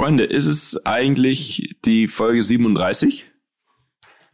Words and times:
Freunde, 0.00 0.24
ist 0.24 0.46
es 0.46 0.86
eigentlich 0.86 1.76
die 1.84 2.08
Folge 2.08 2.42
37? 2.42 3.30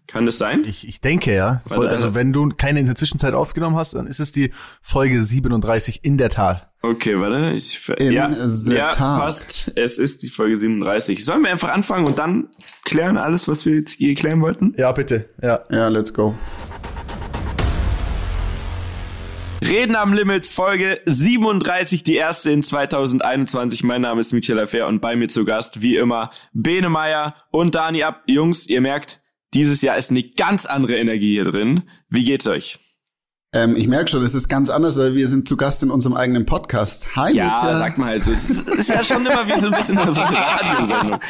Kann 0.06 0.24
das 0.24 0.38
sein? 0.38 0.62
Ich, 0.64 0.86
ich 0.86 1.00
denke 1.00 1.34
ja. 1.34 1.60
Soll, 1.64 1.88
also 1.88 2.14
wenn 2.14 2.32
du 2.32 2.50
keine 2.50 2.78
in 2.78 2.86
der 2.86 2.94
Zwischenzeit 2.94 3.34
aufgenommen 3.34 3.74
hast, 3.74 3.94
dann 3.94 4.06
ist 4.06 4.20
es 4.20 4.30
die 4.30 4.52
Folge 4.80 5.20
37 5.20 6.04
in 6.04 6.18
der 6.18 6.30
Tat. 6.30 6.70
Okay, 6.82 7.18
warte. 7.18 7.56
Ich, 7.56 7.88
in 7.98 8.12
ja, 8.12 8.30
ja, 8.30 8.92
passt. 8.92 9.72
Es 9.74 9.98
ist 9.98 10.22
die 10.22 10.28
Folge 10.28 10.56
37. 10.56 11.24
Sollen 11.24 11.42
wir 11.42 11.50
einfach 11.50 11.70
anfangen 11.70 12.06
und 12.06 12.20
dann 12.20 12.50
klären 12.84 13.16
alles, 13.16 13.48
was 13.48 13.66
wir 13.66 13.74
jetzt 13.74 13.90
hier 13.90 14.14
klären 14.14 14.42
wollten? 14.42 14.72
Ja, 14.78 14.92
bitte. 14.92 15.30
Ja, 15.42 15.64
ja 15.68 15.88
let's 15.88 16.14
go. 16.14 16.36
Reden 19.68 19.96
am 19.96 20.12
Limit, 20.12 20.46
Folge 20.46 21.00
37, 21.06 22.04
die 22.04 22.14
erste 22.14 22.52
in 22.52 22.62
2021. 22.62 23.82
Mein 23.82 24.00
Name 24.00 24.20
ist 24.20 24.32
Michael 24.32 24.68
Fair 24.68 24.86
und 24.86 25.00
bei 25.00 25.16
mir 25.16 25.26
zu 25.28 25.44
Gast, 25.44 25.82
wie 25.82 25.96
immer, 25.96 26.30
Bene 26.52 26.88
Meyer 26.88 27.34
und 27.50 27.74
Dani 27.74 28.04
Ab. 28.04 28.22
Jungs, 28.28 28.68
ihr 28.68 28.80
merkt, 28.80 29.20
dieses 29.54 29.82
Jahr 29.82 29.96
ist 29.96 30.12
eine 30.12 30.22
ganz 30.22 30.66
andere 30.66 30.96
Energie 30.96 31.32
hier 31.32 31.44
drin. 31.46 31.82
Wie 32.08 32.22
geht's 32.22 32.46
euch? 32.46 32.78
Ähm, 33.52 33.76
ich 33.76 33.86
merke 33.86 34.10
schon, 34.10 34.22
es 34.22 34.34
ist 34.34 34.48
ganz 34.48 34.70
anders, 34.70 34.98
weil 34.98 35.14
wir 35.14 35.28
sind 35.28 35.48
zu 35.48 35.56
Gast 35.56 35.82
in 35.82 35.90
unserem 35.90 36.16
eigenen 36.16 36.46
Podcast. 36.46 37.14
Hi, 37.16 37.32
ja, 37.32 37.52
Mitya. 37.52 37.78
sag 37.78 37.96
mal 37.96 38.08
halt 38.08 38.24
so. 38.24 38.32
Es 38.32 38.50
ist, 38.50 38.68
ist, 38.68 38.88
ja 38.88 39.02
schon 39.04 39.24
immer 39.24 39.46
wie 39.46 39.60
so 39.60 39.68
ein 39.68 39.72
bisschen 39.72 39.96
so 40.12 40.20
eine 40.20 40.36
Radiosendung. 40.36 41.20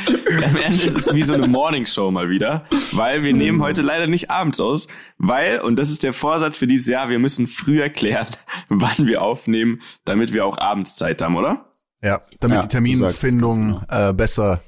Am 0.44 0.56
Ende 0.56 0.82
ist 0.82 0.96
es 0.96 1.14
wie 1.14 1.22
so 1.22 1.34
eine 1.34 1.46
Morningshow 1.46 2.10
mal 2.10 2.30
wieder, 2.30 2.64
weil 2.92 3.22
wir 3.22 3.32
nehmen 3.32 3.62
heute 3.62 3.82
leider 3.82 4.06
nicht 4.06 4.30
abends 4.30 4.60
aus, 4.60 4.86
weil, 5.18 5.60
und 5.60 5.76
das 5.78 5.90
ist 5.90 6.02
der 6.02 6.12
Vorsatz 6.12 6.56
für 6.56 6.66
dieses 6.66 6.88
Jahr, 6.88 7.10
wir 7.10 7.18
müssen 7.18 7.46
früh 7.46 7.80
erklären, 7.80 8.28
wann 8.68 9.06
wir 9.06 9.22
aufnehmen, 9.22 9.82
damit 10.04 10.32
wir 10.32 10.46
auch 10.46 10.58
abends 10.58 10.96
Zeit 10.96 11.20
haben, 11.20 11.36
oder? 11.36 11.66
Ja, 12.02 12.22
damit 12.40 12.56
ja, 12.56 12.62
die 12.62 12.68
Terminfindung 12.68 13.80
genau. 13.88 14.10
äh, 14.10 14.12
besser 14.12 14.62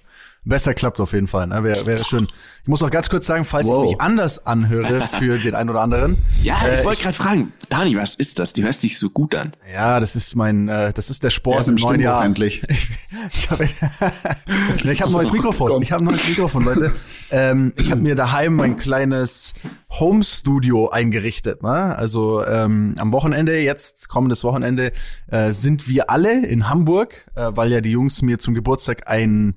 besser 0.48 0.74
klappt 0.74 1.00
auf 1.00 1.12
jeden 1.12 1.28
Fall. 1.28 1.46
Ne? 1.46 1.62
Wäre 1.62 1.86
wär 1.86 1.96
schön. 1.98 2.26
Ich 2.62 2.68
muss 2.68 2.82
auch 2.82 2.90
ganz 2.90 3.08
kurz 3.08 3.26
sagen, 3.26 3.44
falls 3.44 3.68
wow. 3.68 3.84
ich 3.84 3.90
mich 3.92 4.00
anders 4.00 4.46
anhöre 4.46 5.06
für 5.18 5.38
den 5.38 5.54
einen 5.54 5.70
oder 5.70 5.80
anderen. 5.80 6.18
Ja, 6.42 6.56
ich 6.62 6.80
äh, 6.80 6.84
wollte 6.84 7.02
gerade 7.02 7.14
fragen, 7.14 7.52
Dani, 7.68 7.96
was 7.96 8.14
ist 8.14 8.38
das? 8.38 8.52
Du 8.52 8.62
hörst 8.62 8.82
dich 8.82 8.98
so 8.98 9.10
gut 9.10 9.34
an. 9.34 9.52
Ja, 9.72 10.00
das 10.00 10.16
ist 10.16 10.34
mein, 10.34 10.68
äh, 10.68 10.92
das 10.92 11.10
ist 11.10 11.22
der 11.22 11.30
Sport 11.30 11.68
im 11.68 11.76
neuen 11.76 12.00
Jahr. 12.00 12.24
Endlich. 12.24 12.62
ich 13.32 13.50
habe 13.50 13.64
ich 14.92 15.00
hab 15.00 15.06
ein 15.08 15.12
neues 15.12 15.32
Mikrofon. 15.32 15.82
Ich 15.82 15.92
habe 15.92 16.02
ein 16.02 16.06
neues 16.06 16.26
Mikrofon, 16.26 16.64
Leute. 16.64 16.92
Ähm, 17.30 17.72
ich 17.76 17.90
habe 17.90 18.00
mir 18.00 18.14
daheim 18.14 18.54
mein 18.54 18.76
kleines 18.76 19.52
Home 19.90 20.24
Studio 20.24 20.88
eingerichtet. 20.88 21.62
Ne? 21.62 21.96
Also 21.96 22.44
ähm, 22.44 22.94
am 22.98 23.12
Wochenende, 23.12 23.60
jetzt 23.60 24.08
kommendes 24.08 24.44
Wochenende, 24.44 24.92
äh, 25.28 25.52
sind 25.52 25.88
wir 25.88 26.10
alle 26.10 26.46
in 26.46 26.68
Hamburg, 26.68 27.26
äh, 27.34 27.50
weil 27.50 27.70
ja 27.70 27.80
die 27.80 27.90
Jungs 27.90 28.22
mir 28.22 28.38
zum 28.38 28.54
Geburtstag 28.54 29.08
ein 29.08 29.56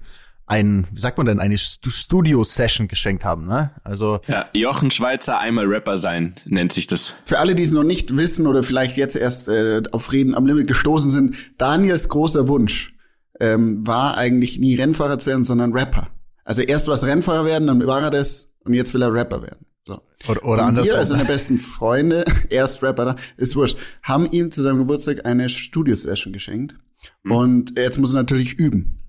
ein, 0.52 0.86
wie 0.92 1.00
sagt 1.00 1.18
man 1.18 1.26
denn, 1.26 1.40
eine 1.40 1.58
Studio-Session 1.58 2.90
geschenkt 2.90 3.24
haben, 3.24 3.48
ne? 3.48 3.72
Also. 3.86 4.20
Ja, 4.28 4.48
Jochen 4.54 4.92
Schweizer 4.92 5.40
einmal 5.40 5.66
Rapper 5.66 5.96
sein, 5.96 6.36
nennt 6.46 6.74
sich 6.74 6.88
das. 6.88 7.14
Für 7.24 7.40
alle, 7.40 7.56
die 7.56 7.64
es 7.64 7.72
noch 7.72 7.84
nicht 7.84 8.18
wissen 8.18 8.46
oder 8.48 8.62
vielleicht 8.62 8.98
jetzt 8.98 9.16
erst 9.16 9.48
äh, 9.48 9.82
auf 9.94 10.12
Reden 10.12 10.36
am 10.36 10.46
Limit 10.46 10.68
gestoßen 10.68 11.10
sind, 11.10 11.36
Daniels 11.58 12.10
großer 12.10 12.50
Wunsch 12.50 12.94
ähm, 13.40 13.88
war 13.88 14.18
eigentlich 14.18 14.60
nie 14.60 14.76
Rennfahrer 14.76 15.18
zu 15.20 15.30
werden, 15.30 15.46
sondern 15.46 15.72
Rapper. 15.72 16.10
Also 16.44 16.62
erst 16.64 16.90
was 16.90 17.06
Rennfahrer 17.06 17.46
werden, 17.46 17.68
dann 17.68 17.88
war 17.88 18.02
er 18.02 18.12
das 18.12 18.52
und 18.66 18.74
jetzt 18.74 18.94
will 18.94 19.02
er 19.02 19.14
Rapper 19.14 19.42
werden. 19.44 19.66
So. 19.88 20.02
Oder, 20.28 20.46
oder 20.46 20.64
anders. 20.64 20.86
Wir 20.86 20.98
als 20.98 21.08
seine 21.08 21.24
besten 21.24 21.60
Freunde, 21.60 22.26
erst 22.50 22.84
Rapper, 22.84 23.16
ist 23.38 23.56
wurscht, 23.56 23.78
haben 24.04 24.30
ihm 24.30 24.52
zu 24.52 24.62
seinem 24.62 24.80
Geburtstag 24.80 25.26
eine 25.26 25.48
Studio-Session 25.48 26.34
geschenkt. 26.34 26.76
Mhm. 27.24 27.32
Und 27.32 27.80
jetzt 27.80 28.00
muss 28.00 28.14
er 28.14 28.18
natürlich 28.18 28.54
üben. 28.56 29.01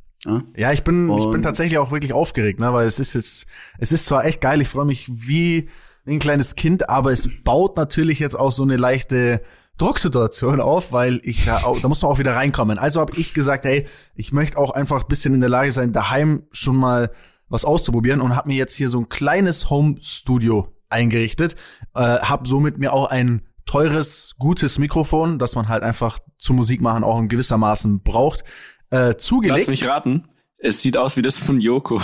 Ja, 0.57 0.73
ich 0.73 0.85
bin, 0.85 1.11
ich 1.11 1.31
bin 1.31 1.43
tatsächlich 1.43 1.79
auch 1.79 1.91
wirklich 1.91 2.13
aufgeregt, 2.13 2.61
ne, 2.61 2.73
weil 2.73 2.87
es 2.87 3.01
ist 3.01 3.15
jetzt, 3.15 3.47
es 3.79 3.93
ist 3.93 4.07
zwar 4.07 4.25
echt 4.25 4.41
geil, 4.41 4.61
ich 4.61 4.69
freue 4.69 4.85
mich 4.85 5.11
wie 5.11 5.69
ein 6.07 6.19
kleines 6.19 6.55
Kind, 6.55 6.89
aber 6.89 7.13
es 7.13 7.29
baut 7.45 7.77
natürlich 7.77 8.19
jetzt 8.19 8.39
auch 8.39 8.51
so 8.51 8.63
eine 8.63 8.77
leichte 8.77 9.43
Drucksituation 9.79 10.61
auf, 10.61 10.93
weil 10.93 11.21
ich 11.25 11.47
ja 11.47 11.65
auch, 11.65 11.81
da 11.81 11.89
muss 11.89 12.03
man 12.03 12.13
auch 12.13 12.19
wieder 12.19 12.37
reinkommen. 12.37 12.79
Also 12.79 13.01
habe 13.01 13.17
ich 13.17 13.35
gesagt, 13.35 13.65
hey, 13.65 13.87
ich 14.15 14.33
möchte 14.33 14.59
auch 14.59 14.71
einfach 14.71 15.03
ein 15.03 15.09
bisschen 15.09 15.35
in 15.35 15.41
der 15.41 15.49
Lage 15.49 15.73
sein, 15.73 15.93
daheim 15.93 16.45
schon 16.53 16.77
mal 16.77 17.11
was 17.49 17.65
auszuprobieren 17.65 18.21
und 18.21 18.37
habe 18.37 18.49
mir 18.49 18.57
jetzt 18.57 18.75
hier 18.75 18.89
so 18.89 18.99
ein 18.99 19.09
kleines 19.09 19.71
Home 19.71 19.97
Studio 20.01 20.69
eingerichtet, 20.89 21.57
äh, 21.95 22.01
habe 22.01 22.47
somit 22.47 22.79
mir 22.79 22.93
auch 22.93 23.11
ein 23.11 23.43
teures, 23.67 24.35
gutes 24.39 24.79
Mikrofon, 24.79 25.39
das 25.39 25.55
man 25.55 25.69
halt 25.69 25.83
einfach 25.83 26.19
zu 26.37 26.53
Musik 26.53 26.81
machen 26.81 27.05
auch 27.05 27.19
in 27.19 27.29
gewissermaßen 27.29 28.03
braucht 28.03 28.45
äh, 28.93 29.17
zugelegt. 29.17 29.61
Lass 29.61 29.69
mich 29.69 29.87
raten. 29.87 30.29
Es 30.59 30.81
sieht 30.81 30.97
aus 30.97 31.17
wie 31.17 31.23
das 31.23 31.41
von 31.41 31.61
Yoko. 31.61 32.01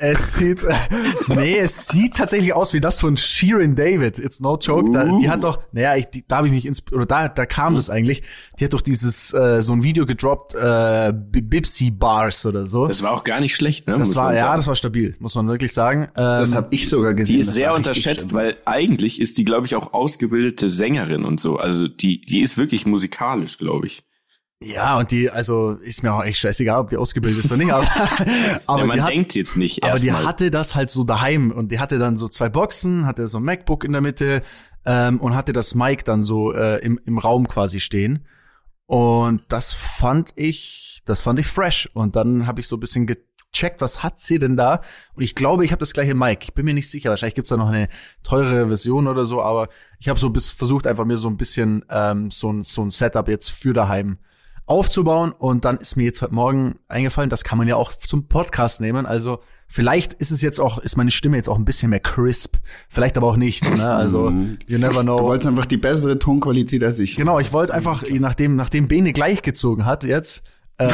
Es 0.00 0.34
sieht, 0.34 0.62
äh, 0.62 0.74
nee, 1.26 1.58
es 1.58 1.88
sieht 1.88 2.14
tatsächlich 2.14 2.54
aus 2.54 2.72
wie 2.72 2.80
das 2.80 3.00
von 3.00 3.16
Sheeran 3.16 3.74
David. 3.74 4.18
It's 4.18 4.38
no 4.38 4.56
joke. 4.56 4.88
Uh. 4.88 4.92
Da, 4.92 5.18
die 5.18 5.28
hat 5.28 5.42
doch, 5.42 5.60
naja, 5.72 5.96
ich, 5.96 6.06
die, 6.06 6.24
da 6.26 6.36
habe 6.36 6.46
ich 6.46 6.52
mich 6.52 6.66
ins, 6.66 6.84
oder 6.92 7.04
da, 7.04 7.28
da 7.28 7.46
kam 7.46 7.74
das 7.74 7.90
eigentlich. 7.90 8.22
Die 8.58 8.64
hat 8.64 8.74
doch 8.74 8.80
dieses, 8.80 9.34
äh, 9.34 9.60
so 9.60 9.72
ein 9.72 9.82
Video 9.82 10.06
gedroppt, 10.06 10.54
äh, 10.54 11.12
Bipsy 11.12 11.90
Bars 11.90 12.46
oder 12.46 12.68
so. 12.68 12.86
Das 12.86 13.02
war 13.02 13.10
auch 13.10 13.24
gar 13.24 13.40
nicht 13.40 13.56
schlecht, 13.56 13.88
ne? 13.88 13.98
Das 13.98 14.14
war, 14.14 14.34
ja, 14.34 14.54
das 14.54 14.68
war 14.68 14.76
stabil, 14.76 15.16
muss 15.18 15.34
man 15.34 15.48
wirklich 15.48 15.72
sagen. 15.72 16.02
Ähm, 16.02 16.08
das 16.14 16.54
habe 16.54 16.68
ich 16.70 16.88
sogar 16.88 17.14
gesehen. 17.14 17.34
Die 17.34 17.40
ist 17.40 17.52
sehr 17.52 17.74
unterschätzt, 17.74 18.32
weil 18.32 18.56
eigentlich 18.66 19.20
ist 19.20 19.36
die, 19.36 19.44
glaube 19.44 19.66
ich, 19.66 19.74
auch 19.74 19.92
ausgebildete 19.92 20.68
Sängerin 20.68 21.24
und 21.24 21.40
so. 21.40 21.56
Also 21.56 21.88
die, 21.88 22.20
die 22.20 22.40
ist 22.40 22.56
wirklich 22.56 22.86
musikalisch, 22.86 23.58
glaube 23.58 23.88
ich. 23.88 24.04
Ja, 24.60 24.98
und 24.98 25.12
die, 25.12 25.30
also 25.30 25.72
ist 25.74 26.02
mir 26.02 26.12
auch 26.12 26.24
echt 26.24 26.40
scheißegal, 26.40 26.80
ob 26.80 26.88
die 26.88 26.96
ausgebildet 26.96 27.44
ist 27.44 27.52
oder 27.52 27.58
nicht, 27.58 27.72
aber, 27.72 27.86
aber 28.66 28.80
ja, 28.80 28.86
man 28.86 29.02
hat, 29.02 29.10
denkt 29.10 29.34
jetzt 29.36 29.56
nicht. 29.56 29.84
Aber 29.84 30.00
die 30.00 30.10
mal. 30.10 30.24
hatte 30.24 30.50
das 30.50 30.74
halt 30.74 30.90
so 30.90 31.04
daheim 31.04 31.52
und 31.52 31.70
die 31.70 31.78
hatte 31.78 31.98
dann 31.98 32.16
so 32.16 32.26
zwei 32.26 32.48
Boxen, 32.48 33.06
hatte 33.06 33.28
so 33.28 33.38
ein 33.38 33.44
MacBook 33.44 33.84
in 33.84 33.92
der 33.92 34.00
Mitte 34.00 34.42
ähm, 34.84 35.20
und 35.20 35.36
hatte 35.36 35.52
das 35.52 35.76
Mic 35.76 36.04
dann 36.04 36.24
so 36.24 36.52
äh, 36.52 36.78
im, 36.78 36.98
im 37.04 37.18
Raum 37.18 37.46
quasi 37.46 37.78
stehen. 37.78 38.26
Und 38.86 39.42
das 39.48 39.72
fand 39.72 40.32
ich, 40.34 41.02
das 41.04 41.20
fand 41.20 41.38
ich 41.38 41.46
fresh. 41.46 41.88
Und 41.94 42.16
dann 42.16 42.48
habe 42.48 42.60
ich 42.60 42.66
so 42.66 42.76
ein 42.76 42.80
bisschen 42.80 43.06
gecheckt, 43.06 43.80
was 43.80 44.02
hat 44.02 44.20
sie 44.20 44.40
denn 44.40 44.56
da? 44.56 44.80
Und 45.14 45.22
ich 45.22 45.36
glaube, 45.36 45.64
ich 45.64 45.70
habe 45.70 45.80
das 45.80 45.92
gleiche 45.92 46.14
Mic. 46.14 46.42
Ich 46.42 46.54
bin 46.54 46.64
mir 46.64 46.74
nicht 46.74 46.90
sicher. 46.90 47.10
Wahrscheinlich 47.10 47.36
gibt's 47.36 47.50
da 47.50 47.56
noch 47.56 47.68
eine 47.68 47.88
teure 48.24 48.66
Version 48.66 49.06
oder 49.06 49.24
so, 49.24 49.40
aber 49.40 49.68
ich 50.00 50.08
habe 50.08 50.18
so 50.18 50.30
bis 50.30 50.50
versucht, 50.50 50.88
einfach 50.88 51.04
mir 51.04 51.18
so 51.18 51.28
ein 51.28 51.36
bisschen 51.36 51.84
ähm, 51.90 52.32
so 52.32 52.50
ein, 52.50 52.64
so 52.64 52.82
ein 52.82 52.90
Setup 52.90 53.28
jetzt 53.28 53.50
für 53.50 53.72
daheim 53.72 54.18
aufzubauen. 54.68 55.32
Und 55.32 55.64
dann 55.64 55.78
ist 55.78 55.96
mir 55.96 56.04
jetzt 56.04 56.22
heute 56.22 56.34
Morgen 56.34 56.78
eingefallen, 56.88 57.30
das 57.30 57.44
kann 57.44 57.58
man 57.58 57.66
ja 57.66 57.76
auch 57.76 57.92
zum 57.92 58.28
Podcast 58.28 58.80
nehmen. 58.80 59.06
Also 59.06 59.40
vielleicht 59.66 60.12
ist 60.14 60.30
es 60.30 60.42
jetzt 60.42 60.60
auch, 60.60 60.78
ist 60.78 60.96
meine 60.96 61.10
Stimme 61.10 61.36
jetzt 61.36 61.48
auch 61.48 61.58
ein 61.58 61.64
bisschen 61.64 61.90
mehr 61.90 62.00
crisp. 62.00 62.56
Vielleicht 62.88 63.16
aber 63.16 63.28
auch 63.28 63.36
nicht. 63.36 63.64
Ne? 63.76 63.88
Also 63.88 64.30
mhm. 64.30 64.58
you 64.66 64.78
never 64.78 65.02
know. 65.02 65.18
Du 65.18 65.24
wolltest 65.24 65.48
einfach 65.48 65.66
die 65.66 65.76
bessere 65.76 66.18
Tonqualität 66.18 66.82
als 66.84 66.98
ich. 66.98 67.16
Genau, 67.16 67.38
ich 67.38 67.52
wollte 67.52 67.74
einfach, 67.74 68.04
nachdem, 68.10 68.56
nachdem 68.56 68.88
Bene 68.88 69.12
gleichgezogen 69.12 69.84
hat 69.84 70.04
jetzt, 70.04 70.42
ähm, 70.78 70.90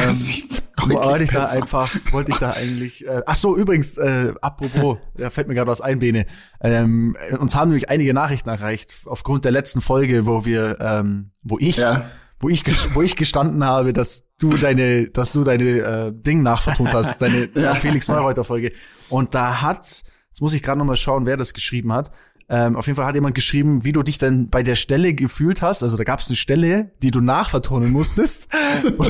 wollte 0.77 1.23
ich 1.23 1.29
da 1.29 1.45
einfach, 1.45 1.95
wollte 2.11 2.31
ich 2.31 2.37
da 2.37 2.51
eigentlich. 2.51 3.05
Äh, 3.07 3.21
ach 3.25 3.35
so, 3.35 3.55
übrigens, 3.55 3.97
äh, 3.97 4.33
apropos, 4.41 4.97
da 5.15 5.29
fällt 5.29 5.47
mir 5.47 5.53
gerade 5.53 5.69
was 5.69 5.81
ein, 5.81 5.99
Bene. 5.99 6.25
Ähm, 6.59 7.15
uns 7.39 7.55
haben 7.55 7.69
nämlich 7.69 7.89
einige 7.89 8.13
Nachrichten 8.13 8.49
erreicht 8.49 9.01
aufgrund 9.05 9.45
der 9.45 9.51
letzten 9.51 9.81
Folge, 9.81 10.25
wo 10.25 10.43
wir, 10.43 10.77
ähm, 10.79 11.31
wo 11.43 11.59
ich 11.59 11.77
ja 11.77 12.05
wo 12.45 12.49
ich, 12.49 12.63
wo 12.93 13.01
ich 13.01 13.15
gestanden 13.15 13.63
habe, 13.63 13.91
dass 13.91 14.27
du 14.37 14.51
deine, 14.51 15.07
dass 15.07 15.31
du 15.31 15.43
deine 15.43 15.63
äh, 15.63 16.11
Ding 16.13 16.43
nachvertont 16.43 16.93
hast, 16.93 17.19
deine 17.19 17.49
ja. 17.55 17.73
Felix 17.73 18.07
Neureuter 18.07 18.43
Folge. 18.43 18.71
Und 19.09 19.33
da 19.33 19.63
hat, 19.63 20.03
jetzt 20.27 20.41
muss 20.41 20.53
ich 20.53 20.61
gerade 20.61 20.77
noch 20.77 20.85
mal 20.85 20.95
schauen, 20.95 21.25
wer 21.25 21.37
das 21.37 21.55
geschrieben 21.55 21.91
hat. 21.91 22.11
Ähm, 22.47 22.75
auf 22.75 22.85
jeden 22.85 22.97
Fall 22.97 23.07
hat 23.07 23.15
jemand 23.15 23.33
geschrieben, 23.33 23.83
wie 23.83 23.93
du 23.93 24.03
dich 24.03 24.19
denn 24.19 24.51
bei 24.51 24.61
der 24.61 24.75
Stelle 24.75 25.15
gefühlt 25.15 25.63
hast. 25.63 25.81
Also 25.81 25.97
da 25.97 26.03
gab 26.03 26.19
es 26.19 26.27
eine 26.27 26.35
Stelle, 26.35 26.91
die 27.01 27.09
du 27.09 27.19
nachvertonen 27.19 27.91
musstest, 27.91 28.47
wo, 28.97 29.05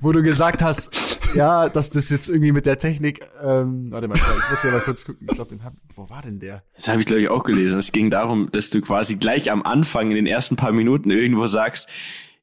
wo, 0.00 0.12
du 0.12 0.22
gesagt 0.22 0.62
hast, 0.62 1.18
ja, 1.34 1.68
dass 1.68 1.90
das 1.90 2.08
jetzt 2.08 2.28
irgendwie 2.28 2.52
mit 2.52 2.66
der 2.66 2.78
Technik. 2.78 3.18
Ähm, 3.42 3.90
warte 3.90 4.06
mal, 4.06 4.14
ich 4.14 4.50
muss 4.50 4.62
hier 4.62 4.70
mal 4.70 4.78
kurz 4.78 5.04
gucken. 5.04 5.26
Ich 5.28 5.34
glaube, 5.34 5.50
den 5.50 5.64
hab, 5.64 5.72
wo 5.92 6.08
war 6.08 6.22
denn 6.22 6.38
der? 6.38 6.62
Das 6.76 6.86
habe 6.86 7.00
ich 7.00 7.06
glaube 7.06 7.22
ich 7.22 7.28
auch 7.30 7.42
gelesen. 7.42 7.80
Es 7.80 7.90
ging 7.90 8.10
darum, 8.10 8.48
dass 8.52 8.70
du 8.70 8.80
quasi 8.80 9.16
gleich 9.16 9.50
am 9.50 9.64
Anfang 9.64 10.10
in 10.10 10.14
den 10.14 10.26
ersten 10.28 10.54
paar 10.54 10.70
Minuten 10.70 11.10
irgendwo 11.10 11.46
sagst, 11.46 11.88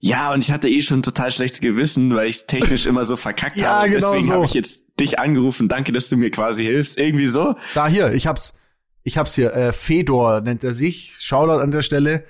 ja, 0.05 0.33
und 0.33 0.41
ich 0.41 0.51
hatte 0.51 0.67
eh 0.67 0.81
schon 0.81 1.01
total 1.01 1.31
schlechtes 1.31 1.61
Gewissen, 1.61 2.13
weil 2.13 2.27
ich 2.27 2.45
technisch 2.45 2.85
immer 2.85 3.05
so 3.05 3.15
verkackt 3.15 3.55
ja, 3.57 3.79
habe. 3.79 3.89
Genau 3.89 4.11
Deswegen 4.11 4.27
so. 4.27 4.33
habe 4.33 4.45
ich 4.45 4.53
jetzt 4.53 4.99
dich 4.99 5.17
angerufen. 5.17 5.69
Danke, 5.69 5.93
dass 5.93 6.09
du 6.09 6.17
mir 6.17 6.29
quasi 6.29 6.63
hilfst. 6.63 6.99
Irgendwie 6.99 7.25
so. 7.25 7.55
Da 7.73 7.87
hier, 7.87 8.11
ich 8.11 8.27
hab's, 8.27 8.53
ich 9.03 9.17
hab's 9.17 9.33
hier. 9.33 9.53
Äh, 9.53 9.71
Fedor 9.71 10.41
nennt 10.41 10.61
er 10.65 10.73
sich. 10.73 11.15
Shoutout 11.21 11.61
an 11.61 11.71
der 11.71 11.81
Stelle. 11.81 12.25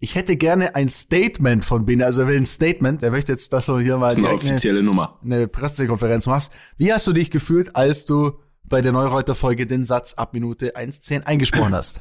Ich 0.00 0.14
hätte 0.14 0.36
gerne 0.36 0.74
ein 0.74 0.88
Statement 0.88 1.66
von 1.66 1.84
Bene, 1.84 2.06
also 2.06 2.22
er 2.22 2.28
will 2.28 2.36
ein 2.38 2.46
Statement. 2.46 3.02
Er 3.02 3.10
möchte 3.10 3.32
jetzt, 3.32 3.52
dass 3.52 3.66
du 3.66 3.78
hier 3.78 3.98
mal 3.98 4.06
das 4.06 4.16
ist 4.16 4.24
eine 4.24 4.34
offizielle 4.34 4.78
eine, 4.78 4.86
Nummer. 4.86 5.18
eine 5.22 5.48
Pressekonferenz 5.48 6.26
machst. 6.26 6.50
Wie 6.78 6.90
hast 6.90 7.06
du 7.06 7.12
dich 7.12 7.30
gefühlt, 7.30 7.76
als 7.76 8.06
du 8.06 8.38
bei 8.64 8.80
der 8.80 8.92
Neureuter 8.92 9.34
Folge 9.34 9.66
den 9.66 9.84
Satz 9.84 10.14
ab 10.14 10.32
Minute 10.32 10.76
1.10 10.76 11.24
eingesprochen 11.24 11.74
hast? 11.74 12.00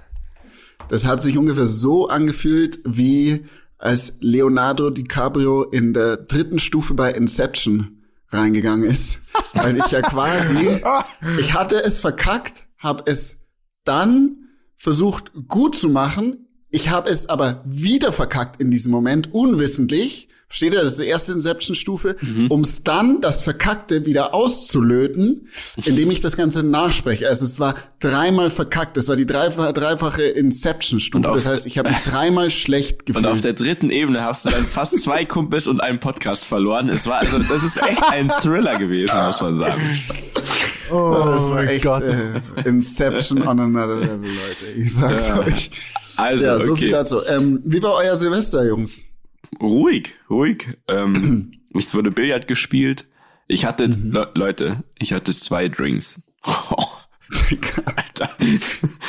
Das 0.88 1.06
hat 1.06 1.22
sich 1.22 1.38
ungefähr 1.38 1.66
so 1.66 2.08
angefühlt 2.08 2.80
wie 2.86 3.46
als 3.78 4.16
Leonardo 4.20 4.90
DiCaprio 4.90 5.64
in 5.64 5.94
der 5.94 6.18
dritten 6.18 6.60
Stufe 6.60 6.94
bei 6.94 7.12
Inception 7.12 8.04
reingegangen 8.30 8.90
ist. 8.90 9.20
Weil 9.54 9.78
ich 9.78 9.92
ja 9.92 10.02
quasi, 10.02 10.82
ich 11.40 11.54
hatte 11.54 11.84
es 11.84 12.00
verkackt, 12.00 12.66
habe 12.78 13.04
es 13.06 13.38
dann 13.84 14.48
versucht 14.76 15.32
gut 15.48 15.76
zu 15.76 15.90
machen. 15.90 16.48
Ich 16.70 16.90
habe 16.90 17.10
es 17.10 17.30
aber 17.30 17.64
wieder 17.66 18.12
verkackt 18.12 18.60
in 18.62 18.72
diesem 18.72 18.92
Moment, 18.92 19.34
unwissentlich. 19.34 20.27
Versteht 20.50 20.74
ihr? 20.74 20.82
Das 20.82 20.94
ist 20.94 21.00
die 21.02 21.08
erste 21.08 21.34
Inception-Stufe, 21.34 22.16
mhm. 22.22 22.50
um 22.50 22.62
es 22.62 22.82
dann 22.82 23.20
das 23.20 23.44
Verkackte 23.44 24.06
wieder 24.06 24.34
auszulöten, 24.34 25.50
indem 25.84 26.10
ich 26.10 26.22
das 26.22 26.38
Ganze 26.38 26.64
nachspreche. 26.64 27.28
Also 27.28 27.44
es 27.44 27.60
war 27.60 27.76
dreimal 28.00 28.50
verkackt. 28.50 28.96
Das 28.96 29.10
war 29.10 29.18
die 29.18 29.26
dreifache, 29.26 29.74
dreifache 29.74 30.24
Inception-Stufe. 30.24 31.30
Das 31.34 31.46
heißt, 31.46 31.66
ich 31.66 31.78
habe 31.78 31.90
mich 31.90 32.00
dreimal 32.00 32.50
schlecht 32.50 33.06
gefühlt. 33.06 33.26
Und 33.26 33.32
auf 33.32 33.42
der 33.42 33.54
dritten 33.54 33.90
Ebene 33.90 34.24
hast 34.24 34.46
du 34.46 34.50
dann 34.50 34.66
fast 34.66 34.98
zwei 35.02 35.26
Kumpels 35.26 35.68
und 35.68 35.82
einen 35.82 36.00
Podcast 36.00 36.46
verloren. 36.46 36.88
Es 36.88 37.08
war 37.08 37.20
also, 37.20 37.40
das 37.40 37.64
ist 37.64 37.82
echt 37.84 38.02
ein 38.10 38.32
Thriller 38.42 38.78
gewesen, 38.78 39.18
muss 39.26 39.42
man 39.42 39.56
sagen. 39.56 39.82
Oh, 40.90 41.24
das 41.26 41.50
war 41.50 41.64
echt 41.66 41.84
Gott. 41.84 42.04
Äh, 42.04 42.42
Inception 42.64 43.46
on 43.46 43.60
another 43.60 43.96
level, 43.96 44.20
Leute. 44.20 44.72
Ich 44.78 44.96
sag's 44.96 45.28
ja. 45.28 45.40
euch. 45.40 45.72
Also, 46.16 46.46
ja, 46.46 46.58
so 46.58 46.72
okay. 46.72 46.80
viel 46.80 46.92
dazu. 46.92 47.26
Ähm, 47.26 47.62
wie 47.66 47.82
war 47.84 47.96
euer 47.96 48.16
Silvester, 48.16 48.66
Jungs? 48.66 49.08
Ruhig, 49.62 50.14
ruhig. 50.30 50.78
Ähm, 50.88 51.52
es 51.74 51.94
wurde 51.94 52.12
Billard 52.12 52.48
gespielt. 52.48 53.06
Ich 53.48 53.66
hatte, 53.66 53.88
mhm. 53.88 54.12
Le 54.12 54.32
Leute, 54.34 54.84
ich 55.00 55.14
hatte 55.14 55.32
zwei 55.32 55.70
Drinks. 55.70 56.22
Oh. 56.46 56.86
Alter. 57.86 58.30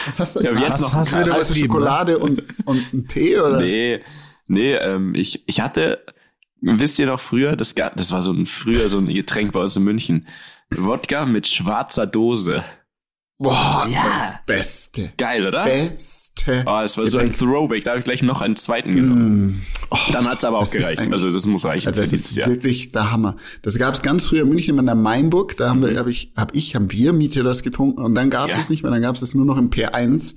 Was 0.07 0.21
hast 0.21 0.37
du? 0.37 0.41
Ja, 0.41 0.53
jetzt 0.59 0.81
noch 0.81 0.93
hast 0.93 1.15
du 1.15 1.21
wieder 1.21 1.35
heiße 1.35 1.55
Schokolade 1.55 2.13
ne? 2.13 2.19
und, 2.19 2.43
und 2.67 2.93
einen 2.93 3.07
Tee 3.07 3.39
oder? 3.39 3.61
Nee, 3.61 4.01
nee, 4.47 4.75
ähm, 4.75 5.15
ich, 5.15 5.47
ich 5.47 5.61
hatte, 5.61 6.05
wisst 6.61 6.99
ihr 6.99 7.07
noch 7.07 7.21
früher, 7.21 7.57
das, 7.57 7.75
das 7.75 8.11
war 8.11 8.23
so 8.23 8.33
ein 8.33 8.47
früher 8.47 8.89
so 8.89 8.99
ein 8.99 9.07
Getränk 9.07 9.53
bei 9.53 9.61
uns 9.61 9.77
in 9.77 9.85
München. 9.85 10.27
Wodka 10.71 11.27
mit 11.27 11.47
schwarzer 11.47 12.07
Dose. 12.07 12.65
Boah, 13.39 13.87
ja. 13.89 14.05
das 14.19 14.35
Beste. 14.47 15.13
Geil, 15.17 15.47
oder? 15.47 15.65
Beste. 16.45 16.65
Oh, 16.67 16.81
es 16.81 16.97
war 16.97 17.07
so 17.07 17.19
ein 17.19 17.33
Throwback. 17.33 17.85
Da 17.85 17.91
habe 17.91 18.01
ich 18.01 18.05
gleich 18.05 18.23
noch 18.23 18.41
einen 18.41 18.57
zweiten 18.57 18.95
genommen. 18.95 19.47
Mm. 19.47 19.63
Oh, 19.91 19.97
Dann 20.13 20.29
hat's 20.29 20.45
aber 20.45 20.59
auch 20.59 20.71
gereicht. 20.71 21.11
Also 21.11 21.31
das 21.31 21.47
muss 21.47 21.65
reichen. 21.65 21.93
Das 21.95 22.13
ist 22.13 22.37
Jahr. 22.37 22.49
wirklich 22.49 22.93
der 22.93 23.11
Hammer. 23.11 23.37
Das 23.63 23.79
gab's 23.79 24.03
ganz 24.03 24.27
früher 24.27 24.43
in 24.43 24.49
München 24.49 24.79
in 24.79 24.87
der 24.87 24.95
Mainburg. 24.95 25.57
Da 25.57 25.71
haben 25.71 25.83
wir, 25.83 25.93
mhm. 25.93 25.99
hab 25.99 26.07
ich, 26.07 26.33
hab 26.37 26.55
ich, 26.55 26.75
haben 26.75 26.91
wir 26.93 27.13
Miete 27.13 27.43
das 27.43 27.63
getrunken. 27.63 28.03
Und 28.03 28.15
dann 28.15 28.31
gab's 28.31 28.53
ja. 28.53 28.59
es 28.59 28.71
nicht 28.71 28.83
mehr. 28.83 28.93
Dann 28.93 29.03
gab's 29.03 29.23
es 29.23 29.35
nur 29.35 29.47
noch 29.47 29.57
im 29.57 29.71
P1. 29.71 30.37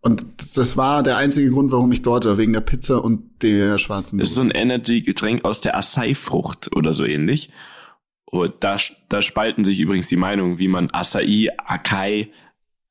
Und 0.00 0.26
das 0.56 0.76
war 0.76 1.02
der 1.02 1.16
einzige 1.16 1.50
Grund, 1.50 1.70
warum 1.70 1.92
ich 1.92 2.02
dort 2.02 2.24
war, 2.24 2.36
wegen 2.36 2.52
der 2.52 2.60
Pizza 2.60 3.02
und 3.04 3.42
der 3.42 3.78
schwarzen. 3.78 4.18
Das 4.18 4.30
ist 4.30 4.34
so 4.34 4.42
ein 4.42 4.50
Energy-Getränk 4.50 5.44
aus 5.44 5.60
der 5.60 5.76
Acai-Frucht 5.76 6.74
oder 6.74 6.92
so 6.92 7.04
ähnlich. 7.04 7.50
Und 8.24 8.54
da, 8.60 8.76
da 9.08 9.22
spalten 9.22 9.62
sich 9.62 9.78
übrigens 9.78 10.08
die 10.08 10.16
Meinungen, 10.16 10.58
wie 10.58 10.66
man 10.66 10.90
Acai, 10.90 11.50
Akai, 11.58 12.32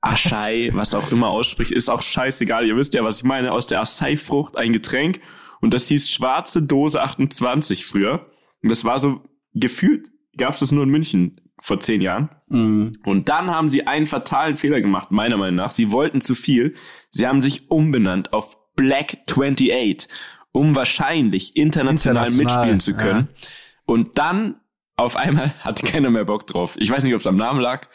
Aschai, 0.02 0.72
was 0.74 0.96
auch 0.96 1.12
immer 1.12 1.30
ausspricht, 1.30 1.72
ist 1.72 1.90
auch 1.90 2.02
scheißegal. 2.02 2.68
Ihr 2.68 2.76
wisst 2.76 2.94
ja, 2.96 3.04
was 3.04 3.18
ich 3.18 3.24
meine. 3.24 3.52
Aus 3.52 3.68
der 3.68 3.82
Acai-Frucht 3.82 4.58
ein 4.58 4.74
Getränk. 4.74 5.22
Und 5.62 5.74
das 5.74 5.88
hieß 5.88 6.10
schwarze 6.10 6.64
Dose 6.64 7.02
28 7.02 7.86
früher. 7.86 8.26
Und 8.64 8.72
das 8.72 8.84
war 8.84 9.00
so 9.00 9.22
gefühlt, 9.54 10.10
gab 10.38 10.54
es 10.54 10.62
das 10.62 10.72
nur 10.72 10.84
in 10.84 10.90
München 10.90 11.40
vor 11.62 11.80
zehn 11.80 12.02
Jahren. 12.02 12.30
Mhm. 12.48 12.98
Und 13.06 13.30
dann 13.30 13.52
haben 13.52 13.70
sie 13.70 13.86
einen 13.86 14.08
fatalen 14.08 14.58
Fehler 14.58 14.82
gemacht, 14.82 15.12
meiner 15.12 15.38
Meinung 15.38 15.56
nach. 15.56 15.72
Sie 15.72 15.92
wollten 15.92 16.20
zu 16.20 16.34
viel. 16.34 16.74
Sie 17.12 17.28
haben 17.28 17.44
sich 17.44 17.70
umbenannt 17.70 18.34
auf 18.34 18.58
Black 18.76 19.20
28, 19.30 20.08
um 20.52 20.76
wahrscheinlich 20.76 21.56
international, 21.56 22.28
international 22.28 22.32
mitspielen 22.32 22.80
zu 22.80 22.96
können. 22.96 23.30
Ja. 23.30 23.48
Und 23.86 24.18
dann 24.18 24.56
auf 24.98 25.16
einmal 25.16 25.54
hatte 25.60 25.86
keiner 25.86 26.10
mehr 26.10 26.26
Bock 26.26 26.48
drauf. 26.48 26.76
Ich 26.80 26.90
weiß 26.90 27.04
nicht, 27.04 27.14
ob 27.14 27.20
es 27.20 27.28
am 27.28 27.36
Namen 27.36 27.60
lag, 27.60 27.88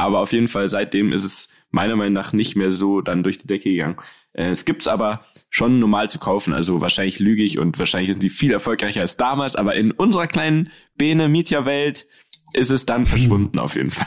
aber 0.00 0.20
auf 0.20 0.32
jeden 0.32 0.48
Fall 0.48 0.68
seitdem 0.68 1.12
ist 1.12 1.24
es 1.24 1.48
meiner 1.70 1.96
Meinung 1.96 2.14
nach 2.14 2.32
nicht 2.32 2.56
mehr 2.56 2.72
so 2.72 3.00
dann 3.00 3.22
durch 3.22 3.38
die 3.38 3.46
Decke 3.46 3.70
gegangen. 3.70 3.96
Äh, 4.32 4.50
es 4.50 4.64
gibt's 4.64 4.88
aber 4.88 5.20
schon 5.50 5.78
normal 5.78 6.08
zu 6.08 6.18
kaufen, 6.18 6.52
also 6.52 6.80
wahrscheinlich 6.80 7.18
lüge 7.18 7.42
ich 7.42 7.58
und 7.58 7.78
wahrscheinlich 7.78 8.10
sind 8.10 8.22
die 8.22 8.30
viel 8.30 8.52
erfolgreicher 8.52 9.02
als 9.02 9.16
damals, 9.16 9.56
aber 9.56 9.74
in 9.74 9.90
unserer 9.90 10.26
kleinen 10.26 10.70
Bene 10.96 11.28
Mietja 11.28 11.64
Welt 11.66 12.06
ist 12.52 12.70
es 12.70 12.86
dann 12.86 13.06
verschwunden 13.06 13.58
auf 13.58 13.76
jeden 13.76 13.90
Fall. 13.90 14.06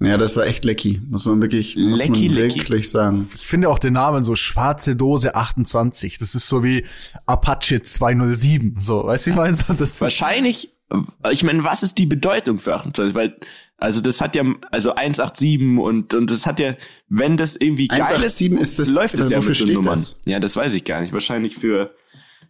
Ja, 0.00 0.16
das 0.16 0.36
war 0.36 0.46
echt 0.46 0.64
lecky, 0.64 1.02
muss 1.10 1.26
man 1.26 1.42
wirklich, 1.42 1.74
muss 1.76 1.98
lecky, 1.98 2.28
man 2.28 2.36
wirklich 2.36 2.68
lecky. 2.68 2.84
sagen. 2.84 3.28
Ich 3.34 3.44
finde 3.48 3.68
auch 3.68 3.80
den 3.80 3.94
Namen 3.94 4.22
so 4.22 4.36
schwarze 4.36 4.94
Dose 4.94 5.34
28. 5.34 6.18
Das 6.18 6.36
ist 6.36 6.46
so 6.46 6.62
wie 6.62 6.86
Apache 7.26 7.82
207. 7.82 8.76
So, 8.78 9.04
weißt 9.04 9.26
du, 9.26 9.30
wie 9.30 9.32
ich 9.32 9.36
meine? 9.36 9.76
Das 9.76 10.00
Wahrscheinlich 10.00 10.70
ich 11.30 11.42
meine, 11.42 11.64
was 11.64 11.82
ist 11.82 11.98
die 11.98 12.06
Bedeutung 12.06 12.58
für 12.58 12.74
28? 12.74 13.14
Weil, 13.14 13.36
also 13.80 14.00
das 14.00 14.20
hat 14.20 14.34
ja, 14.34 14.44
also 14.72 14.94
187 14.94 15.78
und, 15.78 16.12
und 16.12 16.30
das 16.30 16.46
hat 16.46 16.58
ja, 16.58 16.74
wenn 17.08 17.36
das 17.36 17.54
irgendwie 17.54 17.86
geil 17.86 18.00
187 18.02 18.52
ist, 18.60 18.70
ist 18.70 18.78
das, 18.80 18.88
läuft 18.88 19.18
es 19.18 19.30
ja 19.30 19.40
mit 19.40 19.58
den 19.60 19.74
Nummern. 19.74 19.94
Das? 19.96 20.18
Ja, 20.26 20.40
das 20.40 20.56
weiß 20.56 20.74
ich 20.74 20.84
gar 20.84 21.00
nicht. 21.00 21.12
Wahrscheinlich 21.12 21.56
für, 21.56 21.94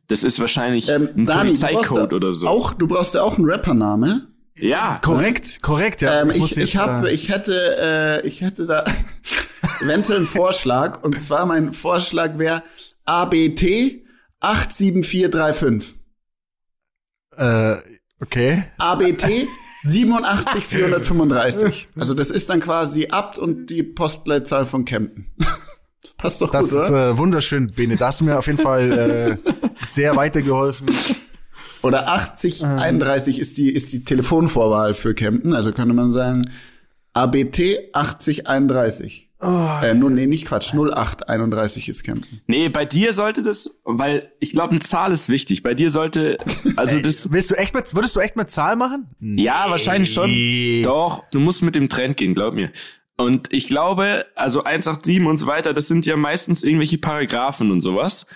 das 0.06 0.24
ist 0.24 0.40
wahrscheinlich 0.40 0.88
ähm, 0.88 1.10
ein 1.14 1.26
Dani, 1.26 1.50
Polizeicode 1.50 2.14
oder 2.14 2.32
so. 2.32 2.48
Auch, 2.48 2.72
du 2.72 2.88
brauchst 2.88 3.14
ja 3.14 3.22
auch 3.22 3.36
einen 3.36 3.44
Rappername. 3.44 4.28
Ja, 4.56 4.98
korrekt, 5.02 5.62
korrekt. 5.62 6.00
Ja, 6.00 6.22
ähm, 6.22 6.30
ich, 6.30 6.56
ich 6.56 6.78
habe, 6.78 7.12
ich 7.12 7.28
hätte, 7.28 7.76
äh, 7.78 8.26
ich 8.26 8.40
hätte 8.40 8.64
da 8.64 8.84
eventuell 9.82 10.20
einen 10.20 10.26
Vorschlag 10.26 11.04
und 11.04 11.20
zwar 11.20 11.44
mein 11.44 11.74
Vorschlag 11.74 12.38
wäre 12.38 12.62
ABT 13.04 14.02
87435. 14.40 15.94
Äh, 17.36 17.76
Okay. 18.20 18.64
ABT 18.78 19.46
87435. 19.82 21.88
Also 21.98 22.14
das 22.14 22.30
ist 22.30 22.48
dann 22.50 22.60
quasi 22.60 23.08
Abt 23.08 23.38
und 23.38 23.66
die 23.66 23.82
Postleitzahl 23.82 24.66
von 24.66 24.84
Kempten. 24.84 25.26
Passt 26.16 26.40
doch 26.40 26.50
das 26.50 26.70
gut, 26.70 26.78
Das 26.78 26.90
ist 26.90 26.96
äh, 26.96 27.18
wunderschön, 27.18 27.68
Bene. 27.68 27.96
Da 27.96 28.08
hast 28.08 28.20
du 28.20 28.24
mir 28.24 28.38
auf 28.38 28.46
jeden 28.46 28.58
Fall 28.58 28.92
äh, 28.92 29.36
sehr 29.88 30.16
weitergeholfen. 30.16 30.88
Oder 31.82 32.08
8031 32.08 33.38
ist 33.38 33.56
die, 33.56 33.72
ist 33.72 33.92
die 33.92 34.04
Telefonvorwahl 34.04 34.94
für 34.94 35.14
Kempten. 35.14 35.54
Also 35.54 35.72
könnte 35.72 35.94
man 35.94 36.12
sagen 36.12 36.50
ABT 37.12 37.90
8031. 37.92 39.27
Oh. 39.40 39.78
Äh, 39.82 39.94
nur, 39.94 40.10
nee, 40.10 40.26
nicht 40.26 40.46
Quatsch. 40.46 40.74
0831 40.74 41.88
ist 41.88 42.02
Campen. 42.02 42.40
Nee, 42.48 42.68
bei 42.68 42.84
dir 42.84 43.12
sollte 43.12 43.42
das, 43.42 43.80
weil 43.84 44.32
ich 44.40 44.52
glaube, 44.52 44.72
eine 44.72 44.80
Zahl 44.80 45.12
ist 45.12 45.28
wichtig. 45.28 45.62
Bei 45.62 45.74
dir 45.74 45.90
sollte, 45.90 46.38
also 46.76 46.98
das. 46.98 47.30
Willst 47.30 47.50
du 47.50 47.54
echt 47.54 47.72
mit, 47.72 47.94
würdest 47.94 48.16
du 48.16 48.20
echt 48.20 48.34
mit 48.34 48.50
Zahl 48.50 48.74
machen? 48.74 49.06
Ja, 49.20 49.64
nee. 49.64 49.70
wahrscheinlich 49.70 50.12
schon. 50.12 50.32
Doch, 50.82 51.24
du 51.30 51.38
musst 51.38 51.62
mit 51.62 51.76
dem 51.76 51.88
Trend 51.88 52.16
gehen, 52.16 52.34
glaub 52.34 52.54
mir. 52.54 52.72
Und 53.16 53.52
ich 53.52 53.68
glaube, 53.68 54.26
also 54.34 54.64
187 54.64 55.24
und 55.24 55.36
so 55.36 55.46
weiter, 55.46 55.72
das 55.72 55.86
sind 55.86 56.04
ja 56.06 56.16
meistens 56.16 56.64
irgendwelche 56.64 56.98
Paragraphen 56.98 57.70
und 57.70 57.80
sowas. 57.80 58.26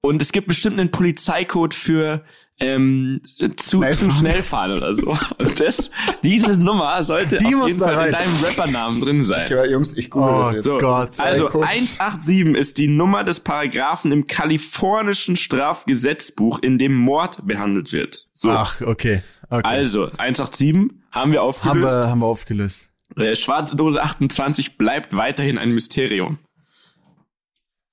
Und 0.00 0.22
es 0.22 0.32
gibt 0.32 0.48
bestimmt 0.48 0.78
einen 0.78 0.90
Polizeicode 0.90 1.74
für 1.74 2.24
ähm, 2.60 3.20
zu, 3.56 3.78
schnell 3.78 3.94
zu 3.94 4.10
schnell 4.10 4.42
fahren 4.42 4.72
oder 4.72 4.92
so. 4.92 5.16
Und 5.38 5.60
das, 5.60 5.90
diese 6.22 6.58
Nummer 6.58 7.02
sollte 7.02 7.36
Die 7.36 7.54
auf 7.54 7.68
jeden 7.68 7.78
Fall 7.78 7.94
rein. 7.94 8.06
in 8.08 8.12
deinem 8.12 8.44
Rappernamen 8.44 9.00
drin 9.00 9.22
sein. 9.22 9.46
Okay, 9.46 9.70
Jungs, 9.70 9.96
ich 9.96 10.10
google 10.10 10.34
oh, 10.34 10.38
das 10.38 10.54
jetzt. 10.54 10.64
So, 10.64 10.78
Gott, 10.78 11.20
also 11.20 11.46
187 11.48 12.56
ist 12.56 12.78
die 12.78 12.88
Nummer 12.88 13.24
des 13.24 13.40
Paragraphen 13.40 14.10
im 14.12 14.26
kalifornischen 14.26 15.36
Strafgesetzbuch, 15.36 16.58
in 16.60 16.78
dem 16.78 16.96
Mord 16.96 17.46
behandelt 17.46 17.92
wird. 17.92 18.26
So. 18.34 18.50
Ach, 18.50 18.80
okay. 18.80 19.22
okay. 19.50 19.62
Also 19.64 20.10
187 20.18 20.90
haben 21.12 21.32
wir 21.32 21.42
aufgelöst. 21.42 21.94
Haben 21.94 22.02
wir, 22.02 22.10
haben 22.10 22.18
wir 22.20 22.26
aufgelöst. 22.26 22.88
Äh, 23.16 23.36
schwarze 23.36 23.76
Dose 23.76 24.02
28 24.02 24.78
bleibt 24.78 25.14
weiterhin 25.14 25.58
ein 25.58 25.70
Mysterium. 25.70 26.38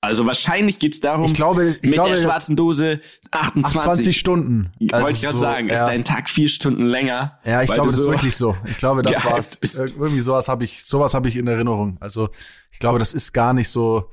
Also 0.05 0.25
wahrscheinlich 0.25 0.79
geht's 0.79 0.99
darum, 0.99 1.25
ich 1.25 1.33
glaube, 1.33 1.65
ich 1.65 1.81
mit 1.81 1.93
glaube, 1.93 2.11
der 2.11 2.17
schwarzen 2.17 2.55
Dose 2.55 3.01
28, 3.31 3.77
28 3.77 4.17
Stunden. 4.17 4.71
Also 4.91 5.05
Wollte 5.05 5.17
ich 5.17 5.23
gerade 5.23 5.37
so, 5.37 5.41
sagen, 5.41 5.67
ja. 5.67 5.73
ist 5.73 5.81
dein 5.81 6.03
Tag 6.05 6.29
vier 6.29 6.47
Stunden 6.47 6.85
länger. 6.85 7.39
Ja, 7.43 7.63
ich 7.63 7.71
glaube, 7.71 7.87
das 7.87 7.97
so 7.97 8.03
ist 8.03 8.09
wirklich 8.09 8.35
so. 8.35 8.55
Ich 8.65 8.77
glaube, 8.77 9.01
das 9.01 9.25
war's. 9.25 9.55
Bist. 9.57 9.79
Irgendwie 9.79 10.21
sowas 10.21 10.47
habe 10.47 10.63
ich, 10.63 10.83
sowas 10.83 11.13
habe 11.13 11.27
ich 11.27 11.35
in 11.35 11.47
Erinnerung. 11.47 11.97
Also 11.99 12.29
ich 12.71 12.79
glaube, 12.79 12.99
das 12.99 13.13
ist 13.13 13.33
gar 13.33 13.53
nicht 13.53 13.69
so, 13.69 14.11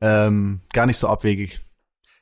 ähm, 0.00 0.60
gar 0.72 0.86
nicht 0.86 0.98
so 0.98 1.08
abwegig. 1.08 1.60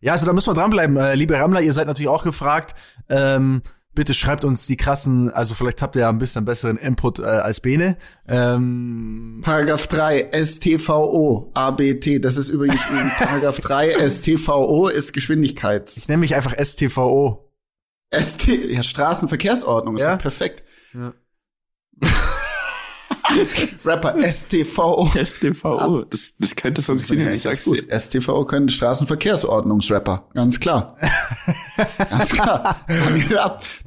Ja, 0.01 0.13
also 0.13 0.27
da 0.27 0.33
müssen 0.33 0.51
wir 0.51 0.55
dranbleiben. 0.55 0.97
Äh, 0.97 1.15
liebe 1.15 1.39
Rammler, 1.39 1.61
ihr 1.61 1.73
seid 1.73 1.87
natürlich 1.87 2.09
auch 2.09 2.25
gefragt. 2.25 2.75
Ähm, 3.09 3.63
bitte 3.95 4.15
schreibt 4.15 4.45
uns 4.45 4.67
die 4.67 4.77
krassen, 4.77 5.31
also 5.31 5.55
vielleicht 5.55 5.83
habt 5.83 5.97
ihr 5.97 6.03
ja 6.03 6.09
ein 6.09 6.19
bisschen 6.19 6.45
besseren 6.45 6.77
Input 6.77 7.19
äh, 7.19 7.23
als 7.23 7.61
Bene. 7.61 7.97
Ähm, 8.27 9.41
Paragraph 9.45 9.87
3 9.87 10.31
STVO 10.45 11.51
ABT, 11.55 12.25
das 12.25 12.37
ist 12.37 12.49
übrigens 12.49 12.81
Paragraph 13.19 13.61
3 13.61 14.09
STVO 14.09 14.89
ist 14.89 15.13
Geschwindigkeits. 15.13 15.97
Ich 15.97 16.09
nenne 16.09 16.21
mich 16.21 16.35
einfach 16.35 16.55
STVO. 16.63 17.49
ST 18.15 18.47
ja 18.47 18.83
Straßenverkehrsordnung 18.83 19.97
ist 19.97 20.03
ja? 20.03 20.17
perfekt. 20.17 20.65
Ja. 20.93 21.15
Rapper 23.85 24.15
STVO. 24.23 25.11
STVO, 25.15 26.05
das, 26.09 26.35
das 26.39 26.57
könnte 26.57 26.83
funktionieren, 26.83 27.33
ich 27.35 27.43
sag's 27.43 27.65
gut. 27.65 27.85
STVO 27.91 28.45
können 28.45 28.69
Straßenverkehrsordnungsrapper, 28.69 30.29
ganz 30.35 30.61
klar. 30.61 30.97
ganz 32.11 32.31
klar. 32.31 32.77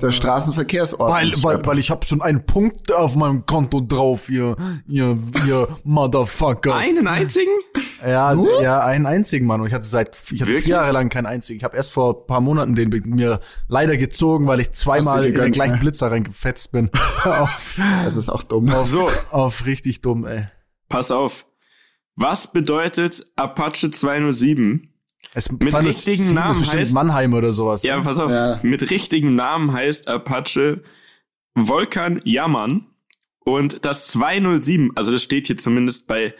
Der 0.02 0.12
Straßenverkehrsordnungsrapper. 0.12 1.48
Weil, 1.48 1.60
weil, 1.60 1.66
weil 1.66 1.80
ich 1.80 1.90
habe 1.90 2.06
schon 2.06 2.22
einen 2.22 2.46
Punkt 2.46 2.94
auf 2.94 3.16
meinem 3.16 3.46
Konto 3.46 3.82
drauf, 3.82 4.30
ihr, 4.30 4.56
ihr, 4.88 5.18
ihr 5.48 5.68
Motherfuckers. 5.84 6.74
Einen 6.74 7.08
einzigen? 7.08 7.52
Ja, 8.06 8.34
Nur? 8.36 8.62
ja, 8.62 8.80
einen 8.80 9.06
einzigen, 9.06 9.46
Mann. 9.46 9.62
Und 9.62 9.68
ich 9.68 9.74
hatte 9.74 9.88
seit, 9.88 10.12
ich 10.32 10.42
hatte 10.42 10.52
Wirklich? 10.52 10.66
vier 10.66 10.75
Jahre 10.75 10.92
lang 10.92 11.10
keinen 11.10 11.25
einzigen. 11.25 11.58
Ich 11.58 11.64
habe 11.64 11.75
erst 11.75 11.92
vor 11.92 12.28
paar 12.28 12.42
Monaten 12.42 12.75
den 12.75 12.90
mir 13.06 13.40
leider 13.68 13.98
gezogen, 13.98 14.48
weil 14.48 14.60
ich 14.60 14.72
zweimal 14.72 15.25
in 15.25 15.36
den 15.36 15.52
gleichen 15.52 15.80
Blitzer 15.80 16.12
reingefetzt 16.12 16.72
bin. 16.72 16.90
das 18.04 18.16
ist 18.16 18.30
auch 18.30 18.44
dumm. 18.44 18.70
Auf, 18.70 18.88
so. 18.88 19.10
Auf 19.36 19.65
richtig 19.65 20.01
dumm, 20.01 20.25
ey. 20.25 20.48
Pass 20.89 21.12
auf. 21.12 21.46
Was 22.15 22.51
bedeutet 22.51 23.25
Apache 23.36 23.92
207? 23.92 24.94
Es 25.34 25.51
mit 25.51 25.74
richtigen 25.74 26.34
Namen 26.34 26.65
heißt 26.65 26.94
Mannheim 26.94 27.34
oder 27.34 27.51
sowas. 27.51 27.84
Ja, 27.84 28.00
pass 28.00 28.20
auf. 28.20 28.32
Ja. 28.32 28.60
Mit 28.63 28.89
richtigem 28.89 29.36
Namen 29.36 29.74
heißt 29.74 30.08
Apache 30.08 30.84
Volkan 31.56 32.22
Yaman 32.24 32.88
und 33.39 33.84
das 33.84 34.08
207, 34.08 34.92
also 34.96 35.12
das 35.12 35.22
steht 35.24 35.48
hier 35.48 35.58
zumindest 35.58 36.08
bei 36.08 36.34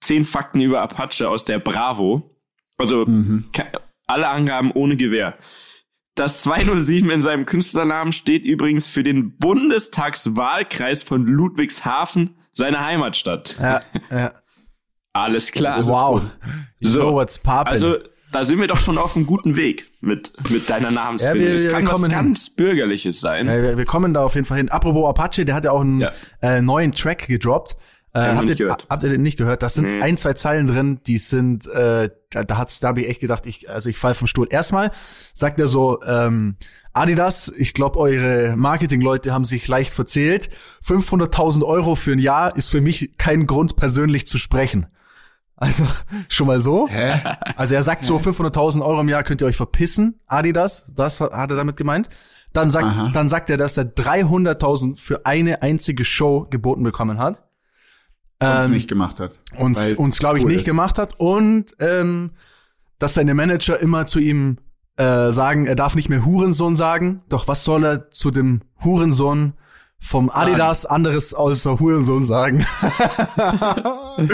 zehn 0.00 0.24
Fakten 0.24 0.60
über 0.60 0.82
Apache 0.82 1.28
aus 1.28 1.44
der 1.44 1.58
Bravo. 1.58 2.38
Also 2.76 3.06
mhm. 3.06 3.44
alle 4.06 4.28
Angaben 4.28 4.70
ohne 4.72 4.96
Gewehr. 4.96 5.38
Das 6.14 6.42
207 6.42 7.10
in 7.10 7.22
seinem 7.22 7.44
Künstlernamen 7.44 8.12
steht 8.12 8.44
übrigens 8.44 8.86
für 8.86 9.02
den 9.02 9.36
Bundestagswahlkreis 9.36 11.02
von 11.02 11.26
Ludwigshafen, 11.26 12.36
seine 12.52 12.84
Heimatstadt. 12.84 13.56
Ja, 13.60 13.80
ja. 14.10 14.32
Alles 15.12 15.52
klar. 15.52 15.84
Wow. 15.86 16.22
So, 16.80 16.98
you 16.98 17.04
know 17.04 17.14
what's 17.14 17.38
poppin'. 17.38 17.68
Also 17.68 17.98
da 18.34 18.44
sind 18.44 18.60
wir 18.60 18.66
doch 18.66 18.80
schon 18.80 18.98
auf 18.98 19.14
einem 19.14 19.26
guten 19.26 19.56
Weg 19.56 19.92
mit, 20.00 20.32
mit 20.50 20.68
deiner 20.68 20.90
Namensfindung. 20.90 21.46
Ja, 21.46 21.54
es 21.54 21.68
kann 21.68 21.86
was 21.86 22.02
ganz 22.02 22.50
Bürgerliches 22.50 23.20
sein. 23.20 23.46
Ja, 23.46 23.62
wir, 23.62 23.78
wir, 23.78 23.84
kommen 23.84 24.12
da 24.12 24.24
auf 24.24 24.34
jeden 24.34 24.44
Fall 24.44 24.56
hin. 24.56 24.68
Apropos 24.70 25.08
Apache, 25.08 25.44
der 25.44 25.54
hat 25.54 25.64
ja 25.64 25.70
auch 25.70 25.82
einen 25.82 26.00
ja. 26.00 26.10
äh, 26.42 26.60
neuen 26.60 26.90
Track 26.90 27.28
gedroppt. 27.28 27.76
Äh, 28.14 28.36
habt, 28.36 28.48
ihr, 28.48 28.54
gehört. 28.54 28.86
habt 28.88 29.02
ihr 29.02 29.08
den 29.08 29.22
nicht 29.22 29.36
gehört? 29.38 29.64
Das 29.64 29.74
sind 29.74 29.86
nee. 29.86 30.00
ein, 30.00 30.16
zwei 30.16 30.34
Zeilen 30.34 30.68
drin, 30.68 31.00
die 31.04 31.18
sind, 31.18 31.66
äh, 31.66 32.10
da, 32.30 32.44
da 32.44 32.58
hat's, 32.58 32.78
da 32.78 32.88
habe 32.88 33.00
ich 33.00 33.08
echt 33.08 33.20
gedacht, 33.20 33.44
ich, 33.46 33.68
also 33.68 33.90
ich 33.90 33.98
fall 33.98 34.14
vom 34.14 34.28
Stuhl. 34.28 34.46
Erstmal 34.48 34.92
sagt 35.32 35.58
er 35.58 35.66
so, 35.66 36.00
ähm, 36.04 36.54
Adidas, 36.92 37.52
ich 37.56 37.74
glaube, 37.74 37.98
eure 37.98 38.54
Marketingleute 38.56 39.32
haben 39.32 39.42
sich 39.42 39.66
leicht 39.66 39.92
verzählt. 39.92 40.48
500.000 40.86 41.64
Euro 41.64 41.96
für 41.96 42.12
ein 42.12 42.20
Jahr 42.20 42.56
ist 42.56 42.70
für 42.70 42.80
mich 42.80 43.18
kein 43.18 43.48
Grund, 43.48 43.74
persönlich 43.74 44.28
zu 44.28 44.38
sprechen. 44.38 44.86
Also 45.56 45.84
schon 46.28 46.46
mal 46.46 46.60
so. 46.60 46.86
Hä? 46.88 47.20
Also 47.56 47.74
er 47.74 47.82
sagt 47.82 48.04
so 48.04 48.16
500.000 48.16 48.80
Euro 48.84 49.00
im 49.00 49.08
Jahr 49.08 49.24
könnt 49.24 49.40
ihr 49.40 49.48
euch 49.48 49.56
verpissen, 49.56 50.20
Adidas. 50.28 50.84
Das 50.94 51.20
hat 51.20 51.50
er 51.50 51.56
damit 51.56 51.76
gemeint. 51.76 52.08
Dann 52.52 52.70
sagt, 52.70 53.16
dann 53.16 53.28
sagt 53.28 53.50
er, 53.50 53.56
dass 53.56 53.76
er 53.76 53.86
300.000 53.86 55.00
für 55.00 55.26
eine 55.26 55.62
einzige 55.62 56.04
Show 56.04 56.46
geboten 56.48 56.84
bekommen 56.84 57.18
hat 57.18 57.42
uns 58.44 58.66
ähm, 58.66 58.72
nicht 58.72 58.88
gemacht 58.88 59.20
hat. 59.20 59.38
Uns, 59.56 59.80
uns 59.94 60.18
glaube 60.18 60.38
ich, 60.38 60.44
cool 60.44 60.50
nicht 60.50 60.60
ist. 60.60 60.66
gemacht 60.66 60.98
hat. 60.98 61.18
Und 61.18 61.74
ähm, 61.80 62.32
dass 62.98 63.14
seine 63.14 63.34
Manager 63.34 63.78
immer 63.80 64.06
zu 64.06 64.18
ihm 64.18 64.58
äh, 64.96 65.32
sagen, 65.32 65.66
er 65.66 65.74
darf 65.74 65.94
nicht 65.94 66.08
mehr 66.08 66.24
Hurensohn 66.24 66.74
sagen. 66.74 67.22
Doch 67.28 67.48
was 67.48 67.64
soll 67.64 67.84
er 67.84 68.10
zu 68.10 68.30
dem 68.30 68.62
Hurensohn 68.82 69.54
vom 69.98 70.28
sagen. 70.28 70.52
Adidas 70.52 70.86
anderes 70.86 71.34
außer 71.34 71.80
Hurensohn 71.80 72.24
sagen? 72.24 72.64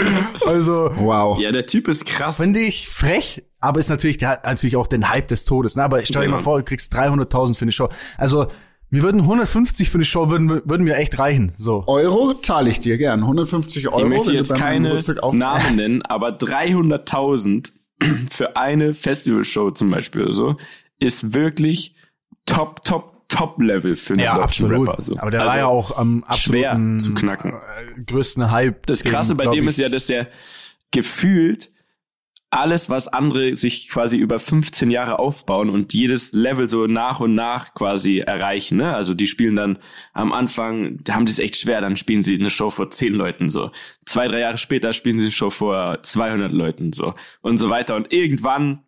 also 0.45 0.91
wow. 0.97 1.39
Ja, 1.39 1.51
der 1.51 1.65
Typ 1.65 1.87
ist 1.87 2.05
krass. 2.05 2.37
Finde 2.37 2.59
ich 2.59 2.89
frech, 2.89 3.43
aber 3.59 3.79
ist 3.79 3.89
natürlich, 3.89 4.17
der 4.17 4.29
hat 4.29 4.43
natürlich 4.43 4.75
auch 4.75 4.87
den 4.87 5.09
Hype 5.09 5.27
des 5.27 5.45
Todes. 5.45 5.75
Ne? 5.75 5.83
Aber 5.83 6.03
stell 6.05 6.21
dir 6.21 6.29
ja. 6.29 6.35
mal 6.35 6.43
vor, 6.43 6.59
du 6.59 6.63
kriegst 6.63 6.93
300.000 6.93 7.55
für 7.55 7.63
eine 7.63 7.71
Show. 7.71 7.89
Also 8.17 8.47
mir 8.91 9.03
würden 9.03 9.21
150 9.21 9.89
für 9.89 9.95
eine 9.95 10.05
Show 10.05 10.29
würden, 10.29 10.49
würden 10.49 10.83
mir 10.83 10.95
echt 10.97 11.17
reichen. 11.17 11.53
So. 11.55 11.85
Euro 11.87 12.33
zahle 12.33 12.69
ich 12.69 12.81
dir 12.81 12.97
gern. 12.97 13.21
150 13.21 13.87
Euro. 13.87 14.01
Ich 14.01 14.09
möchte 14.09 14.33
jetzt 14.33 14.53
keine 14.53 14.99
Namen 15.31 15.75
nennen, 15.77 16.01
aber 16.01 16.37
300.000 16.37 17.71
für 18.29 18.57
eine 18.57 18.93
Festivalshow 18.93 19.71
zum 19.71 19.89
Beispiel 19.89 20.23
oder 20.23 20.33
so 20.33 20.57
ist 20.99 21.33
wirklich 21.33 21.95
top, 22.45 22.83
top, 22.83 23.27
top 23.29 23.61
Level 23.61 23.95
für 23.95 24.13
einen 24.13 24.23
ja, 24.23 24.35
deutschen 24.35 24.65
absolut. 24.65 24.87
Rapper. 24.89 25.01
So. 25.01 25.17
Aber 25.17 25.31
der 25.31 25.41
also 25.41 25.51
war 25.51 25.57
ja 25.57 25.67
auch 25.67 25.97
am 25.97 26.25
schwer 26.35 26.79
zu 26.99 27.13
knacken. 27.13 27.53
Äh, 27.53 28.01
größten 28.03 28.51
Hype. 28.51 28.85
Das 28.87 29.03
Krasse 29.03 29.35
bei 29.35 29.47
dem 29.47 29.69
ist 29.69 29.79
ja, 29.79 29.87
dass 29.87 30.05
der 30.05 30.27
gefühlt 30.91 31.69
alles, 32.51 32.89
was 32.89 33.07
andere 33.07 33.55
sich 33.55 33.87
quasi 33.87 34.17
über 34.17 34.37
15 34.37 34.91
Jahre 34.91 35.19
aufbauen 35.19 35.69
und 35.69 35.93
jedes 35.93 36.33
Level 36.33 36.69
so 36.69 36.85
nach 36.85 37.21
und 37.21 37.33
nach 37.33 37.73
quasi 37.73 38.19
erreichen. 38.19 38.77
Ne? 38.77 38.93
Also 38.93 39.13
die 39.13 39.27
spielen 39.27 39.55
dann 39.55 39.79
am 40.13 40.33
Anfang, 40.33 40.99
da 41.01 41.15
haben 41.15 41.25
sie 41.25 41.31
es 41.31 41.39
echt 41.39 41.55
schwer, 41.55 41.79
dann 41.79 41.95
spielen 41.95 42.23
sie 42.23 42.35
eine 42.35 42.49
Show 42.49 42.69
vor 42.69 42.89
10 42.89 43.13
Leuten 43.13 43.49
so. 43.49 43.71
Zwei, 44.05 44.27
drei 44.27 44.39
Jahre 44.39 44.57
später 44.57 44.91
spielen 44.91 45.19
sie 45.19 45.27
eine 45.27 45.31
Show 45.31 45.49
vor 45.49 46.03
200 46.03 46.51
Leuten 46.51 46.91
so 46.91 47.13
und 47.41 47.57
so 47.57 47.69
weiter. 47.69 47.95
Und 47.95 48.11
irgendwann 48.11 48.83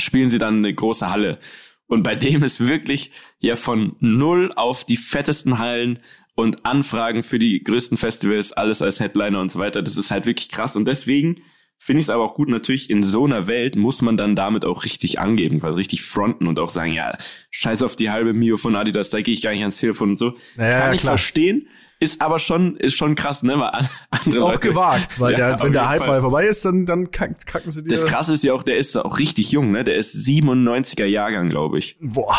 spielen 0.00 0.30
sie 0.30 0.38
dann 0.38 0.58
eine 0.58 0.74
große 0.74 1.08
Halle. 1.08 1.38
Und 1.86 2.02
bei 2.02 2.16
dem 2.16 2.42
ist 2.42 2.66
wirklich 2.66 3.12
ja 3.38 3.54
von 3.54 3.94
null 4.00 4.50
auf 4.56 4.84
die 4.84 4.96
fettesten 4.96 5.58
Hallen 5.58 6.00
und 6.34 6.66
Anfragen 6.66 7.22
für 7.22 7.38
die 7.38 7.62
größten 7.62 7.96
Festivals, 7.96 8.50
alles 8.50 8.82
als 8.82 8.98
Headliner 8.98 9.40
und 9.40 9.52
so 9.52 9.60
weiter. 9.60 9.82
Das 9.82 9.96
ist 9.96 10.10
halt 10.10 10.26
wirklich 10.26 10.48
krass. 10.48 10.74
Und 10.74 10.86
deswegen 10.88 11.42
Finde 11.84 11.98
ich 11.98 12.06
es 12.06 12.10
aber 12.10 12.22
auch 12.22 12.34
gut, 12.34 12.48
natürlich 12.48 12.90
in 12.90 13.02
so 13.02 13.24
einer 13.24 13.48
Welt 13.48 13.74
muss 13.74 14.02
man 14.02 14.16
dann 14.16 14.36
damit 14.36 14.64
auch 14.64 14.84
richtig 14.84 15.18
angeben, 15.18 15.58
quasi 15.58 15.78
richtig 15.78 16.02
fronten 16.02 16.46
und 16.46 16.60
auch 16.60 16.70
sagen, 16.70 16.92
ja, 16.92 17.18
scheiß 17.50 17.82
auf 17.82 17.96
die 17.96 18.08
halbe 18.08 18.32
Mio 18.34 18.56
von 18.56 18.76
Adidas, 18.76 19.10
da 19.10 19.20
gehe 19.20 19.34
ich 19.34 19.42
gar 19.42 19.50
nicht 19.50 19.62
ans 19.62 19.78
Telefon 19.78 20.10
und 20.10 20.16
so. 20.16 20.34
Ja, 20.56 20.82
Kann 20.82 20.94
ich 20.94 21.00
klar. 21.00 21.14
verstehen, 21.14 21.66
ist 21.98 22.20
aber 22.20 22.38
schon, 22.38 22.76
ist 22.76 22.94
schon 22.94 23.16
krass, 23.16 23.42
ne? 23.42 23.58
Weil 23.58 23.88
ist 24.26 24.40
auch 24.40 24.52
Leute, 24.52 24.68
gewagt, 24.68 25.18
weil 25.18 25.32
ja, 25.36 25.56
der, 25.56 25.66
wenn 25.66 25.72
der 25.72 25.88
Hype 25.88 25.98
Fall. 25.98 26.06
mal 26.06 26.20
vorbei 26.20 26.46
ist, 26.46 26.64
dann, 26.64 26.86
dann 26.86 27.10
kacken 27.10 27.72
sie 27.72 27.82
dir. 27.82 27.90
Das 27.90 28.04
krasse 28.04 28.32
ist 28.34 28.44
ja 28.44 28.52
auch, 28.54 28.62
der 28.62 28.76
ist 28.76 28.96
auch 28.96 29.18
richtig 29.18 29.50
jung, 29.50 29.72
ne? 29.72 29.82
Der 29.82 29.96
ist 29.96 30.14
97er 30.14 31.06
Jahrgang, 31.06 31.48
glaube 31.48 31.80
ich. 31.80 31.96
Boah. 31.98 32.38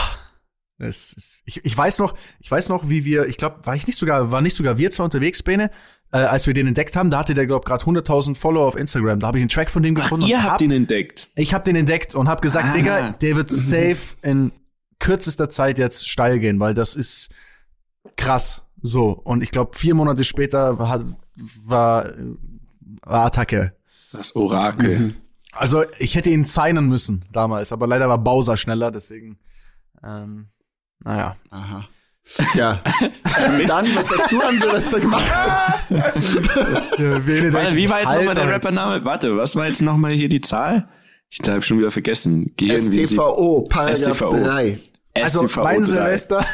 Ist, 0.80 1.44
ich, 1.46 1.64
ich 1.64 1.78
weiß 1.78 2.00
noch, 2.00 2.16
ich 2.40 2.50
weiß 2.50 2.70
noch, 2.70 2.90
wie 2.90 3.06
wir, 3.06 3.28
ich 3.28 3.38
glaube, 3.38 3.66
war 3.66 3.76
ich 3.76 3.88
nicht 3.88 3.98
sogar, 3.98 4.32
war 4.32 4.42
nicht 4.42 4.56
sogar 4.56 4.78
wir 4.78 4.92
zwar 4.92 5.06
unterwegs, 5.06 5.44
Bene, 5.44 5.70
äh, 6.12 6.18
als 6.18 6.48
wir 6.48 6.54
den 6.54 6.68
entdeckt 6.68 6.96
haben, 6.96 7.10
da 7.10 7.20
hatte 7.20 7.34
der 7.34 7.48
glaube 7.48 7.66
gerade 7.66 7.84
100.000 7.84 8.36
Follower 8.36 8.68
auf 8.68 8.76
Instagram. 8.76 9.20
Da 9.20 9.28
habe 9.28 9.38
ich 9.38 9.42
einen 9.42 9.50
Track 9.50 9.70
von 9.70 9.84
dem 9.84 9.96
gefunden. 9.96 10.26
Ach, 10.26 10.30
ihr 10.30 10.44
habt 10.44 10.54
hab, 10.54 10.62
ihn 10.62 10.72
entdeckt. 10.72 11.30
Ich 11.36 11.54
habe 11.54 11.64
den 11.64 11.76
entdeckt 11.76 12.16
und 12.16 12.28
habe 12.28 12.42
gesagt, 12.42 12.70
ah. 12.70 12.74
Digga, 12.74 13.12
der 13.14 13.36
wird 13.36 13.50
safe 13.52 14.16
in 14.22 14.52
kürzester 15.00 15.50
Zeit 15.50 15.78
jetzt 15.78 16.08
steil 16.08 16.40
gehen, 16.40 16.60
weil 16.60 16.74
das 16.74 16.96
ist 16.96 17.30
krass. 18.16 18.64
So 18.82 19.10
und 19.12 19.44
ich 19.44 19.52
glaube 19.52 19.78
vier 19.78 19.96
Monate 19.96 20.24
später 20.24 20.78
war 20.78 21.04
war, 21.66 22.10
war 23.02 23.26
Attacke. 23.26 23.76
Das 24.12 24.36
Orakel. 24.36 25.00
Mhm. 25.00 25.16
Also 25.52 25.84
ich 26.00 26.16
hätte 26.16 26.30
ihn 26.30 26.44
signen 26.44 26.88
müssen 26.88 27.26
damals, 27.32 27.72
aber 27.72 27.88
leider 27.88 28.10
war 28.10 28.18
Bowser 28.18 28.58
schneller, 28.58 28.92
deswegen. 28.92 29.40
Ähm, 30.04 30.48
naja. 31.04 31.34
Aha. 31.52 31.88
Ja. 32.56 32.82
ähm, 33.38 33.64
dann, 33.68 33.96
was 33.96 34.10
hast 34.18 34.32
du 34.32 34.42
an 34.42 34.58
Silvester 34.58 35.00
gemacht? 35.00 35.26
ja, 35.90 36.14
Warte, 37.54 37.76
wie 37.76 37.90
war 37.90 38.00
jetzt 38.00 38.14
nochmal 38.14 38.36
der 38.36 38.50
Rappername? 38.50 39.06
Warte, 39.06 39.38
was 39.38 39.56
war 39.56 39.68
jetzt 39.68 39.82
nochmal 39.82 40.14
hier 40.14 40.30
die 40.30 40.42
Zahl? 40.42 40.88
Ich 41.30 41.40
habe 41.48 41.62
schon 41.62 41.80
wieder 41.80 41.92
vergessen. 41.92 42.54
Gehirn, 42.58 42.78
STVO, 42.78 43.66
Paragraph 43.70 44.18
STVO. 44.18 44.32
3. 44.32 44.80
Also 45.16 45.48
STVO 45.48 45.64
mein 45.64 45.82
3. 45.82 45.86
Silvester. 45.86 46.46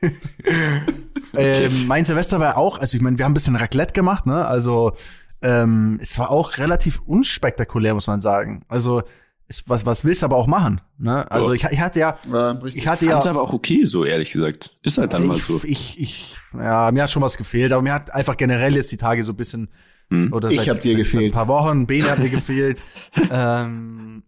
äh, 1.34 1.68
mein 1.86 2.04
Silvester 2.04 2.40
war 2.40 2.56
auch, 2.58 2.78
also 2.78 2.96
ich 2.96 3.02
meine, 3.02 3.16
wir 3.16 3.24
haben 3.24 3.32
ein 3.32 3.34
bisschen 3.34 3.56
Raclette 3.56 3.92
gemacht, 3.92 4.26
ne? 4.26 4.44
Also 4.46 4.92
ähm, 5.40 5.98
es 6.02 6.18
war 6.18 6.30
auch 6.30 6.58
relativ 6.58 7.00
unspektakulär, 7.06 7.94
muss 7.94 8.06
man 8.06 8.20
sagen. 8.20 8.64
Also 8.68 9.02
ist, 9.54 9.68
was, 9.68 9.86
was 9.86 10.04
willst 10.04 10.22
du 10.22 10.26
aber 10.26 10.36
auch 10.36 10.46
machen? 10.46 10.80
Ne? 10.98 11.30
Also 11.30 11.52
ich, 11.52 11.64
ich 11.64 11.80
hatte 11.80 12.00
ja, 12.00 12.18
ja 12.30 12.60
ich 12.64 12.86
hatte 12.88 13.06
ja, 13.06 13.18
aber 13.18 13.42
auch 13.42 13.52
okay 13.52 13.84
so 13.84 14.04
ehrlich 14.04 14.30
gesagt. 14.30 14.76
Ist 14.82 14.98
halt 14.98 15.12
dann 15.12 15.22
ich, 15.22 15.28
mal 15.28 15.38
so. 15.38 15.60
Ich, 15.64 16.00
ich, 16.00 16.36
ja, 16.52 16.90
mir 16.92 17.04
hat 17.04 17.10
schon 17.10 17.22
was 17.22 17.36
gefehlt, 17.36 17.72
aber 17.72 17.82
mir 17.82 17.94
hat 17.94 18.12
einfach 18.14 18.36
generell 18.36 18.74
jetzt 18.74 18.90
die 18.92 18.96
Tage 18.96 19.22
so 19.22 19.32
ein 19.32 19.36
bisschen 19.36 19.68
hm. 20.10 20.32
oder 20.32 20.50
ich 20.50 20.68
hab 20.68 20.80
dir 20.80 20.96
gefehlt. 20.96 21.26
Ein 21.26 21.32
paar 21.32 21.48
Wochen, 21.48 21.86
Bene 21.86 22.10
hat 22.10 22.18
mir 22.18 22.30
gefehlt. 22.30 22.82
ähm, 23.30 24.22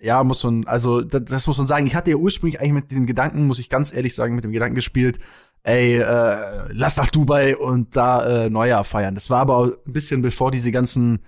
ja, 0.00 0.24
muss 0.24 0.42
man, 0.42 0.66
also 0.66 1.00
das, 1.00 1.24
das 1.24 1.46
muss 1.46 1.58
man 1.58 1.66
sagen. 1.66 1.86
Ich 1.86 1.94
hatte 1.94 2.10
ja 2.10 2.16
ursprünglich 2.16 2.60
eigentlich 2.60 2.72
mit 2.72 2.90
diesem 2.90 3.06
Gedanken, 3.06 3.46
muss 3.46 3.60
ich 3.60 3.68
ganz 3.68 3.92
ehrlich 3.92 4.14
sagen, 4.14 4.34
mit 4.34 4.44
dem 4.44 4.52
Gedanken 4.52 4.74
gespielt, 4.74 5.20
ey, 5.62 5.98
äh, 5.98 6.72
lass 6.72 6.96
nach 6.96 7.10
Dubai 7.10 7.56
und 7.56 7.96
da 7.96 8.44
äh, 8.46 8.50
Neujahr 8.50 8.84
feiern. 8.84 9.14
Das 9.14 9.30
war 9.30 9.40
aber 9.40 9.76
ein 9.86 9.92
bisschen 9.92 10.22
bevor 10.22 10.50
diese 10.50 10.72
ganzen 10.72 11.20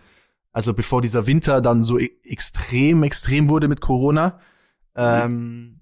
also 0.54 0.72
bevor 0.72 1.02
dieser 1.02 1.26
Winter 1.26 1.60
dann 1.60 1.82
so 1.82 1.98
e 1.98 2.10
extrem, 2.24 3.02
extrem 3.02 3.48
wurde 3.50 3.68
mit 3.68 3.80
Corona. 3.80 4.38
Ähm, 4.94 5.80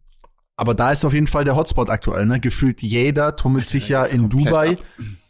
aber 0.56 0.74
da 0.74 0.90
ist 0.90 1.04
auf 1.04 1.12
jeden 1.12 1.26
Fall 1.26 1.44
der 1.44 1.54
Hotspot 1.54 1.90
aktuell, 1.90 2.24
ne? 2.24 2.40
Gefühlt 2.40 2.80
jeder 2.80 3.36
tummelt 3.36 3.66
sich 3.66 3.88
ja 3.90 4.04
in 4.04 4.30
Dubai. 4.30 4.76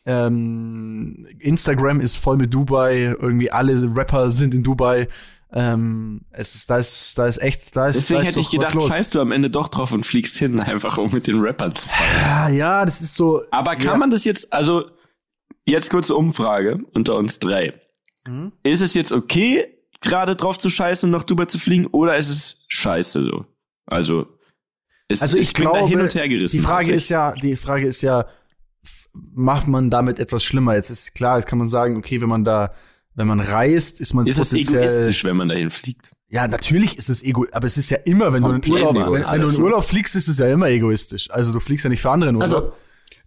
Ähm, 0.06 1.26
Instagram 1.40 2.00
ist 2.00 2.16
voll 2.16 2.36
mit 2.36 2.54
Dubai. 2.54 3.16
Irgendwie 3.18 3.50
alle 3.50 3.74
Rapper 3.96 4.30
sind 4.30 4.54
in 4.54 4.62
Dubai. 4.62 5.08
Ähm, 5.52 6.22
es 6.30 6.54
ist, 6.54 6.70
da 6.70 6.78
ist, 6.78 7.18
da 7.18 7.26
ist 7.26 7.42
echt, 7.42 7.76
da 7.76 7.88
ist. 7.88 7.96
Deswegen 7.96 8.20
da 8.20 8.22
ist 8.22 8.28
hätte 8.28 8.40
ich 8.40 8.50
gedacht, 8.50 8.80
scheißt 8.80 9.14
du 9.14 9.20
am 9.20 9.32
Ende 9.32 9.50
doch 9.50 9.68
drauf 9.68 9.90
und 9.92 10.06
fliegst 10.06 10.38
hin, 10.38 10.60
einfach 10.60 10.98
um 10.98 11.10
mit 11.12 11.26
den 11.26 11.40
Rappern 11.40 11.74
zu 11.74 11.88
feiern. 11.88 12.20
Ja, 12.20 12.48
ja, 12.48 12.84
das 12.84 13.00
ist 13.00 13.16
so. 13.16 13.42
Aber 13.50 13.74
kann 13.74 13.84
ja. 13.84 13.96
man 13.96 14.10
das 14.10 14.24
jetzt, 14.24 14.52
also, 14.52 14.84
jetzt 15.66 15.90
kurze 15.90 16.14
Umfrage 16.14 16.78
unter 16.94 17.16
uns 17.16 17.38
drei. 17.38 17.74
Mhm. 18.26 18.52
Ist 18.62 18.80
es 18.80 18.94
jetzt 18.94 19.12
okay, 19.12 19.66
gerade 20.00 20.36
drauf 20.36 20.58
zu 20.58 20.70
scheißen 20.70 21.06
und 21.08 21.12
nach 21.12 21.24
Dubai 21.24 21.46
zu 21.46 21.58
fliegen, 21.58 21.86
oder 21.86 22.16
ist 22.16 22.28
es 22.28 22.56
scheiße 22.68 23.24
so? 23.24 23.46
Also, 23.86 24.26
es, 25.08 25.22
also 25.22 25.36
ich, 25.36 25.48
ich 25.48 25.54
bin 25.54 25.64
glaube, 25.64 25.80
da 25.80 25.86
hin 25.86 26.00
und 26.00 26.14
her 26.14 26.28
gerissen. 26.28 26.56
Die 26.56 26.62
Frage 26.62 26.92
ist 26.92 27.08
ja, 27.08 27.32
die 27.32 27.56
Frage 27.56 27.86
ist 27.86 28.02
ja, 28.02 28.26
macht 29.12 29.68
man 29.68 29.90
damit 29.90 30.18
etwas 30.18 30.42
schlimmer? 30.44 30.74
Jetzt 30.74 30.90
ist 30.90 31.14
klar, 31.14 31.38
jetzt 31.38 31.46
kann 31.46 31.58
man 31.58 31.68
sagen, 31.68 31.96
okay, 31.96 32.20
wenn 32.20 32.28
man 32.28 32.44
da 32.44 32.74
wenn 33.14 33.26
man 33.26 33.40
reist, 33.40 34.00
ist 34.00 34.14
man 34.14 34.26
ist 34.26 34.38
potenziell... 34.38 34.84
Ist 34.84 34.90
es 34.90 34.96
egoistisch, 34.96 35.24
wenn 35.24 35.36
man 35.36 35.48
dahin 35.48 35.70
fliegt? 35.70 36.10
Ja, 36.28 36.48
natürlich 36.48 36.96
ist 36.96 37.10
es 37.10 37.22
ego, 37.22 37.46
aber 37.52 37.66
es 37.66 37.76
ist 37.76 37.90
ja 37.90 37.98
immer, 37.98 38.32
wenn 38.32 38.42
du 38.42 38.52
in 38.52 38.70
Urlaub, 38.70 38.94
wenn, 38.94 39.22
wenn 39.22 39.40
du 39.42 39.48
in 39.48 39.60
Urlaub 39.60 39.84
fliegst, 39.84 40.16
ist 40.16 40.28
es 40.28 40.38
ja 40.38 40.48
immer 40.48 40.68
egoistisch. 40.68 41.30
Also 41.30 41.52
du 41.52 41.60
fliegst 41.60 41.84
ja 41.84 41.90
nicht 41.90 42.00
für 42.00 42.10
andere 42.10 42.30
in 42.30 42.36
Urlaub. 42.36 42.54
Also, 42.54 42.72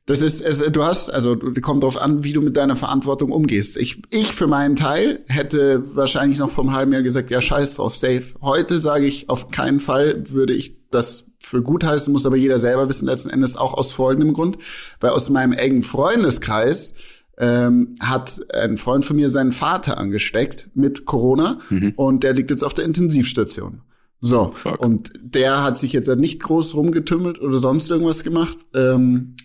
das 0.05 0.21
ist, 0.21 0.41
es, 0.41 0.59
du 0.59 0.83
hast, 0.83 1.09
also 1.09 1.35
kommt 1.61 1.81
darauf 1.81 1.99
an, 1.99 2.23
wie 2.23 2.33
du 2.33 2.41
mit 2.41 2.55
deiner 2.55 2.75
Verantwortung 2.75 3.31
umgehst. 3.31 3.75
Ich, 3.75 4.03
ich 4.11 4.33
für 4.33 4.45
meinen 4.45 4.75
Teil 4.75 5.21
hätte 5.27 5.83
wahrscheinlich 5.95 6.37
noch 6.37 6.51
vor 6.51 6.63
einem 6.63 6.73
halben 6.73 6.93
Jahr 6.93 7.01
gesagt, 7.01 7.31
ja, 7.31 7.41
scheiß 7.41 7.75
drauf, 7.75 7.95
safe. 7.95 8.23
Heute 8.41 8.81
sage 8.81 9.07
ich, 9.07 9.29
auf 9.29 9.49
keinen 9.49 9.79
Fall 9.79 10.29
würde 10.29 10.53
ich 10.53 10.77
das 10.91 11.25
für 11.39 11.63
gut 11.63 11.83
heißen, 11.83 12.13
muss 12.13 12.25
aber 12.25 12.35
jeder 12.35 12.59
selber 12.59 12.87
wissen, 12.87 13.07
letzten 13.07 13.29
Endes 13.29 13.57
auch 13.57 13.73
aus 13.73 13.91
folgendem 13.91 14.33
Grund, 14.33 14.57
weil 14.99 15.09
aus 15.11 15.29
meinem 15.29 15.53
engen 15.53 15.81
Freundeskreis 15.81 16.93
ähm, 17.37 17.95
hat 17.99 18.41
ein 18.53 18.77
Freund 18.77 19.05
von 19.05 19.15
mir 19.15 19.31
seinen 19.31 19.51
Vater 19.51 19.97
angesteckt 19.97 20.69
mit 20.75 21.05
Corona 21.05 21.59
mhm. 21.69 21.93
und 21.95 22.23
der 22.23 22.33
liegt 22.33 22.51
jetzt 22.51 22.63
auf 22.63 22.75
der 22.75 22.85
Intensivstation. 22.85 23.81
So, 24.21 24.53
Fuck. 24.55 24.79
und 24.79 25.11
der 25.21 25.63
hat 25.63 25.77
sich 25.77 25.93
jetzt 25.93 26.07
nicht 26.07 26.41
groß 26.41 26.75
rumgetümmelt 26.75 27.39
oder 27.39 27.57
sonst 27.57 27.89
irgendwas 27.91 28.23
gemacht. 28.23 28.57
Ähm, 28.73 29.35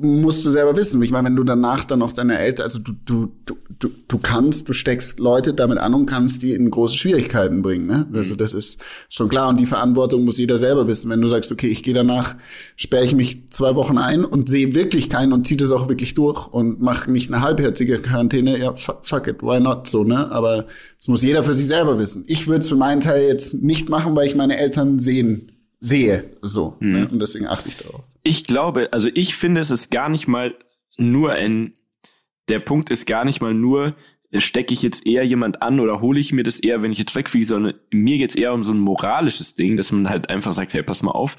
musst 0.00 0.44
du 0.44 0.50
selber 0.50 0.76
wissen. 0.76 1.00
Ich 1.02 1.10
meine, 1.10 1.26
wenn 1.26 1.36
du 1.36 1.44
danach 1.44 1.86
dann 1.86 2.00
noch 2.00 2.12
deine 2.12 2.38
Eltern, 2.38 2.64
also 2.64 2.78
du, 2.78 2.92
du, 3.04 3.32
du, 3.78 3.88
du 4.08 4.18
kannst, 4.18 4.68
du 4.68 4.74
steckst 4.74 5.18
Leute 5.18 5.54
damit 5.54 5.78
an 5.78 5.94
und 5.94 6.06
kannst 6.06 6.42
die 6.42 6.52
in 6.52 6.70
große 6.70 6.96
Schwierigkeiten 6.96 7.62
bringen. 7.62 7.86
Ne? 7.86 8.06
Also 8.12 8.36
das 8.36 8.52
ist 8.52 8.78
schon 9.08 9.28
klar. 9.28 9.48
Und 9.48 9.58
die 9.58 9.66
Verantwortung 9.66 10.24
muss 10.24 10.36
jeder 10.36 10.58
selber 10.58 10.86
wissen. 10.86 11.10
Wenn 11.10 11.22
du 11.22 11.28
sagst, 11.28 11.50
okay, 11.50 11.68
ich 11.68 11.82
gehe 11.82 11.94
danach, 11.94 12.36
sperre 12.76 13.04
ich 13.04 13.14
mich 13.14 13.48
zwei 13.50 13.74
Wochen 13.74 13.96
ein 13.96 14.24
und 14.24 14.50
sehe 14.50 14.74
wirklich 14.74 15.08
keinen 15.08 15.32
und 15.32 15.46
ziehe 15.46 15.58
das 15.58 15.72
auch 15.72 15.88
wirklich 15.88 16.12
durch 16.12 16.46
und 16.46 16.82
mache 16.82 17.10
nicht 17.10 17.32
eine 17.32 17.42
halbherzige 17.42 17.98
Quarantäne, 17.98 18.58
ja, 18.58 18.74
fuck 18.76 19.28
it, 19.28 19.42
why 19.42 19.60
not 19.60 19.88
so, 19.88 20.04
ne? 20.04 20.30
Aber 20.30 20.66
das 20.98 21.08
muss 21.08 21.22
jeder 21.22 21.42
für 21.42 21.54
sich 21.54 21.66
selber 21.66 21.98
wissen. 21.98 22.24
Ich 22.26 22.46
würde 22.46 22.60
es 22.60 22.68
für 22.68 22.76
meinen 22.76 23.00
Teil 23.00 23.26
jetzt 23.26 23.54
nicht 23.54 23.88
machen, 23.88 24.14
weil 24.14 24.26
ich 24.26 24.34
meine 24.34 24.58
Eltern 24.58 25.00
sehen 25.00 25.52
sehe. 25.78 26.24
So. 26.42 26.76
Mhm. 26.80 26.92
Ne? 26.92 27.08
Und 27.08 27.20
deswegen 27.20 27.46
achte 27.46 27.70
ich 27.70 27.78
darauf. 27.78 28.04
Ich 28.22 28.46
glaube, 28.46 28.92
also 28.92 29.08
ich 29.14 29.34
finde, 29.34 29.60
es 29.60 29.70
ist 29.70 29.90
gar 29.90 30.08
nicht 30.08 30.28
mal 30.28 30.54
nur 30.96 31.32
ein, 31.32 31.74
der 32.48 32.60
Punkt 32.60 32.90
ist 32.90 33.06
gar 33.06 33.24
nicht 33.24 33.40
mal 33.40 33.54
nur, 33.54 33.94
stecke 34.38 34.72
ich 34.72 34.82
jetzt 34.82 35.06
eher 35.06 35.24
jemand 35.24 35.62
an 35.62 35.80
oder 35.80 36.00
hole 36.00 36.20
ich 36.20 36.32
mir 36.32 36.44
das 36.44 36.60
eher, 36.60 36.82
wenn 36.82 36.92
ich 36.92 36.98
jetzt 36.98 37.16
wegfliege, 37.16 37.46
sondern 37.46 37.74
mir 37.90 38.18
geht's 38.18 38.36
eher 38.36 38.52
um 38.52 38.62
so 38.62 38.72
ein 38.72 38.78
moralisches 38.78 39.54
Ding, 39.54 39.76
dass 39.76 39.90
man 39.90 40.08
halt 40.08 40.28
einfach 40.28 40.52
sagt, 40.52 40.72
hey, 40.72 40.82
pass 40.82 41.02
mal 41.02 41.10
auf, 41.10 41.36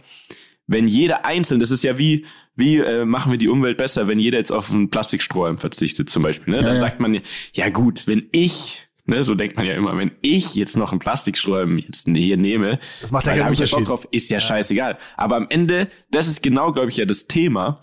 wenn 0.68 0.88
jeder 0.88 1.26
einzeln, 1.26 1.60
das 1.60 1.72
ist 1.72 1.84
ja 1.84 1.98
wie, 1.98 2.26
wie 2.56 2.78
äh, 2.78 3.06
machen 3.06 3.32
wir 3.32 3.38
die 3.38 3.48
Umwelt 3.48 3.78
besser, 3.78 4.08
wenn 4.08 4.20
jeder 4.20 4.38
jetzt 4.38 4.52
auf 4.52 4.72
einen 4.72 4.90
Plastikstrohhalm 4.90 5.58
verzichtet 5.58 6.10
zum 6.10 6.24
Beispiel, 6.24 6.54
ne? 6.54 6.58
Ja, 6.62 6.64
dann 6.64 6.76
ja. 6.76 6.80
sagt 6.80 7.00
man, 7.00 7.20
ja 7.54 7.70
gut, 7.70 8.08
wenn 8.08 8.28
ich 8.32 8.88
Ne, 9.06 9.24
so 9.24 9.34
denkt 9.34 9.58
man 9.58 9.66
ja 9.66 9.74
immer, 9.74 9.98
wenn 9.98 10.12
ich 10.22 10.54
jetzt 10.54 10.78
noch 10.78 10.92
einen 10.92 11.00
Plastikstrohhalm 11.00 11.80
jetzt 11.80 12.08
hier 12.08 12.38
nehme, 12.38 12.80
das 13.02 13.12
macht 13.12 13.26
ja 13.26 13.36
gar 13.36 13.50
nicht 13.50 13.72
Bock 13.72 13.86
drauf, 13.86 14.08
ist 14.12 14.30
ja, 14.30 14.38
ja, 14.38 14.42
scheißegal. 14.42 14.98
Aber 15.18 15.38
am 15.38 15.48
Ende, 15.50 15.88
das 16.12 16.28
ist 16.28 16.44
genau, 16.44 16.72
glaube 16.72 16.90
ich, 16.90 16.98
ja 16.98 17.06
das 17.06 17.28
Thema, 17.28 17.82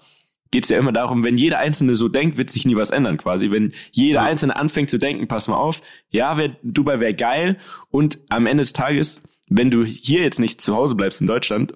geht 0.51 0.65
es 0.65 0.71
ja 0.71 0.79
immer 0.79 0.93
darum, 0.93 1.25
wenn 1.25 1.37
jeder 1.37 1.59
Einzelne 1.59 1.95
so 1.95 2.09
denkt, 2.09 2.37
wird 2.39 2.51
sich 2.51 2.65
nie 2.65 2.77
was 2.77 2.91
ändern 2.91 3.19
quasi. 3.19 3.51
Wenn 3.51 3.73
jeder 3.91 4.21
ja. 4.21 4.27
Einzelne 4.27 4.57
anfängt 4.57 4.91
zu 4.91 4.99
denken, 4.99 5.29
pass 5.29 5.49
mal 5.49 5.57
auf, 5.57 5.83
ja, 6.11 6.37
wär, 6.37 6.57
Dubai 6.63 7.01
wäre 7.01 7.15
geil 7.15 7.59
und 7.91 8.19
am 8.29 8.47
Ende 8.47 8.63
des 8.63 8.73
Tages, 8.73 9.21
wenn 9.49 9.71
du 9.71 9.85
hier 9.85 10.23
jetzt 10.23 10.39
nicht 10.39 10.61
zu 10.61 10.77
Hause 10.77 10.95
bleibst 10.95 11.21
in 11.21 11.27
Deutschland, 11.27 11.75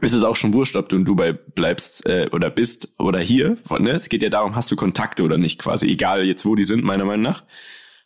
ist 0.00 0.12
es 0.12 0.24
auch 0.24 0.36
schon 0.36 0.52
wurscht, 0.52 0.76
ob 0.76 0.88
du 0.88 0.96
in 0.96 1.04
Dubai 1.04 1.32
bleibst 1.32 2.04
äh, 2.06 2.28
oder 2.32 2.50
bist 2.50 2.88
oder 2.98 3.20
hier. 3.20 3.58
Ne? 3.78 3.90
Es 3.90 4.08
geht 4.08 4.22
ja 4.22 4.28
darum, 4.28 4.56
hast 4.56 4.70
du 4.70 4.76
Kontakte 4.76 5.22
oder 5.22 5.38
nicht 5.38 5.60
quasi, 5.60 5.86
egal 5.86 6.24
jetzt 6.24 6.44
wo 6.44 6.56
die 6.56 6.64
sind, 6.64 6.82
meiner 6.82 7.04
Meinung 7.04 7.22
nach. 7.22 7.44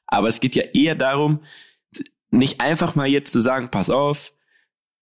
Aber 0.09 0.29
es 0.29 0.41
geht 0.41 0.57
ja 0.57 0.65
eher 0.75 0.95
darum, 0.95 1.41
nicht 2.31 2.61
einfach 2.61 2.95
mal 2.95 3.07
jetzt 3.07 3.33
zu 3.33 3.41
sagen, 3.41 3.71
pass 3.71 3.91
auf, 3.91 4.33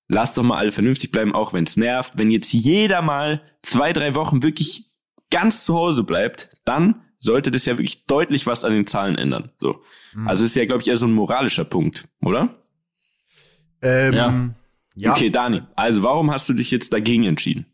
lass 0.09 0.35
doch 0.35 0.43
mal 0.43 0.59
alle 0.59 0.73
vernünftig 0.73 1.11
bleiben, 1.11 1.35
auch 1.35 1.53
wenn 1.53 1.65
es 1.65 1.77
nervt. 1.77 2.15
Wenn 2.17 2.31
jetzt 2.31 2.53
jeder 2.53 3.03
mal 3.03 3.43
zwei, 3.63 3.93
drei 3.93 4.15
Wochen 4.15 4.43
wirklich 4.43 4.91
ganz 5.31 5.65
zu 5.65 5.75
Hause 5.75 6.05
bleibt, 6.05 6.57
dann 6.65 7.03
sollte 7.19 7.51
das 7.51 7.65
ja 7.65 7.79
wirklich 7.79 8.05
deutlich 8.07 8.47
was 8.47 8.65
an 8.65 8.73
den 8.73 8.87
Zahlen 8.87 9.17
ändern. 9.17 9.51
So. 9.57 9.83
Mhm. 10.15 10.29
Also 10.29 10.45
ist 10.45 10.55
ja, 10.55 10.67
glaube 10.67 10.83
ich, 10.83 10.89
eher 10.89 10.97
so 10.97 11.07
ein 11.07 11.13
moralischer 11.13 11.65
Punkt, 11.65 12.09
oder? 12.21 12.63
Ähm, 13.83 14.13
ja. 14.13 14.51
ja. 14.97 15.11
Okay, 15.13 15.31
Dani, 15.31 15.63
also 15.75 16.03
warum 16.03 16.31
hast 16.31 16.49
du 16.49 16.53
dich 16.53 16.71
jetzt 16.71 16.93
dagegen 16.93 17.25
entschieden? 17.25 17.67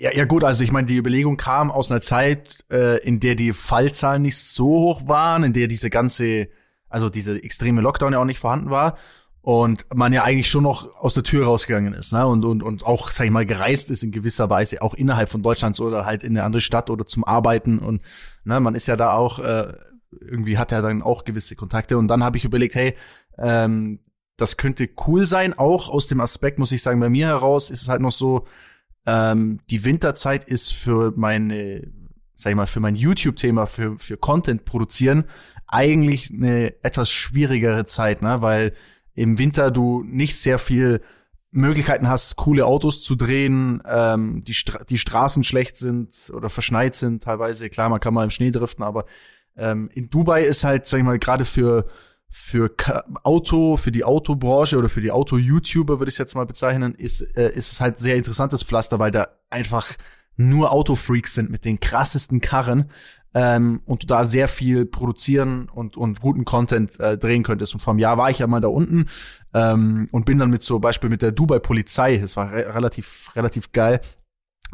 Ja, 0.00 0.12
ja 0.14 0.26
gut, 0.26 0.44
also 0.44 0.62
ich 0.62 0.70
meine, 0.70 0.86
die 0.86 0.96
Überlegung 0.96 1.36
kam 1.36 1.72
aus 1.72 1.90
einer 1.90 2.00
Zeit, 2.00 2.64
äh, 2.70 2.98
in 3.04 3.18
der 3.18 3.34
die 3.34 3.52
Fallzahlen 3.52 4.22
nicht 4.22 4.38
so 4.38 4.66
hoch 4.66 5.08
waren, 5.08 5.42
in 5.42 5.52
der 5.52 5.66
diese 5.66 5.90
ganze, 5.90 6.48
also 6.88 7.08
diese 7.08 7.42
extreme 7.42 7.80
Lockdown 7.80 8.12
ja 8.12 8.20
auch 8.20 8.24
nicht 8.24 8.38
vorhanden 8.38 8.70
war 8.70 8.96
und 9.40 9.86
man 9.92 10.12
ja 10.12 10.22
eigentlich 10.22 10.48
schon 10.48 10.62
noch 10.62 10.94
aus 10.94 11.14
der 11.14 11.24
Tür 11.24 11.46
rausgegangen 11.46 11.94
ist, 11.94 12.12
ne? 12.12 12.24
Und 12.28 12.44
und 12.44 12.62
und 12.62 12.86
auch, 12.86 13.10
sag 13.10 13.24
ich 13.26 13.32
mal, 13.32 13.44
gereist 13.44 13.90
ist 13.90 14.04
in 14.04 14.12
gewisser 14.12 14.48
Weise 14.48 14.82
auch 14.82 14.94
innerhalb 14.94 15.30
von 15.30 15.42
Deutschlands 15.42 15.80
oder 15.80 16.06
halt 16.06 16.22
in 16.22 16.30
eine 16.30 16.44
andere 16.44 16.60
Stadt 16.60 16.90
oder 16.90 17.04
zum 17.04 17.24
Arbeiten 17.24 17.80
und 17.80 18.02
ne, 18.44 18.60
man 18.60 18.76
ist 18.76 18.86
ja 18.86 18.94
da 18.94 19.14
auch 19.14 19.40
äh, 19.40 19.72
irgendwie 20.12 20.58
hat 20.58 20.70
ja 20.70 20.80
dann 20.80 21.02
auch 21.02 21.24
gewisse 21.24 21.56
Kontakte 21.56 21.98
und 21.98 22.06
dann 22.06 22.22
habe 22.22 22.36
ich 22.36 22.44
überlegt, 22.44 22.76
hey, 22.76 22.94
ähm, 23.36 23.98
das 24.36 24.56
könnte 24.56 24.88
cool 25.08 25.26
sein, 25.26 25.58
auch 25.58 25.88
aus 25.88 26.06
dem 26.06 26.20
Aspekt 26.20 26.60
muss 26.60 26.70
ich 26.70 26.82
sagen, 26.82 27.00
bei 27.00 27.10
mir 27.10 27.26
heraus 27.26 27.70
ist 27.70 27.82
es 27.82 27.88
halt 27.88 28.00
noch 28.00 28.12
so, 28.12 28.46
ähm, 29.08 29.60
die 29.70 29.86
Winterzeit 29.86 30.44
ist 30.44 30.74
für 30.74 31.14
meine, 31.16 31.90
sag 32.36 32.50
ich 32.50 32.56
mal, 32.56 32.66
für 32.66 32.80
mein 32.80 32.94
YouTube-Thema, 32.94 33.66
für, 33.66 33.96
für 33.96 34.18
Content 34.18 34.66
produzieren 34.66 35.24
eigentlich 35.66 36.30
eine 36.30 36.74
etwas 36.82 37.10
schwierigere 37.10 37.86
Zeit, 37.86 38.20
ne? 38.20 38.42
Weil 38.42 38.74
im 39.14 39.38
Winter 39.38 39.70
du 39.70 40.02
nicht 40.06 40.36
sehr 40.36 40.58
viel 40.58 41.00
Möglichkeiten 41.50 42.08
hast, 42.08 42.36
coole 42.36 42.66
Autos 42.66 43.02
zu 43.02 43.14
drehen, 43.16 43.82
ähm, 43.86 44.44
die, 44.44 44.54
Stra 44.54 44.84
die 44.84 44.98
Straßen 44.98 45.42
schlecht 45.42 45.78
sind 45.78 46.30
oder 46.34 46.50
verschneit 46.50 46.94
sind 46.94 47.22
teilweise. 47.22 47.70
Klar, 47.70 47.88
man 47.88 48.00
kann 48.00 48.12
mal 48.12 48.24
im 48.24 48.30
Schnee 48.30 48.50
driften, 48.50 48.84
aber 48.84 49.06
ähm, 49.56 49.88
in 49.94 50.10
Dubai 50.10 50.42
ist 50.42 50.64
halt, 50.64 50.86
sag 50.86 50.98
ich 50.98 51.04
mal, 51.04 51.18
gerade 51.18 51.46
für 51.46 51.86
für 52.30 52.70
Auto, 53.22 53.76
für 53.76 53.90
die 53.90 54.04
Autobranche 54.04 54.76
oder 54.76 54.88
für 54.88 55.00
die 55.00 55.10
Auto-YouTuber, 55.10 55.98
würde 55.98 56.08
ich 56.08 56.14
es 56.14 56.18
jetzt 56.18 56.34
mal 56.34 56.44
bezeichnen, 56.46 56.94
ist, 56.94 57.22
äh, 57.36 57.50
ist 57.54 57.72
es 57.72 57.80
halt 57.80 57.98
sehr 57.98 58.16
interessantes 58.16 58.62
Pflaster, 58.62 58.98
weil 58.98 59.10
da 59.10 59.28
einfach 59.48 59.92
nur 60.36 60.72
Autofreaks 60.72 61.34
sind 61.34 61.50
mit 61.50 61.64
den 61.64 61.80
krassesten 61.80 62.40
Karren 62.40 62.90
ähm, 63.34 63.82
und 63.86 64.02
du 64.02 64.06
da 64.06 64.24
sehr 64.24 64.46
viel 64.46 64.86
produzieren 64.86 65.68
und, 65.68 65.96
und 65.96 66.20
guten 66.20 66.44
Content 66.44 66.98
äh, 67.00 67.18
drehen 67.18 67.42
könntest. 67.42 67.74
Und 67.74 67.80
vom 67.80 67.98
Jahr 67.98 68.18
war 68.18 68.30
ich 68.30 68.38
ja 68.38 68.46
mal 68.46 68.60
da 68.60 68.68
unten 68.68 69.08
ähm, 69.54 70.08
und 70.12 70.26
bin 70.26 70.38
dann 70.38 70.50
mit 70.50 70.62
so 70.62 70.78
Beispiel 70.78 71.10
mit 71.10 71.22
der 71.22 71.32
Dubai-Polizei, 71.32 72.18
das 72.18 72.36
war 72.36 72.52
re 72.52 72.74
relativ, 72.74 73.30
relativ 73.34 73.72
geil. 73.72 74.00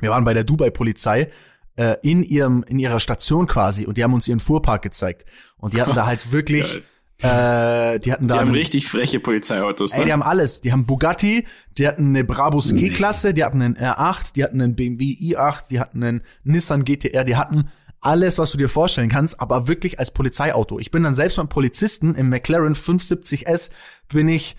Wir 0.00 0.10
waren 0.10 0.24
bei 0.24 0.34
der 0.34 0.44
Dubai-Polizei 0.44 1.30
äh, 1.76 1.96
in 2.02 2.22
ihrem, 2.22 2.64
in 2.64 2.78
ihrer 2.78 3.00
Station 3.00 3.46
quasi 3.46 3.86
und 3.86 3.96
die 3.96 4.04
haben 4.04 4.12
uns 4.12 4.28
ihren 4.28 4.40
Fuhrpark 4.40 4.82
gezeigt. 4.82 5.24
Und 5.56 5.72
die 5.72 5.80
hatten 5.80 5.94
da 5.94 6.06
halt 6.06 6.32
wirklich. 6.32 6.82
Äh, 7.24 8.00
die 8.00 8.12
hatten 8.12 8.28
da. 8.28 8.34
Die 8.34 8.40
haben 8.40 8.48
einen, 8.48 8.56
richtig 8.56 8.86
freche 8.86 9.18
Polizeiautos. 9.18 9.94
Ne? 9.94 10.00
Ey, 10.00 10.04
die 10.06 10.12
haben 10.12 10.22
alles. 10.22 10.60
Die 10.60 10.72
haben 10.72 10.84
Bugatti, 10.84 11.46
die 11.78 11.88
hatten 11.88 12.08
eine 12.08 12.22
Brabus 12.22 12.74
G-Klasse, 12.74 13.32
die 13.32 13.44
hatten 13.44 13.62
einen 13.62 13.76
R8, 13.76 14.34
die 14.34 14.44
hatten 14.44 14.60
einen 14.60 14.76
BMW 14.76 15.04
i8, 15.04 15.68
die 15.70 15.80
hatten 15.80 16.04
einen 16.04 16.22
Nissan 16.42 16.84
GTR, 16.84 17.24
die 17.24 17.36
hatten 17.36 17.70
alles, 18.00 18.38
was 18.38 18.50
du 18.52 18.58
dir 18.58 18.68
vorstellen 18.68 19.08
kannst, 19.08 19.40
aber 19.40 19.66
wirklich 19.68 19.98
als 19.98 20.10
Polizeiauto. 20.10 20.78
Ich 20.78 20.90
bin 20.90 21.02
dann 21.02 21.14
selbst 21.14 21.36
beim 21.36 21.48
Polizisten 21.48 22.14
im 22.14 22.28
McLaren 22.28 22.74
570S 22.74 23.70
bin 24.08 24.28
ich 24.28 24.56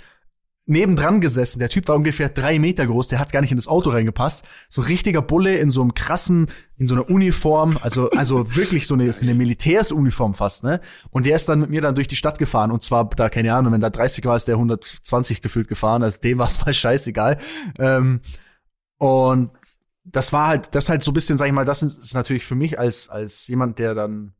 nebendran 0.67 1.21
gesessen. 1.21 1.60
Der 1.60 1.69
Typ 1.69 1.88
war 1.88 1.95
ungefähr 1.95 2.30
drei 2.30 2.58
Meter 2.60 2.88
groß, 2.88 3.10
der 3.10 3.19
hat 3.19 3.32
gar 3.32 3.41
nicht 3.41 3.51
in 3.51 3.58
das 3.58 3.67
Auto 3.67 3.91
reingepasst. 3.91 4.45
So 4.69 4.82
richtiger 4.82 5.21
Bulle 5.21 5.56
in 5.56 5.69
so 5.69 5.82
einem 5.82 5.93
krassen, 5.93 6.47
in 6.78 6.88
so 6.88 6.95
einer 6.95 7.10
Uniform, 7.10 7.78
also, 7.82 8.10
also 8.12 8.56
wirklich 8.56 8.88
so 8.88 8.95
eine, 8.95 9.12
so 9.13 9.21
eine 9.21 9.36
Militärsuniform 9.36 10.34
fast, 10.34 10.63
ne? 10.63 10.82
Und 11.12 11.25
der 11.25 11.36
ist 11.36 11.47
dann 11.47 11.60
mit 11.60 11.69
mir 11.69 11.82
dann 11.82 11.95
durch 11.95 12.08
die 12.08 12.15
Stadt 12.15 12.39
gefahren 12.39 12.71
und 12.71 12.82
zwar 12.82 13.10
da, 13.10 13.30
keine 13.30 13.54
Ahnung, 13.54 13.73
wenn 13.73 13.82
da 13.82 13.89
30 13.89 14.25
war, 14.25 14.36
ist 14.36 14.47
der 14.47 14.56
120 14.56 15.41
gefühlt 15.41 15.67
gefahren, 15.67 16.04
also 16.04 16.19
dem 16.19 16.39
war 16.39 16.47
es 16.47 16.60
mal 16.65 16.73
scheißegal. 16.73 17.38
Ähm, 17.78 18.21
und 18.97 19.51
das 20.04 20.34
war 20.34 20.47
halt, 20.47 20.73
das 20.73 20.89
halt 20.89 21.04
so 21.04 21.12
ein 21.12 21.15
bisschen, 21.15 21.38
sag 21.38 21.47
ich 21.47 21.54
mal, 21.54 21.65
das 21.65 21.82
ist 21.82 22.13
natürlich 22.13 22.45
für 22.45 22.56
mich 22.56 22.80
als, 22.80 23.10
als 23.10 23.47
jemand, 23.47 23.80
der 23.80 23.95
dann, 23.95 24.34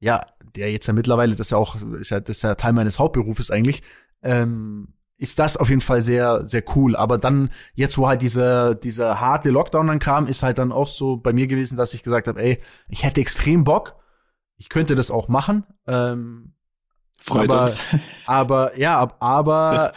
ja, 0.00 0.24
der 0.54 0.70
jetzt 0.70 0.86
ja 0.86 0.92
mittlerweile, 0.92 1.34
das 1.34 1.50
ja 1.50 1.58
auch, 1.58 1.76
ist 1.92 2.10
ja, 2.10 2.20
das 2.20 2.38
ist 2.38 2.42
ja 2.42 2.54
Teil 2.54 2.72
meines 2.72 2.98
Hauptberufes 2.98 3.50
eigentlich, 3.50 3.82
ähm, 4.22 4.94
ist 5.18 5.38
das 5.38 5.56
auf 5.56 5.68
jeden 5.68 5.80
Fall 5.80 6.00
sehr, 6.00 6.46
sehr 6.46 6.62
cool. 6.76 6.96
Aber 6.96 7.18
dann, 7.18 7.50
jetzt, 7.74 7.98
wo 7.98 8.06
halt 8.06 8.22
dieser, 8.22 8.74
dieser 8.74 9.20
harte 9.20 9.50
Lockdown 9.50 9.88
dann 9.88 9.98
kam, 9.98 10.28
ist 10.28 10.42
halt 10.42 10.58
dann 10.58 10.72
auch 10.72 10.88
so 10.88 11.16
bei 11.16 11.32
mir 11.32 11.48
gewesen, 11.48 11.76
dass 11.76 11.92
ich 11.92 12.04
gesagt 12.04 12.28
habe, 12.28 12.40
ey, 12.40 12.60
ich 12.88 13.02
hätte 13.02 13.20
extrem 13.20 13.64
Bock, 13.64 13.96
ich 14.56 14.68
könnte 14.68 14.94
das 14.94 15.10
auch 15.10 15.28
machen. 15.28 15.64
Ähm, 15.86 16.54
Freut 17.20 17.50
aber, 17.50 17.62
uns. 17.62 17.80
aber, 18.26 18.78
ja, 18.78 19.16
aber 19.18 19.92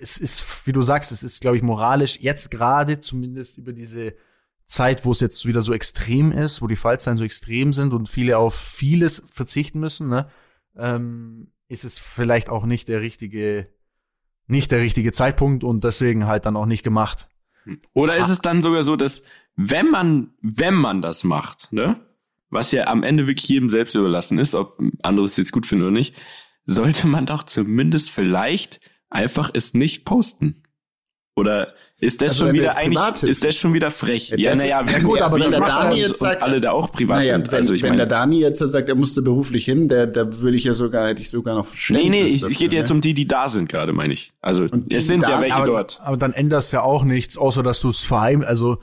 es 0.00 0.16
ist, 0.16 0.66
wie 0.66 0.72
du 0.72 0.82
sagst, 0.82 1.12
es 1.12 1.22
ist, 1.22 1.40
glaube 1.40 1.58
ich, 1.58 1.62
moralisch 1.62 2.18
jetzt 2.20 2.50
gerade 2.50 2.98
zumindest 2.98 3.58
über 3.58 3.72
diese 3.72 4.14
Zeit, 4.64 5.04
wo 5.04 5.12
es 5.12 5.20
jetzt 5.20 5.46
wieder 5.46 5.60
so 5.60 5.72
extrem 5.72 6.32
ist, 6.32 6.62
wo 6.62 6.66
die 6.66 6.76
Fallzahlen 6.76 7.18
so 7.18 7.24
extrem 7.24 7.72
sind 7.72 7.92
und 7.92 8.08
viele 8.08 8.38
auf 8.38 8.54
vieles 8.54 9.22
verzichten 9.30 9.78
müssen, 9.78 10.08
ne, 10.08 10.28
ähm, 10.76 11.52
ist 11.68 11.84
es 11.84 11.98
vielleicht 11.98 12.48
auch 12.48 12.64
nicht 12.64 12.88
der 12.88 13.00
richtige, 13.00 13.68
nicht 14.52 14.70
der 14.70 14.80
richtige 14.80 15.10
Zeitpunkt 15.10 15.64
und 15.64 15.82
deswegen 15.82 16.26
halt 16.26 16.46
dann 16.46 16.56
auch 16.56 16.66
nicht 16.66 16.84
gemacht. 16.84 17.28
Oder 17.94 18.16
ist 18.16 18.28
es 18.28 18.40
dann 18.40 18.62
sogar 18.62 18.84
so, 18.84 18.94
dass 18.94 19.24
wenn 19.56 19.90
man, 19.90 20.34
wenn 20.40 20.74
man 20.74 21.02
das 21.02 21.24
macht, 21.24 21.72
ne, 21.72 22.00
was 22.50 22.70
ja 22.70 22.86
am 22.86 23.02
Ende 23.02 23.26
wirklich 23.26 23.48
jedem 23.48 23.70
selbst 23.70 23.94
überlassen 23.94 24.38
ist, 24.38 24.54
ob 24.54 24.80
andere 25.02 25.26
es 25.26 25.36
jetzt 25.36 25.52
gut 25.52 25.66
finden 25.66 25.84
oder 25.84 25.92
nicht, 25.92 26.14
sollte 26.66 27.06
man 27.08 27.26
doch 27.26 27.44
zumindest 27.44 28.10
vielleicht 28.10 28.80
einfach 29.10 29.50
es 29.52 29.74
nicht 29.74 30.04
posten. 30.04 30.61
Oder 31.34 31.72
ist 31.98 32.20
das 32.20 32.32
Also 32.32 32.46
schon 32.46 32.54
wieder 32.54 32.76
eigentlich, 32.76 33.22
ist 33.22 33.42
das 33.42 33.56
schon 33.56 33.72
wieder 33.72 33.90
frech? 33.90 34.34
Ja, 34.36 34.54
naja, 34.54 34.84
ja 34.86 34.98
gut, 34.98 35.22
aber 35.22 35.40
wenn 35.40 35.50
der 35.50 35.60
Dani 35.60 35.96
jetzt 35.96 36.18
sagt- 36.18 36.42
alle 36.42 36.60
da 36.60 36.72
auch 36.72 36.92
privat 36.92 37.18
Naja, 37.18 37.34
sind. 37.36 37.50
wenn, 37.50 37.58
also 37.58 37.72
ich 37.72 37.82
wenn 37.82 37.96
der 37.96 38.06
meine, 38.06 38.08
Dani 38.08 38.40
jetzt 38.40 38.58
sagt, 38.58 38.88
er 38.90 38.94
musste 38.94 39.22
beruflich 39.22 39.64
hin, 39.64 39.88
der, 39.88 40.06
da 40.06 40.40
würde 40.40 40.56
ich 40.58 40.64
ja 40.64 40.74
sogar, 40.74 41.08
hätte 41.08 41.22
ich 41.22 41.30
sogar 41.30 41.54
noch 41.54 41.68
nee, 41.88 42.10
nee, 42.10 42.24
ich, 42.24 42.44
ich 42.44 42.58
gehe 42.58 42.68
dafür, 42.68 42.78
jetzt 42.80 42.90
ne? 42.90 42.94
um 42.96 43.00
die, 43.00 43.14
die 43.14 43.26
da 43.26 43.48
sind 43.48 43.70
gerade, 43.70 43.94
meine 43.94 44.12
ich. 44.12 44.32
Also 44.42 44.66
die, 44.68 44.94
es 44.94 45.06
sind 45.06 45.22
ja 45.22 45.40
welche 45.40 45.54
sind, 45.54 45.62
aber, 45.62 45.66
dort. 45.66 46.00
aber 46.04 46.16
dann 46.18 46.34
ändert 46.34 46.64
es 46.64 46.72
ja 46.72 46.82
auch 46.82 47.02
nichts, 47.02 47.38
außer 47.38 47.62
dass 47.62 47.80
du 47.80 47.88
es 47.88 48.00
verheim, 48.00 48.44
also 48.46 48.78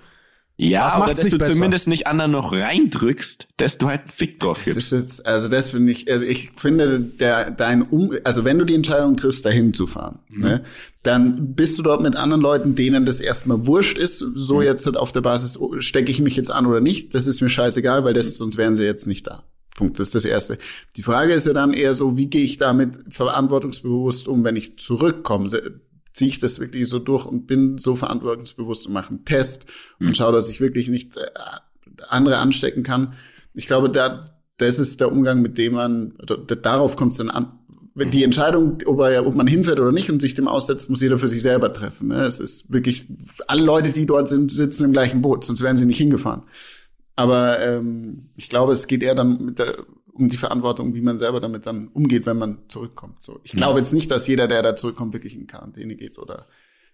Ja, 0.61 0.89
aber 0.89 1.05
macht's 1.05 1.21
dass 1.21 1.29
du 1.29 1.37
besser? 1.37 1.53
zumindest 1.53 1.87
nicht 1.87 2.05
anderen 2.05 2.31
noch 2.31 2.51
reindrückst, 2.51 3.47
dass 3.57 3.77
du 3.77 3.87
halt 3.87 4.01
einen 4.01 4.09
Fick 4.09 4.39
drauf 4.39 4.57
Das 4.57 4.65
gibst. 4.73 4.91
ist 4.91 4.91
jetzt, 4.91 5.25
also 5.25 5.47
das 5.47 5.69
finde 5.71 5.91
ich, 5.93 6.11
also 6.11 6.25
ich 6.25 6.51
finde, 6.57 6.99
der, 6.99 7.49
dein 7.51 7.81
um, 7.83 8.11
also 8.25 8.43
wenn 8.43 8.59
du 8.59 8.65
die 8.65 8.75
Entscheidung 8.75 9.15
triffst, 9.15 9.45
dahin 9.45 9.73
zu 9.73 9.87
fahren, 9.87 10.19
Mhm. 10.27 10.41
ne, 10.41 10.63
dann 11.03 11.55
bist 11.55 11.77
du 11.79 11.81
dort 11.81 12.01
mit 12.01 12.17
anderen 12.17 12.41
Leuten, 12.41 12.75
denen 12.75 13.05
das 13.05 13.21
erstmal 13.21 13.65
wurscht 13.65 13.97
ist, 13.97 14.17
so 14.19 14.57
Mhm. 14.57 14.63
jetzt 14.63 14.97
auf 14.97 15.13
der 15.13 15.21
Basis, 15.21 15.57
oh, 15.57 15.79
stecke 15.79 16.11
ich 16.11 16.19
mich 16.19 16.35
jetzt 16.35 16.51
an 16.51 16.65
oder 16.65 16.81
nicht, 16.81 17.15
das 17.15 17.25
ist 17.25 17.39
mir 17.41 17.49
scheißegal, 17.49 18.03
weil 18.03 18.13
das, 18.13 18.37
sonst 18.37 18.57
wären 18.57 18.75
sie 18.75 18.83
jetzt 18.83 19.07
nicht 19.07 19.27
da. 19.27 19.43
Punkt, 19.77 19.97
das 19.97 20.09
ist 20.09 20.15
das 20.15 20.25
Erste. 20.25 20.57
Die 20.97 21.03
Frage 21.03 21.31
ist 21.31 21.47
ja 21.47 21.53
dann 21.53 21.71
eher 21.73 21.93
so, 21.93 22.17
wie 22.17 22.27
gehe 22.27 22.43
ich 22.43 22.57
damit 22.57 22.99
verantwortungsbewusst 23.07 24.27
um, 24.27 24.43
wenn 24.43 24.57
ich 24.57 24.77
zurückkomme? 24.77 25.47
Ziehe 26.19 26.27
ich 26.27 26.39
das 26.39 26.59
wirklich 26.59 26.89
so 26.89 26.99
durch 26.99 27.25
und 27.25 27.47
bin 27.47 27.77
so 27.77 27.95
verantwortungsbewusst 27.95 28.87
und 28.87 28.91
mache 28.91 29.07
einen 29.11 29.23
Test 29.23 29.65
und 30.01 30.17
schaue, 30.17 30.33
dass 30.33 30.49
ich 30.49 30.59
wirklich 30.59 30.89
nicht 30.89 31.15
äh, 31.15 31.21
andere 32.09 32.39
anstecken 32.39 32.83
kann. 32.83 33.13
Ich 33.53 33.67
glaube, 33.67 33.89
da, 33.89 34.35
das 34.57 34.79
ist 34.79 34.99
der 34.99 35.13
Umgang, 35.13 35.41
mit 35.41 35.57
dem 35.57 35.75
man, 35.75 36.15
da, 36.25 36.35
darauf 36.35 36.97
kommt 36.97 37.13
es 37.13 37.19
dann 37.19 37.29
an. 37.29 37.53
Wenn 37.95 38.11
Die 38.11 38.25
Entscheidung, 38.25 38.79
ob, 38.85 38.99
er, 38.99 39.25
ob 39.25 39.33
man 39.33 39.47
hinfährt 39.47 39.79
oder 39.79 39.93
nicht 39.93 40.11
und 40.11 40.21
sich 40.21 40.33
dem 40.33 40.49
aussetzt, 40.49 40.89
muss 40.89 41.01
jeder 41.01 41.19
für 41.19 41.29
sich 41.29 41.41
selber 41.41 41.71
treffen. 41.71 42.09
Ne? 42.09 42.25
Es 42.25 42.41
ist 42.41 42.69
wirklich, 42.69 43.07
alle 43.47 43.63
Leute, 43.63 43.93
die 43.93 44.05
dort 44.05 44.27
sind, 44.27 44.51
sitzen 44.51 44.83
im 44.83 44.91
gleichen 44.91 45.21
Boot, 45.21 45.45
sonst 45.45 45.61
wären 45.61 45.77
sie 45.77 45.85
nicht 45.85 45.99
hingefahren. 45.99 46.43
Aber 47.15 47.61
ähm, 47.61 48.29
ich 48.35 48.49
glaube, 48.49 48.73
es 48.73 48.87
geht 48.87 49.03
eher 49.03 49.15
dann 49.15 49.45
mit 49.45 49.59
der, 49.59 49.85
um 50.19 50.29
die 50.29 50.37
Verantwortung, 50.37 50.93
wie 50.93 51.01
man 51.01 51.17
selber 51.17 51.39
damit 51.39 51.65
dann 51.65 51.87
umgeht, 51.89 52.25
wenn 52.25 52.37
man 52.37 52.59
zurückkommt. 52.67 53.23
So, 53.23 53.39
ich 53.43 53.53
glaube 53.53 53.79
jetzt 53.79 53.93
nicht, 53.93 54.11
dass 54.11 54.27
jeder, 54.27 54.47
der 54.47 54.61
da 54.61 54.75
zurückkommt, 54.75 55.13
wirklich 55.13 55.35
in 55.35 55.47
Quarantäne 55.47 55.95
geht 55.95 56.17
oder 56.19 56.47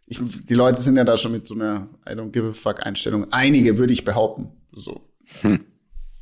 ich, 0.07 0.19
die 0.47 0.53
Leute 0.53 0.81
sind 0.81 0.97
ja 0.97 1.03
da 1.03 1.17
schon 1.17 1.31
mit 1.31 1.45
so 1.47 1.55
einer 1.55 1.89
I 2.07 2.11
don't 2.13 2.31
give 2.31 2.47
a 2.49 2.53
fuck 2.53 2.85
Einstellung. 2.85 3.27
Einige 3.31 3.77
würde 3.79 3.91
ich 3.93 4.05
behaupten. 4.05 4.51
So. 4.71 5.01
I 5.43 5.57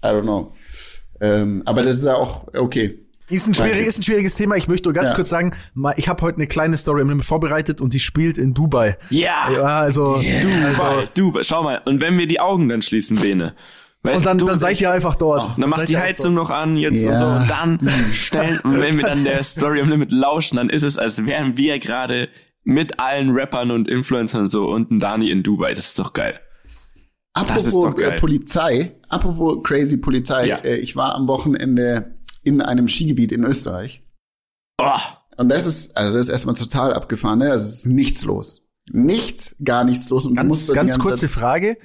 don't 0.02 0.22
know. 0.24 0.54
Ähm, 1.20 1.63
aber 1.66 1.82
das 1.82 1.98
ist 1.98 2.06
ja 2.06 2.16
auch 2.16 2.48
okay. 2.56 3.00
Ist 3.30 3.48
ein, 3.48 3.54
schwierig, 3.54 3.88
ist 3.88 3.98
ein 3.98 4.04
schwieriges 4.04 4.36
Thema. 4.36 4.56
Ich 4.58 4.68
möchte 4.68 4.88
nur 4.89 4.94
ganz 4.94 5.10
Ja. 5.12 5.16
kurz 5.16 5.30
sagen, 5.30 5.54
mal, 5.74 5.94
ich 5.98 6.08
habe 6.08 6.22
heute 6.22 6.38
eine 6.38 6.48
kleine 6.48 6.78
Story 6.78 7.02
im 7.02 7.10
Limit 7.10 7.26
vorbereitet 7.26 7.82
und 7.82 7.94
die 7.94 8.00
spielt 8.00 8.38
in 8.38 8.54
Dubai. 8.54 8.98
Ja, 9.10 9.50
Ja, 9.52 9.62
also, 9.80 10.16
Dubai, 10.18 11.08
Dubai, 11.16 11.44
schau 11.44 11.63
mal. 11.63 11.82
Und 11.86 12.02
wenn 12.02 12.18
wir 12.18 12.28
die 12.28 12.39
Augen 12.42 12.70
dann 12.70 12.82
schließen, 12.82 13.18
Bene. 13.20 13.56
Weißt 14.04 14.18
und 14.18 14.26
dann, 14.26 14.38
du, 14.38 14.46
dann 14.48 14.60
seid 14.60 14.82
ihr 14.82 14.92
einfach 14.92 15.16
dort. 15.16 15.58
Dann 15.58 15.70
machst 15.70 15.82
seid 15.82 15.89
die 15.89 15.98
Heizung 15.98 16.34
noch 16.34 16.50
an 16.50 16.76
jetzt 16.76 17.06
und 17.06 17.18
so 17.18 17.24
Ja. 17.24 17.42
und 17.42 17.50
dann 17.50 17.89
stellen, 18.13 18.60
und 18.60 18.80
wenn 18.82 18.98
wir 18.98 19.06
dann 19.06 19.24
der 19.24 19.42
Story 19.44 19.80
am 19.82 19.89
Limit 19.89 20.12
lauschen, 20.12 20.58
dann 20.58 20.70
ist 20.70 20.84
es, 20.84 20.98
als 20.98 21.26
wären 21.26 21.56
wir 21.58 21.80
gerade 21.80 22.28
mit 22.66 23.00
allen 23.00 23.32
Rappern 23.32 23.72
und 23.72 23.88
Influencern 23.89 24.44
und 24.44 24.50
so 24.50 24.68
und 24.70 24.92
ein 24.92 25.00
Dani 25.00 25.30
in 25.30 25.42
Dubai. 25.44 25.74
Das 25.74 25.86
ist 25.86 26.00
doch 26.00 26.13
geil. 26.13 26.39
Das 27.34 27.63
ist 27.66 27.74
Apropos 27.74 27.92
doch 27.96 27.98
geil. 27.98 28.12
äh, 28.12 28.16
Polizei, 28.20 28.92
apropos 29.10 29.63
crazy 29.63 29.98
Polizei, 29.98 30.48
Ja. 30.48 30.58
äh, 30.58 30.76
ich 30.78 30.96
war 30.96 31.16
am 31.16 31.28
Wochenende 31.28 32.20
in 32.44 32.62
einem 32.62 32.88
Skigebiet 32.88 33.32
in 33.32 33.44
Österreich. 33.44 34.04
Oh, 34.80 34.89
Und 35.38 35.50
das 35.50 35.66
ist, 35.66 35.96
also 35.98 36.16
das 36.16 36.28
ist 36.28 36.32
erstmal 36.32 36.56
total 36.56 36.94
abgefahren, 36.94 37.39
ne? 37.39 37.52
Also 37.52 37.63
es 37.63 37.74
ist 37.80 37.86
nichts 37.88 38.24
los. 38.24 38.68
Nichts, 38.92 39.56
gar 39.63 39.84
nichts 39.84 40.10
los. 40.10 40.26
Und 40.26 40.36
du 40.36 40.44
musst 40.44 40.74
Ganz, 40.74 40.92
ganz 40.92 41.00
kurze 41.02 41.28
Frage. 41.28 41.78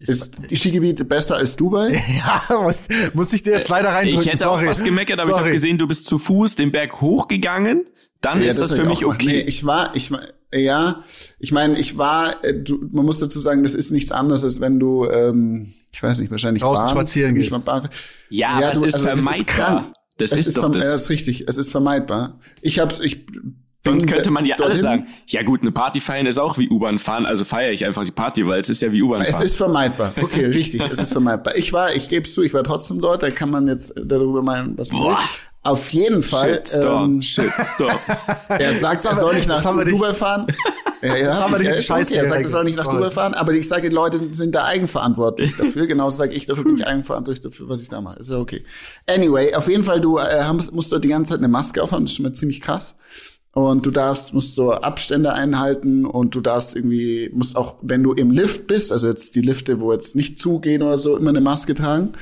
Ist 0.00 0.38
die 0.50 0.56
Skigebiet 0.56 1.06
besser 1.08 1.36
als 1.36 1.56
Dubai? 1.56 2.02
Ja, 2.48 2.60
muss, 2.60 2.88
muss 3.12 3.32
ich 3.32 3.42
dir 3.42 3.52
jetzt 3.52 3.68
leider 3.68 3.90
reindrücken. 3.90 4.22
ich 4.22 4.26
hätte 4.28 4.38
Sorry. 4.44 4.62
auch 4.64 4.66
fast 4.68 4.84
gemeckert, 4.84 5.18
aber 5.20 5.28
ich 5.28 5.32
Sorry. 5.34 5.42
habe 5.44 5.52
gesehen, 5.52 5.78
du 5.78 5.86
bist 5.86 6.06
zu 6.06 6.18
Fuß 6.18 6.56
den 6.56 6.72
Berg 6.72 7.00
hochgegangen. 7.00 7.86
Dann 8.22 8.40
ist 8.42 8.58
das, 8.58 8.70
hab 8.70 8.76
für 8.76 8.82
ich 8.84 8.88
mich 8.88 9.04
okay. 9.06 9.26
Nee, 9.26 9.40
ich 9.40 9.64
war, 9.64 9.94
ich 9.96 10.10
war, 10.10 10.20
ja, 10.54 11.02
ich 11.38 11.52
meine, 11.52 11.78
ich 11.78 11.96
war, 11.96 12.42
äh, 12.44 12.54
du, 12.54 12.78
man 12.92 13.04
muss 13.06 13.18
dazu 13.18 13.40
sagen, 13.40 13.62
das 13.62 13.74
ist 13.74 13.92
nichts 13.92 14.10
anderes, 14.12 14.42
als 14.44 14.60
wenn 14.60 14.78
du, 14.80 15.06
ähm, 15.06 15.72
ich 15.92 16.02
weiß 16.02 16.18
nicht, 16.20 16.30
wahrscheinlich 16.30 16.62
Draußen 16.62 16.84
Bahn, 16.86 16.94
spazieren 16.94 17.34
gehst. 17.34 17.50
Bahn. 17.64 17.88
ja, 18.30 18.48
aber 18.50 18.72
du- 18.72 18.80
es 18.84 18.88
ist 18.88 18.94
also 18.94 19.06
vermeidbar. 19.06 19.44
krank. 19.46 19.94
das 20.18 20.32
Es 20.32 20.46
ist, 20.46 20.56
doch 20.58 20.70
das. 20.70 20.84
Ja, 20.84 20.92
das 20.92 21.02
ist 21.04 21.10
richtig. 21.10 21.44
Es 21.48 21.56
ist 21.56 21.70
vermeidbar. 21.70 22.38
Ich 22.62 22.78
hab's, 22.78 23.00
ich. 23.00 23.26
Sonst 23.82 24.06
könnte 24.06 24.30
man 24.30 24.44
ja 24.44 24.56
alles 24.56 24.80
dorthin. 24.80 24.82
sagen. 24.82 25.06
Ja 25.26 25.42
gut, 25.42 25.62
eine 25.62 25.72
Party 25.72 26.00
feiern 26.00 26.26
ist 26.26 26.38
auch 26.38 26.58
wie 26.58 26.68
U-Bahn 26.68 26.98
fahren, 26.98 27.24
also 27.24 27.44
feiere 27.44 27.72
ich 27.72 27.84
einfach 27.86 28.04
die 28.04 28.10
Party, 28.10 28.46
weil 28.46 28.60
es 28.60 28.68
ist 28.68 28.82
ja 28.82 28.92
wie 28.92 29.00
U-Bahn 29.02 29.22
Es 29.22 29.30
fahren. 29.30 29.42
ist 29.44 29.56
vermeidbar. 29.56 30.12
Okay, 30.20 30.44
richtig. 30.46 30.82
Es 30.90 30.98
ist 30.98 31.12
vermeidbar. 31.12 31.56
Ich 31.56 31.72
war, 31.72 31.94
ich 31.94 32.08
gebe 32.10 32.26
es 32.26 32.34
zu, 32.34 32.42
ich 32.42 32.52
war 32.52 32.62
trotzdem 32.62 33.00
dort. 33.00 33.22
Da 33.22 33.30
kann 33.30 33.50
man 33.50 33.66
jetzt 33.68 33.94
darüber 33.96 34.42
meinen, 34.42 34.76
was 34.76 34.92
man 34.92 35.02
will. 35.04 35.16
Auf 35.62 35.90
jeden 35.90 36.22
Fall. 36.22 36.54
Shitstorm, 36.64 37.04
Ähm, 37.16 37.22
Shitstorm. 37.22 37.98
er 38.48 38.72
sagt, 38.72 39.04
er 39.04 39.14
soll 39.14 39.34
nicht 39.34 39.46
nach 39.48 39.62
Dubai 39.62 40.14
fahren. 40.14 40.46
Ja, 41.02 41.36
haben 41.38 41.52
wir 41.52 41.60
okay. 41.60 41.66
Er 41.68 41.82
sagt, 41.82 42.10
er 42.12 42.48
soll 42.48 42.64
nicht 42.64 42.76
nach. 42.76 42.84
Dubai 42.86 43.10
fahren. 43.10 43.34
Aber 43.34 43.52
ich 43.52 43.68
sage, 43.68 43.88
die 43.90 43.94
Leute 43.94 44.18
sind 44.34 44.54
da 44.54 44.64
eigenverantwortlich 44.64 45.56
dafür. 45.58 45.86
Genauso 45.86 46.16
sage 46.18 46.32
ich, 46.32 46.46
dafür 46.46 46.64
bin 46.64 46.76
ich 46.76 46.86
eigenverantwortlich 46.86 47.42
dafür, 47.42 47.68
was 47.68 47.82
ich 47.82 47.88
da 47.90 48.00
mache. 48.00 48.20
Ist 48.20 48.30
ja 48.30 48.38
okay. 48.38 48.64
Anyway, 49.06 49.54
auf 49.54 49.68
jeden 49.68 49.84
Fall, 49.84 50.00
du 50.00 50.16
äh, 50.18 50.50
musst 50.72 50.92
dort 50.92 51.04
die 51.04 51.08
ganze 51.08 51.30
Zeit 51.32 51.38
eine 51.40 51.48
Maske 51.48 51.82
aufhaben. 51.82 52.04
Das 52.04 52.12
ist 52.12 52.16
schon 52.16 52.24
mal 52.24 52.32
ziemlich 52.32 52.60
krass. 52.62 52.96
Und 53.52 53.84
du 53.84 53.90
darfst, 53.90 54.32
musst 54.32 54.54
so 54.54 54.70
Abstände 54.72 55.32
einhalten 55.32 56.04
und 56.06 56.34
du 56.36 56.40
darfst 56.40 56.76
irgendwie, 56.76 57.30
musst 57.32 57.56
auch, 57.56 57.76
wenn 57.82 58.02
du 58.04 58.12
im 58.12 58.30
Lift 58.30 58.68
bist, 58.68 58.92
also 58.92 59.08
jetzt 59.08 59.34
die 59.34 59.40
Lifte, 59.40 59.80
wo 59.80 59.92
jetzt 59.92 60.14
nicht 60.14 60.40
zugehen 60.40 60.82
oder 60.82 60.98
so, 60.98 61.16
immer 61.16 61.30
eine 61.30 61.40
Maske 61.40 61.74
tragen. 61.74 62.12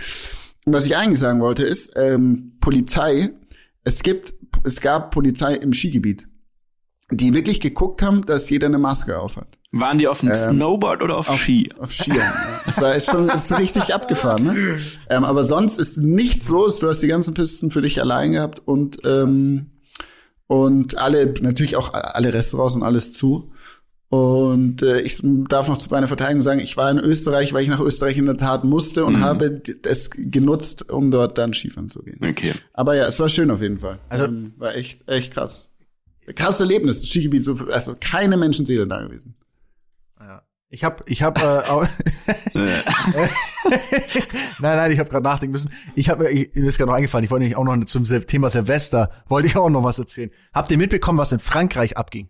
Und 0.64 0.72
was 0.72 0.86
ich 0.86 0.96
eigentlich 0.96 1.18
sagen 1.18 1.40
wollte, 1.40 1.64
ist, 1.64 1.92
ähm, 1.96 2.52
Polizei, 2.60 3.30
es 3.84 4.02
gibt, 4.02 4.32
es 4.64 4.80
gab 4.80 5.10
Polizei 5.10 5.54
im 5.54 5.74
Skigebiet, 5.74 6.26
die 7.10 7.34
wirklich 7.34 7.60
geguckt 7.60 8.00
haben, 8.02 8.24
dass 8.24 8.48
jeder 8.48 8.66
eine 8.68 8.78
Maske 8.78 9.18
aufhat. 9.18 9.48
Waren 9.70 9.98
die 9.98 10.08
auf 10.08 10.20
dem 10.20 10.34
Snowboard 10.34 11.02
oder 11.02 11.18
auf, 11.18 11.30
Ski? 11.36 11.68
Auf 11.78 11.92
Skiern. 11.92 12.16
ja. 12.16 12.60
Das 12.64 12.80
war- 12.80 12.94
ist 12.94 13.10
schon 13.10 13.28
ist 13.28 13.52
richtig 13.58 13.94
abgefahren. 13.94 14.44
Ne? 14.44 14.78
Ähm, 15.10 15.24
aber 15.24 15.44
sonst 15.44 15.78
ist 15.78 15.98
nichts 15.98 16.48
los. 16.48 16.78
Du 16.78 16.88
hast 16.88 17.00
die 17.02 17.06
ganzen 17.06 17.34
Pisten 17.34 17.70
für 17.70 17.82
dich 17.82 18.00
allein 18.00 18.32
gehabt 18.32 18.62
und 18.66 18.96
ähm, 19.04 19.66
und 20.48 20.98
alle 20.98 21.32
natürlich 21.40 21.76
auch 21.76 21.92
alle 21.94 22.34
Restaurants 22.34 22.74
und 22.74 22.82
alles 22.82 23.12
zu. 23.12 23.52
Und 24.10 24.82
äh, 24.82 25.02
ich 25.02 25.20
darf 25.50 25.68
noch 25.68 25.76
zu 25.76 25.90
meiner 25.90 26.08
Verteidigung 26.08 26.42
sagen, 26.42 26.60
ich 26.60 26.78
war 26.78 26.90
in 26.90 26.98
Österreich, 26.98 27.52
weil 27.52 27.62
ich 27.62 27.68
nach 27.68 27.80
Österreich 27.80 28.16
in 28.16 28.24
der 28.24 28.38
Tat 28.38 28.64
musste 28.64 29.04
und 29.04 29.20
habe 29.20 29.60
es 29.82 30.08
genutzt, 30.10 30.90
um 30.90 31.10
dort 31.10 31.36
dann 31.36 31.52
Skifahren 31.52 31.90
zu 31.90 32.02
gehen. 32.02 32.18
Okay. 32.26 32.54
Aber 32.72 32.96
ja, 32.96 33.06
es 33.06 33.20
war 33.20 33.28
schön 33.28 33.50
auf 33.50 33.60
jeden 33.60 33.80
Fall. 33.80 33.98
Also- 34.08 34.24
ähm, 34.24 34.54
war 34.56 34.74
echt 34.74 35.06
echt 35.08 35.34
krass. 35.34 35.68
Krasses 36.34 36.60
Erlebnis, 36.60 37.00
das 37.00 37.10
Skigebiet, 37.10 37.44
so, 37.44 37.54
also 37.70 37.94
keine 38.00 38.36
Menschenseele 38.36 38.86
da 38.86 39.00
gewesen. 39.02 39.34
Ich 40.70 40.84
habe, 40.84 41.02
ich 41.06 41.22
habe, 41.22 41.40
äh, 42.54 42.58
nein, 44.58 44.76
nein, 44.76 44.92
ich 44.92 44.98
habe 44.98 45.08
gerade 45.08 45.24
nachdenken 45.24 45.52
müssen. 45.52 45.72
Ich 45.94 46.10
habe, 46.10 46.24
mir 46.24 46.46
ist 46.54 46.76
gerade 46.76 46.90
noch 46.90 46.96
eingefallen. 46.96 47.24
Ich 47.24 47.30
wollte 47.30 47.44
nämlich 47.44 47.56
auch 47.56 47.64
noch 47.64 47.82
zum 47.86 48.04
Thema 48.04 48.50
Silvester 48.50 49.10
wollte 49.26 49.48
ich 49.48 49.56
auch 49.56 49.70
noch 49.70 49.82
was 49.82 49.98
erzählen. 49.98 50.30
Habt 50.52 50.70
ihr 50.70 50.76
mitbekommen, 50.76 51.16
was 51.16 51.32
in 51.32 51.38
Frankreich 51.38 51.96
abging? 51.96 52.28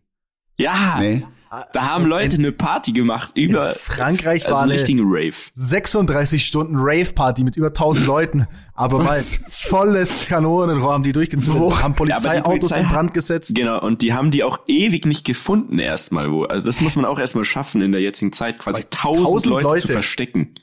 Ja, 0.57 0.99
Nee. 1.01 1.27
Da 1.73 1.87
haben 1.87 2.07
Leute 2.07 2.37
eine 2.37 2.53
Party 2.53 2.93
gemacht 2.93 3.33
über 3.37 3.71
In 3.71 3.75
Frankreich 3.77 4.47
also 4.47 4.57
war 4.57 4.63
eine 4.65 4.75
richtigen 4.75 5.01
Rave. 5.05 5.35
36 5.55 6.45
Stunden 6.45 6.77
Rave-Party 6.77 7.43
mit 7.43 7.57
über 7.57 7.69
1000 7.69 8.07
Leuten, 8.07 8.47
aber 8.75 9.03
mal 9.03 9.21
volles 9.49 10.27
Kanonenrohr 10.27 10.93
haben 10.93 11.05
die 11.05 11.13
durchgezogen, 11.13 11.83
haben 11.83 11.95
Polizeiautos 11.95 12.71
Polizei 12.71 12.81
in 12.81 12.89
Brand 12.89 13.15
gesetzt. 13.15 13.55
Genau, 13.55 13.81
und 13.81 14.03
die 14.03 14.13
haben 14.13 14.31
die 14.31 14.45
auch 14.45 14.61
ewig 14.67 15.07
nicht 15.07 15.25
gefunden 15.25 15.79
erstmal 15.79 16.31
wo. 16.31 16.45
Also 16.45 16.65
das 16.65 16.81
muss 16.81 16.97
man 16.97 17.05
auch 17.05 17.19
erstmal 17.19 17.45
schaffen 17.45 17.81
in 17.81 17.93
der 17.93 18.01
jetzigen 18.01 18.33
Zeit, 18.33 18.59
quasi 18.59 18.85
tausend 18.91 19.27
1000 19.27 19.47
Leute, 19.47 19.65
Leute. 19.65 19.83
zu 19.83 19.89
verstecken. 19.89 20.55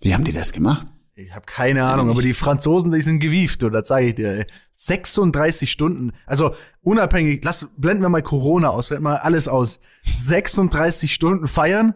Wie 0.00 0.14
haben 0.14 0.24
die 0.24 0.32
das 0.32 0.52
gemacht? 0.52 0.86
Ich 1.20 1.34
habe 1.34 1.46
keine 1.46 1.82
Ahnung, 1.84 2.10
aber 2.10 2.22
die 2.22 2.32
Franzosen, 2.32 2.92
die 2.92 3.00
sind 3.00 3.18
gewieft, 3.18 3.64
oder 3.64 3.82
zeige 3.82 4.08
ich 4.10 4.14
dir. 4.14 4.30
Ey. 4.30 4.46
36 4.74 5.68
Stunden, 5.68 6.12
also 6.26 6.54
unabhängig, 6.82 7.42
lass 7.42 7.66
blenden 7.76 8.02
wir 8.02 8.08
mal 8.08 8.22
Corona 8.22 8.68
aus, 8.68 8.90
blenden 8.90 9.06
wir 9.06 9.24
alles 9.24 9.48
aus. 9.48 9.80
36 10.04 11.12
Stunden 11.12 11.48
feiern. 11.48 11.94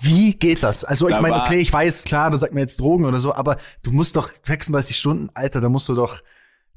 Wie 0.00 0.34
geht 0.34 0.64
das? 0.64 0.82
Also 0.82 1.08
ich 1.08 1.14
Da 1.14 1.20
meine, 1.20 1.40
okay, 1.42 1.60
ich 1.60 1.72
weiß, 1.72 2.02
klar, 2.02 2.32
da 2.32 2.36
sagt 2.36 2.52
man 2.52 2.60
jetzt 2.60 2.80
Drogen 2.80 3.04
oder 3.04 3.20
so, 3.20 3.32
aber 3.32 3.58
du 3.84 3.92
musst 3.92 4.16
doch 4.16 4.30
36 4.42 4.96
Stunden, 4.96 5.30
Alter, 5.34 5.60
da 5.60 5.68
musst 5.68 5.88
du 5.88 5.94
doch, 5.94 6.20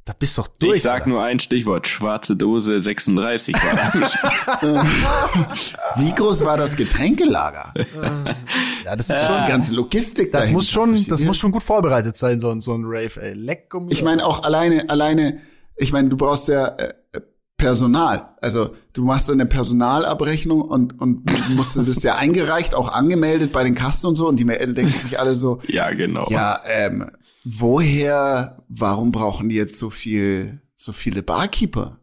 da 0.05 0.13
bist 0.17 0.37
doch 0.37 0.47
durch. 0.47 0.77
ich 0.77 0.81
sag 0.81 0.93
Alter. 1.01 1.09
nur 1.09 1.23
ein 1.23 1.39
Stichwort, 1.39 1.87
schwarze 1.87 2.35
Dose 2.35 2.79
36 2.81 3.53
war. 3.55 4.85
Wie 5.97 6.11
groß 6.13 6.43
war 6.45 6.57
das 6.57 6.75
Getränkelager? 6.75 7.73
ja, 8.85 8.95
das 8.95 9.09
ist 9.09 9.15
Die 9.15 9.25
schon, 9.27 9.47
ganze 9.47 9.73
Logistik 9.73 10.31
das 10.31 10.49
muss 10.49 10.69
schon, 10.69 10.95
das 11.07 11.21
muss 11.21 11.37
schon 11.37 11.51
gut 11.51 11.63
vorbereitet 11.63 12.17
sein, 12.17 12.39
so, 12.41 12.49
ein- 12.49 12.61
so 12.61 12.73
ein 12.73 12.83
Rave, 12.85 13.21
ey. 13.21 13.33
Leck 13.33 13.73
um 13.73 13.89
Ich 13.91 14.03
meine 14.03 14.25
auch 14.25 14.43
alleine, 14.43 14.89
alleine, 14.89 15.39
ich 15.75 15.91
meine, 15.91 16.09
du 16.09 16.17
brauchst 16.17 16.47
ja 16.47 16.65
äh, 16.67 16.93
äh, 17.13 17.21
Personal. 17.61 18.29
Also 18.41 18.75
du 18.93 19.05
machst 19.05 19.27
so 19.27 19.33
eine 19.33 19.45
Personalabrechnung 19.45 20.61
und, 20.61 20.99
und 20.99 21.29
du 21.29 21.53
musst, 21.53 21.75
du 21.75 21.85
bist 21.85 22.03
ja 22.03 22.15
eingereicht, 22.15 22.75
auch 22.75 22.91
angemeldet 22.91 23.51
bei 23.51 23.63
den 23.63 23.75
Kassen 23.75 24.07
und 24.07 24.15
so 24.15 24.27
und 24.27 24.37
die 24.37 24.45
melden- 24.45 24.75
denken 24.75 24.91
sich 24.91 25.19
alle 25.19 25.35
so, 25.35 25.61
ja, 25.67 25.91
genau. 25.91 26.27
ja, 26.29 26.59
ähm, 26.69 27.05
woher, 27.45 28.63
warum 28.67 29.11
brauchen 29.11 29.49
die 29.49 29.55
jetzt 29.55 29.77
so 29.77 29.89
viel, 29.89 30.61
so 30.75 30.91
viele 30.91 31.23
Barkeeper? 31.23 31.97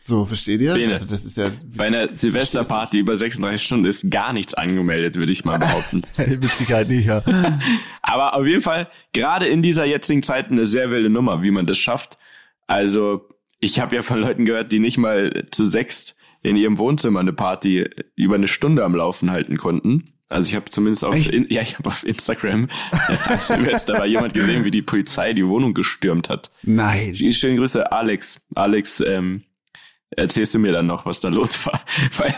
So, 0.00 0.24
versteht 0.24 0.60
ihr? 0.60 0.74
Bene. 0.74 0.92
Also 0.92 1.04
das 1.04 1.24
ist 1.24 1.36
ja 1.36 1.50
Bei 1.76 1.86
einer 1.86 2.14
Silvesterparty 2.14 2.98
über 3.00 3.16
36 3.16 3.66
Stunden 3.66 3.86
ist 3.86 4.08
gar 4.08 4.32
nichts 4.32 4.54
angemeldet, 4.54 5.16
würde 5.16 5.32
ich 5.32 5.44
mal 5.44 5.58
behaupten. 5.58 6.02
Mit 6.16 6.54
Sicherheit 6.54 6.88
nicht, 6.88 7.06
ja. 7.06 7.24
Aber 8.02 8.36
auf 8.36 8.46
jeden 8.46 8.62
Fall, 8.62 8.88
gerade 9.12 9.46
in 9.46 9.62
dieser 9.62 9.84
jetzigen 9.84 10.22
Zeit 10.22 10.48
eine 10.52 10.64
sehr 10.66 10.90
wilde 10.90 11.10
Nummer, 11.10 11.42
wie 11.42 11.50
man 11.50 11.64
das 11.66 11.78
schafft. 11.78 12.18
Also, 12.68 13.28
ich 13.66 13.80
habe 13.80 13.94
ja 13.96 14.02
von 14.02 14.20
Leuten 14.20 14.44
gehört, 14.44 14.72
die 14.72 14.78
nicht 14.78 14.96
mal 14.98 15.46
zu 15.50 15.66
sechst 15.66 16.14
in 16.42 16.56
ihrem 16.56 16.78
Wohnzimmer 16.78 17.20
eine 17.20 17.32
Party 17.32 17.88
über 18.14 18.36
eine 18.36 18.48
Stunde 18.48 18.84
am 18.84 18.94
Laufen 18.94 19.30
halten 19.30 19.56
konnten. 19.56 20.12
Also 20.28 20.48
ich 20.48 20.56
habe 20.56 20.70
zumindest 20.70 21.04
auf, 21.04 21.14
in, 21.32 21.46
ja, 21.50 21.62
ich 21.62 21.78
habe 21.78 21.88
auf 21.88 22.04
Instagram 22.04 22.68
Silvester 23.38 23.94
war 23.94 24.06
jemand 24.06 24.34
gesehen, 24.34 24.64
wie 24.64 24.70
die 24.72 24.82
Polizei 24.82 25.32
die 25.34 25.46
Wohnung 25.46 25.72
gestürmt 25.74 26.28
hat. 26.28 26.50
nein. 26.62 27.14
Schöne 27.14 27.56
Grüße, 27.56 27.92
Alex. 27.92 28.40
Alex, 28.54 29.00
ähm, 29.00 29.44
erzählst 30.10 30.54
du 30.54 30.58
mir 30.58 30.72
dann 30.72 30.86
noch, 30.86 31.06
was 31.06 31.20
da 31.20 31.28
los 31.28 31.64
war? 31.66 31.80
Weil 32.16 32.34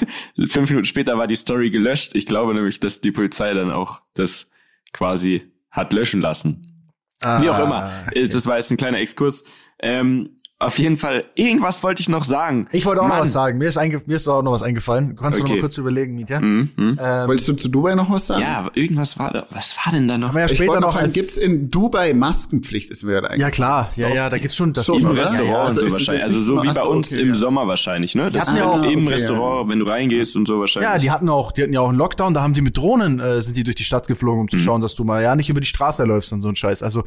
fünf 0.46 0.68
Minuten 0.70 0.84
später 0.84 1.16
war 1.16 1.26
die 1.26 1.34
Story 1.36 1.70
gelöscht. 1.70 2.14
Ich 2.14 2.26
glaube 2.26 2.54
nämlich, 2.54 2.78
dass 2.80 3.00
die 3.00 3.12
Polizei 3.12 3.54
dann 3.54 3.70
auch 3.70 4.02
das 4.14 4.50
quasi 4.92 5.50
hat 5.70 5.92
löschen 5.92 6.20
lassen. 6.20 6.92
Wie 7.22 7.48
auch 7.50 7.58
immer. 7.58 7.82
Ah, 7.84 8.10
Äh, 8.12 8.28
Das 8.28 8.46
war 8.46 8.58
jetzt 8.58 8.70
ein 8.70 8.76
kleiner 8.76 8.98
Exkurs. 8.98 9.44
Ähm, 9.80 10.37
auf 10.60 10.76
jeden 10.80 10.96
Fall, 10.96 11.24
irgendwas 11.36 11.84
wollte 11.84 12.00
ich 12.00 12.08
noch 12.08 12.24
sagen. 12.24 12.66
Ich 12.72 12.84
wollte 12.84 13.00
auch 13.00 13.04
noch 13.06 13.10
Mann. 13.14 13.20
was 13.20 13.30
sagen. 13.30 13.58
Mir 13.58 13.68
ist, 13.68 13.76
einge 13.76 14.02
mir 14.06 14.16
ist 14.16 14.26
auch 14.26 14.42
noch 14.42 14.50
was 14.50 14.64
eingefallen. 14.64 15.14
Kannst 15.14 15.38
du 15.38 15.42
noch 15.44 15.48
Okay. 15.50 15.58
mal 15.58 15.60
kurz 15.60 15.78
überlegen, 15.78 16.16
Mietja? 16.16 16.40
Mhm, 16.40 16.70
mhm. 16.74 16.98
Ähm, 17.00 17.28
Wolltest 17.28 17.46
du 17.46 17.52
zu 17.52 17.68
Dubai 17.68 17.94
noch 17.94 18.10
was 18.10 18.26
sagen? 18.26 18.42
Ja, 18.42 18.56
aber 18.58 18.76
irgendwas 18.76 19.16
war 19.20 19.30
da. 19.32 19.46
Was 19.50 19.76
war 19.84 19.92
denn 19.92 20.08
da 20.08 20.18
noch? 20.18 20.28
haben 20.30 20.34
wir 20.34 20.40
ja 20.40 20.46
Ich 20.46 20.56
später 20.56 20.70
wollte 20.72 20.82
noch 20.82 20.94
noch 20.94 21.00
als, 21.00 21.12
gibt's 21.12 21.36
in 21.36 21.70
Dubai 21.70 22.12
Maskenpflicht? 22.12 22.90
Ist 22.90 23.04
mir 23.04 23.12
gerade 23.12 23.26
Ja 23.26 23.30
eingefallen. 23.46 23.52
klar, 23.52 23.90
ja, 23.94 24.08
ja, 24.08 24.28
da 24.30 24.38
gibt's 24.38 24.56
schon 24.56 24.72
das 24.72 24.84
Schon, 24.86 25.00
Im 25.00 25.10
oder? 25.10 25.22
Restaurant 25.22 25.48
Ja, 25.48 25.54
ja. 25.54 25.60
und 25.60 25.66
Also 25.68 25.80
so 25.80 25.86
ist 25.86 25.92
es 25.92 25.98
wahrscheinlich. 26.00 26.24
Also 26.24 26.38
so 26.40 26.62
wie 26.64 26.66
bei 26.66 26.72
so, 26.74 26.88
uns 26.88 27.12
okay, 27.12 27.20
im 27.22 27.28
ja. 27.28 27.34
Sommer 27.34 27.68
wahrscheinlich, 27.68 28.14
ne? 28.16 28.28
Das 28.32 28.48
ist 28.48 28.56
ja 28.58 28.64
auch- 28.64 28.82
im 28.82 29.02
okay, 29.04 29.08
Restaurant, 29.12 29.70
wenn 29.70 29.78
du 29.78 29.86
reingehst 29.86 30.34
und 30.34 30.48
so 30.48 30.58
wahrscheinlich. 30.58 30.90
Ja, 30.90 30.98
die 30.98 31.12
hatten 31.12 31.28
auch, 31.28 31.52
die 31.52 31.62
hatten 31.62 31.72
ja 31.72 31.80
auch 31.82 31.88
einen 31.90 31.98
Lockdown, 31.98 32.34
da 32.34 32.42
haben 32.42 32.54
die 32.54 32.62
mit 32.62 32.76
Drohnen 32.76 33.20
äh, 33.20 33.40
sind 33.42 33.56
die 33.56 33.62
durch 33.62 33.76
die 33.76 33.84
Stadt 33.84 34.08
geflogen, 34.08 34.38
Mhm. 34.38 34.42
um 34.42 34.48
zu 34.48 34.58
schauen, 34.58 34.80
dass 34.80 34.96
du 34.96 35.04
mal 35.04 35.22
ja 35.22 35.36
nicht 35.36 35.50
über 35.50 35.60
die 35.60 35.68
Straße 35.68 36.02
läufst 36.02 36.32
und 36.32 36.42
so 36.42 36.48
ein 36.48 36.56
Scheiß. 36.56 36.82
Also 36.82 37.04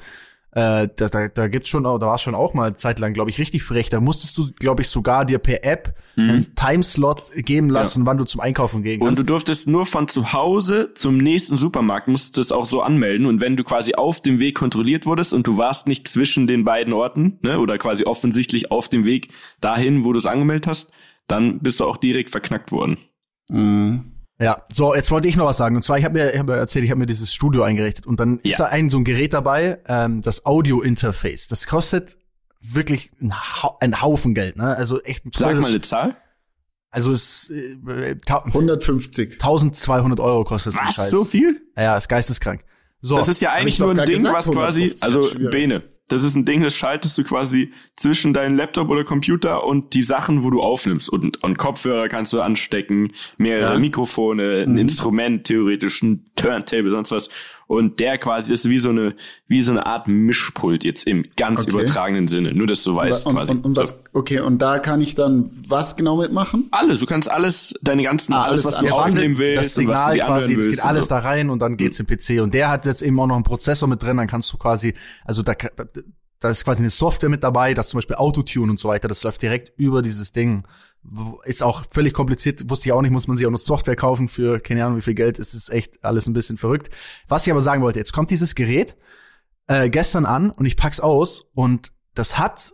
äh, 0.54 0.88
da, 0.96 1.08
da, 1.08 1.28
da 1.30 1.48
gibt's 1.48 1.70
schon, 1.70 1.86
auch- 1.86 1.98
da 1.98 2.08
war 2.08 2.16
es 2.16 2.22
schon 2.22 2.36
auch 2.36 2.54
mal 2.54 2.76
zeitlang, 2.76 3.14
glaube 3.14 3.30
ich, 3.30 3.40
richtig 3.40 3.64
frech. 3.64 3.90
Da 3.90 4.00
musstest 4.02 4.38
du, 4.38 4.52
glaube 4.54 4.82
ich, 4.82 4.90
sogar 4.90 5.24
dir 5.26 5.38
per 5.40 5.64
App 5.64 5.94
einen 6.18 6.54
Timeslot 6.56 7.32
geben 7.36 7.70
lassen, 7.70 8.06
wann 8.06 8.18
du 8.18 8.26
zum 8.26 8.42
Einkaufen 8.42 8.84
gehen 8.84 8.98
Mhm. 8.98 9.02
Und 9.04 9.08
kannst. 9.10 9.22
du 9.22 9.26
durftest 9.26 9.68
nur 9.68 9.86
von 9.86 10.08
zu 10.10 10.34
Hause 10.34 10.94
zum 10.94 11.18
nächsten 11.18 11.56
Supermarkt, 11.58 12.08
musstest 12.10 12.38
das 12.38 12.52
auch 12.52 12.66
so 12.66 12.82
anmelden. 12.82 13.26
Und 13.28 13.40
wenn 13.42 13.56
du 13.56 13.64
quasi 13.64 13.94
auf 13.96 14.22
dem 14.22 14.40
Weg 14.40 14.56
kontrolliert 14.56 15.06
wurdest 15.06 15.34
und 15.34 15.48
du 15.48 15.58
warst 15.58 15.88
nicht 15.88 16.08
zwischen 16.08 16.48
den 16.48 16.64
beiden 16.66 16.92
Orten, 16.94 17.40
ne, 17.44 17.60
oder 17.60 17.78
quasi 17.78 18.04
offensichtlich 18.06 18.72
auf 18.72 18.90
dem 18.90 19.06
Weg 19.06 19.30
dahin, 19.62 20.04
wo 20.04 20.12
du 20.12 20.20
es 20.20 20.26
angemeldet 20.26 20.68
hast, 20.68 20.92
dann 21.28 21.60
bist 21.60 21.80
du 21.80 21.86
auch 21.86 21.98
direkt 21.98 22.30
verknackt 22.30 22.72
worden. 22.74 22.98
Mhm. 23.50 24.12
Ja, 24.42 24.64
so, 24.74 24.96
jetzt 24.96 25.12
wollte 25.12 25.28
ich 25.28 25.36
noch 25.36 25.46
was 25.46 25.58
sagen. 25.58 25.76
Und 25.76 25.84
zwar, 25.84 25.98
ich 26.00 26.04
habe 26.06 26.18
mir, 26.18 26.34
ich 26.34 26.40
hab 26.40 26.48
mir 26.48 26.56
erzählt, 26.56 26.84
ich 26.84 26.92
habe 26.92 27.00
mir 27.00 27.06
dieses 27.06 27.34
Studio 27.34 27.62
eingerichtet 27.64 28.08
und 28.08 28.20
dann 28.20 28.40
ist 28.40 28.58
Ja. 28.58 28.66
da 28.66 28.72
ein 28.72 28.90
so 28.90 28.98
ein 28.98 29.04
Gerät 29.04 29.34
dabei, 29.34 29.80
ähm, 29.88 30.22
das 30.22 30.46
Audio-Interface. 30.46 31.48
Das 31.48 31.68
kostet 31.68 32.18
wirklich 32.60 33.12
ein, 33.22 33.34
Hau 33.34 33.78
ein 33.80 34.02
Haufen 34.02 34.34
Geld, 34.34 34.58
ne? 34.58 34.76
Also 34.76 35.02
echt 35.04 35.26
ein 35.26 35.32
Sag 35.34 35.56
mal 35.60 35.68
eine 35.70 35.82
Zahl. 35.82 36.16
Also 36.90 37.12
es 37.12 37.50
äh, 37.52 38.16
ta- 38.26 38.44
150. 38.46 39.34
1200 39.34 40.20
Euro 40.20 40.44
kostet 40.44 40.74
so 40.74 40.80
ein 40.80 40.88
Was? 40.88 40.96
Scheiß. 40.96 41.10
So 41.12 41.24
viel? 41.24 41.62
Ja, 41.78 41.96
ist 41.96 42.10
geisteskrank. 42.10 42.64
So, 43.04 43.18
Das 43.18 43.28
ist 43.30 43.42
ja 43.42 43.52
eigentlich 43.52 43.80
nur 43.80 43.92
ein 43.92 44.06
Ding, 44.06 44.16
gesagt, 44.18 44.36
was 44.36 44.52
quasi, 44.52 44.94
150, 45.02 45.04
also. 45.04 45.50
Bene, 45.50 45.84
das 46.12 46.24
ist 46.24 46.36
ein 46.36 46.46
Ding, 46.46 46.62
das 46.62 46.76
schaltest 46.76 47.18
du 47.18 47.24
quasi 47.24 47.72
zwischen 47.96 48.34
deinen 48.34 48.56
Laptop 48.56 48.90
oder 48.90 49.04
Computer 49.04 49.66
und 49.66 49.94
die 49.94 50.04
Sachen, 50.04 50.44
wo 50.44 50.50
du 50.50 50.62
aufnimmst. 50.62 51.10
Und, 51.10 51.44
und 51.44 51.58
Kopfhörer 51.58 52.08
kannst 52.08 52.34
du 52.34 52.42
anstecken, 52.42 53.12
mehrere 53.38 53.74
Ja. 53.74 53.80
Mikrofone, 53.80 54.64
ein 54.68 54.78
Instrument, 54.78 55.46
theoretisch 55.46 56.02
ein 56.02 56.26
Turntable, 56.36 56.92
sonst 56.92 57.12
was. 57.12 57.30
Und 57.68 58.02
der 58.02 58.18
quasi 58.18 58.52
ist 58.52 58.68
wie 58.68 58.80
so 58.80 58.90
eine, 58.90 59.16
wie 59.48 59.62
so 59.62 59.72
eine 59.72 59.86
Art 59.86 60.10
Mischpult 60.10 60.84
jetzt 60.84 61.08
im 61.08 61.26
ganz 61.38 61.62
Okay. 61.62 61.70
übertragenen 61.72 62.28
Sinne. 62.28 62.54
Nur, 62.54 62.68
dass 62.68 62.84
du 62.84 62.94
weißt 62.94 63.26
und, 63.26 63.36
quasi. 63.36 63.52
und, 63.54 63.64
und 63.64 63.78
was, 63.78 64.04
okay, 64.12 64.42
und 64.42 64.62
da 64.62 64.80
kann 64.80 65.00
ich 65.00 65.16
dann 65.16 65.50
was 65.70 65.96
genau 65.96 66.18
mitmachen? 66.18 66.68
alles, 66.72 67.00
du 67.00 67.06
kannst 67.06 67.32
alles, 67.32 67.74
deine 67.82 68.04
ganzen, 68.04 68.34
Ah, 68.34 68.44
alles, 68.44 68.66
alles 68.66 68.76
was 68.82 68.84
du 68.90 68.94
aufnehmen 68.94 69.38
willst 69.38 69.58
das 69.58 69.78
und 69.78 69.88
was 69.88 70.02
du 70.04 70.12
Signal 70.12 70.28
quasi, 70.28 70.58
willst. 70.58 70.70
geht 70.72 70.84
alles 70.84 71.06
so. 71.06 71.16
da 71.16 71.20
rein 71.20 71.50
und 71.50 71.60
dann 71.60 71.78
geht's 71.78 71.98
im 71.98 72.08
PC. 72.08 72.42
Und 72.42 72.54
der 72.54 72.70
hat 72.70 72.86
jetzt 72.86 73.04
eben 73.04 73.18
auch 73.22 73.28
noch 73.28 73.36
einen 73.36 73.46
Prozessor 73.46 73.88
mit 73.88 74.04
drin, 74.04 74.18
dann 74.18 74.28
kannst 74.28 74.52
du 74.52 74.58
quasi, 74.58 74.94
also 75.24 75.42
da, 75.42 75.54
da, 76.42 76.50
ist 76.50 76.66
quasi 76.66 76.82
eine 76.82 76.90
Software 76.90 77.30
mit 77.30 77.44
dabei, 77.44 77.74
das 77.74 77.90
zum 77.90 78.00
Beispiel 78.00 78.18
Autotune 78.18 78.72
und 78.72 78.80
so 78.80 78.90
weiter, 78.90 79.08
das 79.08 79.24
läuft 79.24 79.42
direkt 79.42 79.72
über 79.80 80.02
dieses 80.02 80.34
Ding. 80.34 80.68
Ist 81.46 81.64
auch 81.64 81.84
völlig 81.90 82.14
kompliziert, 82.14 82.70
wusste 82.70 82.90
ich 82.90 82.94
auch 82.94 83.02
nicht, 83.02 83.12
muss 83.12 83.28
man 83.28 83.38
sich 83.38 83.48
auch 83.48 83.52
noch 83.52 83.58
Software 83.58 83.96
kaufen 83.96 84.28
für 84.28 84.60
keine 84.60 84.86
Ahnung 84.86 84.98
wie 84.98 85.04
viel 85.04 85.14
Geld, 85.14 85.40
es 85.40 85.54
ist 85.54 85.70
echt 85.70 86.04
alles 86.04 86.28
ein 86.28 86.34
bisschen 86.34 86.58
verrückt. 86.58 86.90
Was 87.28 87.46
ich 87.46 87.52
aber 87.52 87.62
sagen 87.62 87.82
wollte, 87.82 88.00
jetzt 88.00 88.12
kommt 88.12 88.32
dieses 88.32 88.56
Gerät 88.56 88.98
äh, 89.68 89.90
gestern 89.90 90.26
an 90.26 90.52
und 90.52 90.66
ich 90.66 90.76
pack's 90.76 91.00
aus 91.00 91.46
und 91.54 91.94
das 92.14 92.38
hat 92.38 92.74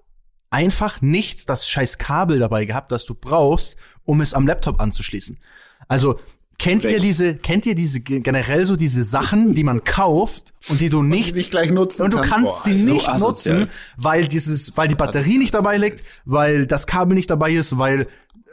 einfach 0.49 1.01
nichts, 1.01 1.45
das 1.45 1.67
scheiß 1.67 1.97
Kabel 1.97 2.39
dabei 2.39 2.65
gehabt, 2.65 2.91
das 2.91 3.05
du 3.05 3.13
brauchst, 3.13 3.75
um 4.03 4.21
es 4.21 4.33
am 4.33 4.47
Laptop 4.47 4.79
anzuschließen. 4.79 5.39
Also 5.87 6.19
kennt 6.59 6.83
ihr 6.85 6.99
diese, 6.99 7.35
kennt 7.35 7.65
ihr 7.65 7.75
diese 7.75 7.99
ge- 7.99 8.19
generell 8.21 8.65
so 8.65 8.75
diese 8.75 9.03
Sachen, 9.03 9.53
die 9.53 9.63
man 9.63 9.83
kauft 9.83 10.53
und 10.69 10.79
die 10.79 10.89
du 10.89 11.01
nicht 11.03 11.37
ich 11.37 11.51
gleich 11.51 11.71
nutzen 11.71 12.03
und 12.03 12.13
du 12.13 12.17
kann. 12.17 12.29
kannst 12.43 12.63
Boah, 12.65 12.71
sie 12.71 12.73
so 12.73 12.93
nicht 12.93 13.09
asozial. 13.09 13.59
nutzen, 13.61 13.71
weil 13.97 14.27
dieses, 14.27 14.75
weil 14.77 14.87
die 14.87 14.95
Batterie 14.95 15.37
nicht 15.37 15.53
dabei 15.53 15.77
liegt, 15.77 16.03
weil 16.25 16.65
das 16.65 16.87
Kabel 16.87 17.15
nicht 17.15 17.29
dabei 17.29 17.51
ist, 17.53 17.77
weil 17.77 18.07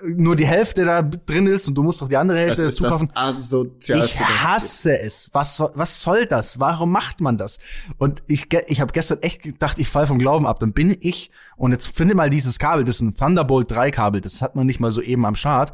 nur 0.05 0.35
die 0.35 0.47
Hälfte 0.47 0.85
da 0.85 1.03
drin 1.03 1.47
ist 1.47 1.69
und 1.69 1.77
du 1.77 1.83
musst 1.85 2.01
noch 2.01 2.09
die 2.09 2.17
andere 2.17 2.38
Hälfte 2.40 2.62
dazu 2.64 2.83
kaufen. 2.83 3.11
Ich 4.05 4.19
hasse 4.21 4.99
es. 5.01 5.31
Was 5.33 5.57
soll, 5.57 5.71
was 5.75 6.03
soll 6.03 6.27
das? 6.27 6.59
Warum 6.59 6.90
macht 6.90 7.21
man 7.21 7.38
das? 7.38 7.59
Und 7.97 8.21
ich, 8.27 8.49
ich 8.67 8.81
habe 8.81 8.93
gestern 8.93 9.19
echt 9.23 9.43
gedacht, 9.43 9.79
ich 9.79 9.88
fall 9.88 10.09
vom 10.09 10.19
Glauben 10.19 10.47
ab. 10.49 10.59
Dann 10.59 10.73
bin 10.73 10.97
ich 11.01 11.31
und 11.57 11.71
jetzt 11.71 11.87
finde 11.87 12.17
mal 12.17 12.29
dieses 12.29 12.59
Kabel, 12.59 12.85
das 12.85 12.97
ist 12.97 13.03
ein 13.03 13.14
Thunderbolt 13.14 13.71
3 13.71 13.93
Kabel, 13.93 14.21
das 14.21 14.43
hat 14.43 14.57
man 14.57 14.67
nicht 14.67 14.81
mal 14.81 14.90
so 14.90 15.01
eben 15.01 15.25
am 15.25 15.37
Start. 15.37 15.73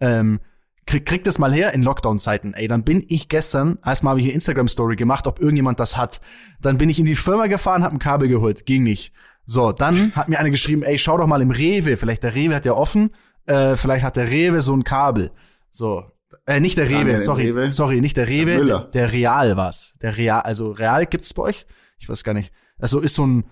Ähm, 0.00 0.40
krieg, 0.86 1.06
krieg 1.06 1.24
das 1.24 1.38
mal 1.38 1.52
her 1.52 1.72
in 1.72 1.82
Lockdown-Zeiten. 1.82 2.54
Ey, 2.54 2.68
dann 2.68 2.84
bin 2.84 3.04
ich 3.08 3.28
gestern, 3.28 3.78
erstmal 3.84 4.12
habe 4.12 4.20
ich 4.20 4.26
eine 4.26 4.34
Instagram-Story 4.34 4.96
gemacht, 4.96 5.26
ob 5.26 5.40
irgendjemand 5.40 5.80
das 5.80 5.96
hat. 5.96 6.20
Dann 6.60 6.78
bin 6.78 6.88
ich 6.88 6.98
in 6.98 7.04
die 7.04 7.16
Firma 7.16 7.46
gefahren, 7.46 7.82
hab 7.82 7.92
ein 7.92 7.98
Kabel 7.98 8.28
geholt. 8.28 8.66
Ging 8.66 8.82
nicht. 8.82 9.12
So, 9.44 9.72
dann 9.72 10.14
hat 10.14 10.28
mir 10.28 10.38
eine 10.38 10.50
geschrieben, 10.50 10.82
ey, 10.82 10.98
schau 10.98 11.16
doch 11.18 11.26
mal 11.26 11.42
im 11.42 11.50
Rewe. 11.50 11.96
Vielleicht 11.96 12.22
der 12.22 12.34
Rewe 12.34 12.54
hat 12.54 12.64
ja 12.64 12.72
offen. 12.72 13.10
Äh, 13.46 13.76
vielleicht 13.76 14.04
hat 14.04 14.16
der 14.16 14.30
Rewe 14.30 14.60
so 14.60 14.74
ein 14.74 14.84
Kabel. 14.84 15.32
So. 15.68 16.04
Äh, 16.46 16.60
nicht 16.60 16.78
der 16.78 16.86
Rewe, 16.86 16.98
Daniel, 16.98 17.18
sorry. 17.18 17.42
Rewe? 17.50 17.70
Sorry, 17.70 18.00
nicht 18.00 18.16
der 18.16 18.28
Rewe. 18.28 18.56
Müller. 18.56 18.90
Der, 18.92 19.08
der 19.08 19.12
Real 19.12 19.56
war's. 19.56 19.96
Der 20.00 20.16
Real, 20.16 20.40
also 20.40 20.70
Real 20.70 21.06
gibt's 21.06 21.34
bei 21.34 21.42
euch? 21.42 21.66
Ich 21.98 22.08
weiß 22.08 22.24
gar 22.24 22.34
nicht. 22.34 22.52
Also 22.78 23.00
ist 23.00 23.14
so 23.14 23.26
ein 23.26 23.44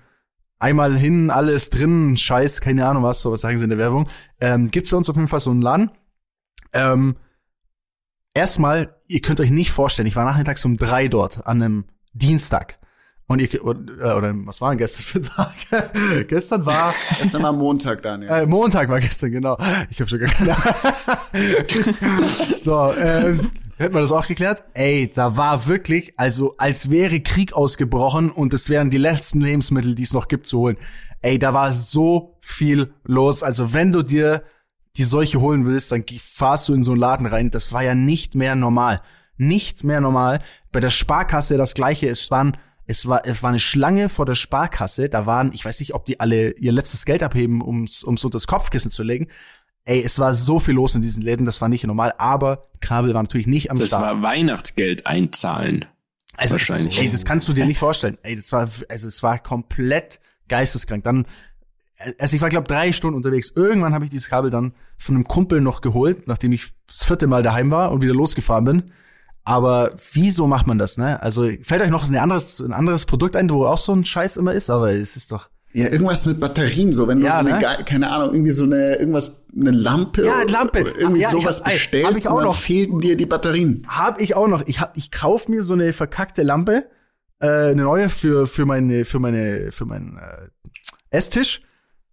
einmal 0.59 0.97
hin, 0.97 1.31
alles 1.31 1.71
drin, 1.71 2.17
Scheiß, 2.17 2.61
keine 2.61 2.87
Ahnung 2.87 3.03
was, 3.03 3.23
so 3.23 3.33
was 3.33 3.41
sagen 3.41 3.57
sie 3.57 3.65
in 3.65 3.71
der 3.71 3.79
Werbung. 3.79 4.09
Ähm, 4.41 4.71
gibt's 4.71 4.91
bei 4.91 4.97
uns 4.97 5.09
auf 5.09 5.17
jeden 5.17 5.29
Fall 5.29 5.41
so 5.41 5.51
einen 5.51 5.63
Laden. 5.63 5.91
Ähm, 6.73 7.17
erstmal, 8.35 8.97
ihr 9.07 9.21
könnt 9.21 9.41
euch 9.41 9.51
nicht 9.51 9.71
vorstellen, 9.71 10.07
ich 10.07 10.17
war 10.17 10.25
nachmittags 10.25 10.65
um 10.65 10.77
drei 10.77 11.09
dort 11.09 11.47
an 11.47 11.63
einem 11.63 11.85
Dienstag. 12.13 12.79
Und 13.31 13.41
ihr, 13.41 13.65
oder, 13.65 14.17
oder 14.17 14.33
was 14.45 14.61
war 14.61 14.71
denn 14.71 14.79
gestern 14.79 15.05
für 15.05 15.23
Tag? 15.23 15.55
gestern 16.29 16.67
war. 16.67 16.93
Gestern 17.23 17.45
war 17.45 17.53
Montag, 17.53 18.03
Daniel. 18.03 18.29
Äh, 18.29 18.45
Montag 18.45 18.89
war 18.89 18.99
gestern, 18.99 19.31
genau. 19.31 19.57
Ich 19.89 20.01
habe 20.01 20.11
schon 20.11 20.19
keine 20.19 20.57
So, 22.57 22.93
ähm, 22.93 23.53
hätten 23.79 23.95
wir 23.95 24.01
das 24.01 24.11
auch 24.11 24.27
geklärt? 24.27 24.65
Ey, 24.75 25.13
da 25.15 25.37
war 25.37 25.69
wirklich, 25.69 26.15
also 26.17 26.57
als 26.59 26.91
wäre 26.91 27.21
Krieg 27.21 27.53
ausgebrochen 27.53 28.33
und 28.33 28.53
es 28.53 28.69
wären 28.69 28.91
die 28.91 28.99
letzten 28.99 29.41
Lebensmittel, 29.43 29.95
die 29.95 30.03
es 30.03 30.13
noch 30.13 30.27
gibt, 30.27 30.49
zu 30.49 30.59
holen. 30.59 30.77
Ey, 31.21 31.39
da 31.39 31.55
war 31.55 31.73
so 31.73 32.37
viel 32.41 32.93
los. 33.05 33.45
Also 33.45 33.73
wenn 33.73 33.93
du 33.93 34.03
dir 34.03 34.43
die 34.97 35.05
Seuche 35.05 35.41
holen 35.41 35.67
willst, 35.67 35.93
dann 35.93 36.05
fahrst 36.21 36.69
du 36.69 36.75
in 36.75 36.83
so 36.83 36.93
einen 36.93 37.01
Laden 37.01 37.27
rein. 37.27 37.51
Das 37.51 37.73
war 37.73 37.83
ja 37.83 37.95
nicht 37.95 38.35
mehr 38.35 38.55
normal. 38.55 39.03
Nicht 39.37 39.85
mehr 39.85 40.01
normal. 40.01 40.43
Bei 40.73 40.81
der 40.81 40.91
Sparkasse 40.91 41.57
das 41.57 41.75
gleiche. 41.75 42.09
Es 42.09 42.31
waren, 42.31 42.57
es 42.87 43.07
war, 43.07 43.25
es 43.25 43.43
war 43.43 43.51
eine 43.51 43.59
Schlange 43.59 44.09
vor 44.09 44.27
der 44.27 44.35
Sparkasse. 44.35 45.09
Da 45.09 45.27
waren, 45.27 45.53
ich 45.53 45.65
weiß 45.65 45.81
nicht, 45.81 45.95
ob 45.95 46.07
die 46.07 46.21
alle 46.21 46.51
ihr 46.53 46.73
letztes 46.73 47.05
Geld 47.05 47.23
abheben, 47.23 47.63
ums, 47.63 48.05
ums 48.05 48.25
unter 48.25 48.37
das 48.37 48.47
Kopfkissen 48.47 48.91
zu 48.91 49.03
legen. 49.03 49.29
Ey, 49.85 50.03
es 50.03 50.19
war 50.19 50.35
so 50.35 50.61
viel 50.61 50.75
los 50.75 50.95
in 50.95 51.01
diesen 51.01 51.23
Läden, 51.23 51.47
das 51.47 51.63
war 51.63 51.71
nicht 51.71 51.85
normal, 51.85 52.13
aber 52.19 52.63
Kabel 52.81 53.15
war 53.15 53.23
natürlich 53.23 53.47
nicht 53.47 53.71
am 53.71 53.79
das 53.79 53.89
Start. 53.89 54.03
Das 54.03 54.11
war 54.11 54.23
Weihnachtsgeld 54.23 55.07
einzahlen. 55.07 55.87
Also 56.37 56.53
wahrscheinlich. 56.53 56.99
Ey, 57.01 57.11
das 57.11 57.25
kannst 57.25 57.49
du 57.49 57.53
dir 57.53 57.65
nicht 57.65 57.79
vorstellen. 57.79 58.19
Ey, 58.23 58.37
das 58.37 58.53
war, 58.53 58.69
also 58.89 59.07
es 59.07 59.23
war 59.23 59.39
komplett 59.39 60.21
geisteskrank. 60.49 61.03
Dann 61.05 61.27
also 62.19 62.37
ich 62.37 62.43
war 62.43 62.49
glaube 62.49 62.67
drei 62.69 62.93
Stunden 62.93 63.17
unterwegs. 63.17 63.53
Irgendwann 63.55 63.95
habe 63.95 64.05
ich 64.05 64.11
dieses 64.11 64.29
Kabel 64.29 64.51
dann 64.51 64.73
von 64.99 65.15
einem 65.15 65.25
Kumpel 65.25 65.61
noch 65.61 65.81
geholt, 65.81 66.27
nachdem 66.27 66.53
ich 66.53 66.67
das 66.89 67.05
vierte 67.05 67.27
Mal 67.27 67.43
daheim 67.43 67.71
war 67.71 67.93
und 67.93 68.03
wieder 68.03 68.15
losgefahren 68.15 68.65
bin. 68.65 68.83
Aber 69.45 69.91
wieso 70.13 70.47
macht 70.47 70.67
man 70.67 70.79
das, 70.79 70.99
ne? 70.99 71.23
Also 71.23 71.49
fällt 71.63 71.83
euch 71.83 71.91
noch 71.91 72.07
ein 72.09 72.17
anderes, 72.17 72.61
ein 72.61 72.73
anderes 72.73 73.07
Produkt 73.07 73.37
ein, 73.37 73.49
wo 73.51 73.65
auch 73.65 73.79
so 73.79 73.93
ein 73.93 74.05
Scheiß 74.05 74.37
immer 74.37 74.53
ist, 74.53 74.71
aber 74.71 74.93
es 74.93 75.17
ist 75.17 75.33
doch. 75.33 75.49
Ja, 75.73 75.87
irgendwas 75.89 76.27
mit 76.27 76.41
Batterien, 76.41 76.93
so 76.93 77.07
wenn 77.07 77.21
du 77.21 77.27
Ja, 77.27 77.35
so 77.43 77.49
eine, 77.49 77.59
ne? 77.61 77.85
keine 77.87 78.11
Ahnung, 78.11 78.35
irgendwie 78.35 78.51
so 78.51 78.65
eine, 78.65 78.97
irgendwas, 78.97 79.41
eine 79.57 79.71
Lampe. 79.71 80.27
Ja, 80.27 80.43
Lampe. 80.43 80.81
Oder 80.83 80.99
irgendwie 80.99 81.21
Ja, 81.23 81.31
sowas 81.31 81.61
hab- 81.61 81.69
ey, 81.69 81.73
hab 81.75 81.79
bestellst 81.79 82.19
ich 82.19 82.29
auch 82.29 82.33
und 82.33 82.39
dann 82.39 82.47
noch. 82.49 82.57
fehlten 82.57 83.01
dir 83.01 83.17
die 83.17 83.27
Batterien. 83.27 83.87
Hab 83.89 84.21
ich 84.21 84.35
auch 84.35 84.49
noch. 84.49 84.63
Ich 84.67 84.81
hab, 84.81 84.97
ich 84.97 85.11
kauf 85.13 85.49
mir 85.49 85.63
so 85.63 85.75
eine 85.75 85.93
verkackte 85.93 86.43
Lampe, 86.43 86.87
äh, 87.41 87.47
eine 87.71 87.83
neue 87.85 88.09
für 88.09 88.47
für 88.49 88.67
meine 88.67 89.05
für 89.05 89.21
meine 89.21 89.71
für 89.71 89.87
meinen 89.87 90.19
äh, 90.19 90.49
Esstisch. 91.11 91.63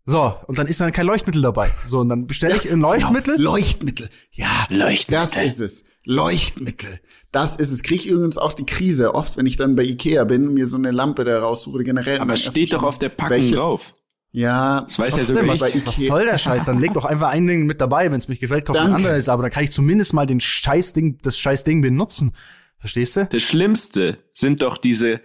So, 0.10 0.34
und 0.48 0.58
dann 0.58 0.68
ist 0.68 0.80
dann 0.80 0.94
kein 0.94 1.06
Leuchtmittel 1.06 1.42
dabei. 1.42 1.70
So, 1.86 2.00
und 2.00 2.08
dann 2.08 2.28
bestelle 2.28 2.56
ich 2.56 2.72
ein 2.72 2.80
Leuchtmittel. 2.80 3.36
Genau. 3.36 3.52
Leuchtmittel. 3.52 4.08
Ja, 4.32 4.48
Leuchtmittel. 4.70 5.20
Das 5.20 5.38
ist 5.38 5.60
es. 5.60 5.84
Leuchtmittel. 6.06 7.02
Das 7.34 7.58
ist 7.58 7.72
es. 7.74 7.84
Krieg 7.84 8.06
ich 8.06 8.08
übrigens 8.08 8.38
auch 8.38 8.54
die 8.54 8.66
Krise. 8.66 9.14
Oft, 9.14 9.36
wenn 9.36 9.46
ich 9.46 9.58
dann 9.58 9.76
bei 9.76 9.84
Ikea 9.84 10.24
bin, 10.24 10.54
mir 10.54 10.68
so 10.70 10.78
eine 10.78 10.92
Lampe 10.92 11.26
da 11.26 11.40
raussuche, 11.42 11.84
generell. 11.84 12.20
Aber 12.22 12.38
steht 12.38 12.72
doch 12.72 12.84
auf 12.84 13.00
der 13.00 13.10
Packung 13.10 13.38
welches- 13.38 13.58
drauf. 13.58 13.94
Ja. 14.32 14.82
Das 14.82 14.98
weiß 14.98 15.18
ja 15.18 15.24
sogar 15.26 15.48
was, 15.48 15.62
was 15.62 15.96
soll 15.98 16.26
der 16.26 16.38
Scheiß? 16.38 16.64
Dann 16.66 16.80
leg 16.80 16.94
doch 16.94 17.06
einfach 17.06 17.30
ein 17.30 17.46
Ding 17.46 17.66
mit 17.66 17.82
dabei, 17.82 18.10
wenn 18.12 18.18
es 18.20 18.30
mich 18.30 18.40
gefällt, 18.40 18.66
kauf 18.66 18.76
ein 18.78 18.94
anderes, 18.94 19.28
aber 19.30 19.42
dann 19.44 19.52
kann 19.52 19.64
ich 19.64 19.72
zumindest 19.72 20.14
mal 20.14 20.26
den 20.26 20.40
Scheißding, 20.40 21.18
das 21.22 21.38
Scheißding 21.38 21.82
benutzen. 21.82 22.34
Verstehst 22.78 23.18
du? 23.18 23.26
Das 23.26 23.42
Schlimmste 23.44 24.20
sind 24.32 24.62
doch 24.62 24.78
diese 24.78 25.20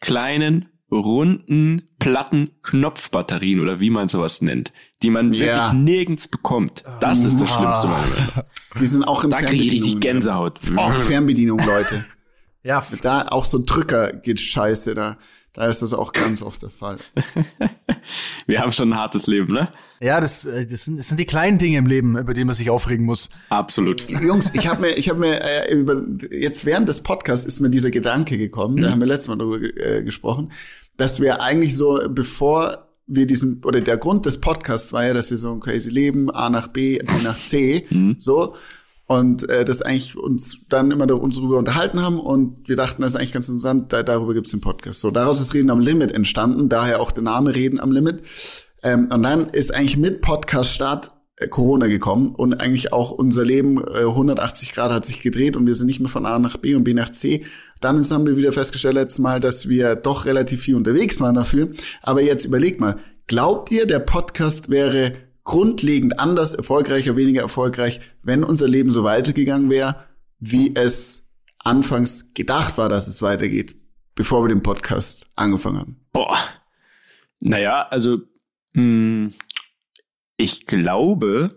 kleinen, 0.00 0.68
runden, 0.90 1.82
platten 1.98 2.50
Knopfbatterien 2.62 3.60
oder 3.60 3.80
wie 3.80 3.90
man 3.90 4.08
sowas 4.08 4.40
nennt, 4.42 4.72
die 5.02 5.10
man 5.10 5.32
Ja. 5.32 5.40
wirklich 5.46 5.72
nirgends 5.84 6.28
bekommt. 6.28 6.84
Das 7.00 7.24
ist 7.24 7.40
das 7.40 7.50
Schlimmste, 7.50 7.88
meiner 7.88 8.06
Meinung 8.08 8.26
nach. 8.36 8.44
Die 8.80 8.86
sind 8.86 9.04
auch 9.04 9.24
im 9.24 9.30
Da 9.30 9.42
kriege 9.42 9.62
ich 9.62 9.72
richtig 9.72 9.80
Fernbedienung. 9.92 10.00
Gänsehaut. 10.00 10.60
Auch 10.76 10.94
Fernbedienung, 10.94 11.58
Leute. 11.58 12.04
Ja, 12.62 12.84
Da 13.02 13.28
auch 13.28 13.44
so 13.44 13.58
Drücker 13.64 14.12
geht 14.12 14.40
scheiße. 14.40 14.94
Da, 14.94 15.16
da 15.58 15.66
ist 15.66 15.82
das 15.82 15.92
auch 15.92 16.12
ganz 16.12 16.40
oft 16.40 16.62
der 16.62 16.70
Fall. 16.70 16.98
Wir 18.46 18.60
haben 18.60 18.70
schon 18.70 18.90
ein 18.90 18.96
hartes 18.96 19.26
Leben, 19.26 19.52
ne? 19.52 19.72
ja, 20.00 20.20
das, 20.20 20.44
äh, 20.44 20.68
das, 20.68 20.84
sind, 20.84 20.98
das 20.98 21.08
sind 21.08 21.18
die 21.18 21.24
kleinen 21.24 21.58
Dinge 21.58 21.78
im 21.78 21.86
Leben, 21.86 22.16
über 22.16 22.32
die 22.32 22.44
man 22.44 22.54
sich 22.54 22.70
aufregen 22.70 23.04
muss. 23.04 23.28
Absolut. 23.48 24.08
Jungs, 24.08 24.54
ich 24.54 24.68
habe 24.68 24.82
mir, 24.82 24.90
ich 24.92 25.08
habe 25.08 25.18
mir 25.18 25.40
äh, 25.42 25.74
über, 25.74 26.00
jetzt 26.30 26.64
während 26.64 26.88
des 26.88 27.02
Podcasts 27.02 27.44
ist 27.44 27.58
mir 27.58 27.70
dieser 27.70 27.90
Gedanke 27.90 28.38
gekommen, 28.38 28.76
da 28.80 28.92
haben 28.92 29.00
wir 29.00 29.08
letztes 29.08 29.26
Mal 29.26 29.36
drüber 29.36 29.58
äh, 29.60 30.04
gesprochen, 30.04 30.52
dass 30.96 31.20
wir 31.20 31.42
eigentlich 31.42 31.76
so, 31.76 32.00
bevor 32.08 32.86
wir 33.08 33.26
diesen, 33.26 33.64
oder 33.64 33.80
der 33.80 33.96
Grund 33.96 34.26
des 34.26 34.40
Podcasts 34.40 34.92
war 34.92 35.06
ja, 35.06 35.12
dass 35.12 35.32
wir 35.32 35.38
so 35.38 35.52
ein 35.52 35.58
crazy 35.58 35.90
Leben, 35.90 36.30
A 36.30 36.50
nach 36.50 36.68
B, 36.68 36.98
B 36.98 37.12
nach 37.24 37.44
C, 37.46 37.84
so, 38.16 38.54
und 39.08 39.48
äh, 39.48 39.64
das 39.64 39.80
eigentlich 39.80 40.16
uns 40.16 40.58
dann 40.68 40.90
immer 40.90 41.10
uns 41.20 41.36
darüber 41.36 41.56
unterhalten 41.56 42.02
haben 42.02 42.20
und 42.20 42.68
wir 42.68 42.76
dachten, 42.76 43.00
das 43.00 43.12
ist 43.12 43.16
eigentlich 43.16 43.32
ganz 43.32 43.48
interessant, 43.48 43.90
da, 43.92 44.02
darüber 44.02 44.34
gibt's 44.34 44.50
den 44.50 44.60
Podcast. 44.60 45.00
So, 45.00 45.10
daraus 45.10 45.40
ist 45.40 45.54
Reden 45.54 45.70
am 45.70 45.80
Limit 45.80 46.12
entstanden, 46.12 46.68
daher 46.68 47.00
auch 47.00 47.10
der 47.10 47.22
Name 47.22 47.56
Reden 47.56 47.80
am 47.80 47.90
Limit. 47.90 48.22
Ähm, 48.82 49.08
und 49.10 49.22
dann 49.22 49.48
ist 49.48 49.74
eigentlich 49.74 49.96
mit 49.96 50.20
Podcast-Start 50.20 51.14
äh, 51.36 51.48
Corona 51.48 51.86
gekommen 51.86 52.34
und 52.34 52.60
eigentlich 52.60 52.92
auch 52.92 53.10
unser 53.10 53.46
Leben 53.46 53.78
äh, 53.78 54.00
180 54.00 54.74
Grad 54.74 54.92
hat 54.92 55.06
sich 55.06 55.22
gedreht 55.22 55.56
und 55.56 55.66
wir 55.66 55.74
sind 55.74 55.86
nicht 55.86 56.00
mehr 56.00 56.10
von 56.10 56.26
A 56.26 56.38
nach 56.38 56.58
B 56.58 56.74
und 56.74 56.84
B 56.84 56.92
nach 56.92 57.10
C. 57.10 57.46
Dann 57.80 58.04
haben 58.10 58.26
wir 58.26 58.36
wieder 58.36 58.52
festgestellt 58.52 58.94
letztes 58.94 59.20
Mal, 59.20 59.40
dass 59.40 59.70
wir 59.70 59.96
doch 59.96 60.26
relativ 60.26 60.60
viel 60.60 60.76
unterwegs 60.76 61.18
waren 61.22 61.34
dafür. 61.34 61.70
Aber 62.02 62.20
jetzt 62.20 62.44
überleg 62.44 62.78
mal, 62.78 62.98
glaubt 63.26 63.72
ihr, 63.72 63.86
der 63.86 64.00
Podcast 64.00 64.68
wäre 64.68 65.14
grundlegend 65.48 66.20
anders, 66.20 66.52
erfolgreicher, 66.52 67.16
weniger 67.16 67.40
erfolgreich, 67.40 68.00
wenn 68.22 68.44
unser 68.44 68.68
Leben 68.68 68.90
so 68.90 69.02
weitergegangen 69.02 69.70
wäre, 69.70 70.04
wie 70.38 70.76
es 70.76 71.26
anfangs 71.58 72.34
gedacht 72.34 72.76
war, 72.76 72.90
dass 72.90 73.08
es 73.08 73.22
weitergeht, 73.22 73.74
bevor 74.14 74.44
wir 74.44 74.50
den 74.50 74.62
Podcast 74.62 75.26
angefangen 75.36 75.78
haben? 75.78 76.06
Boah. 76.12 76.38
Naja, 77.40 77.88
also 77.88 78.18
mh, 78.74 79.30
ich 80.36 80.66
glaube, 80.66 81.56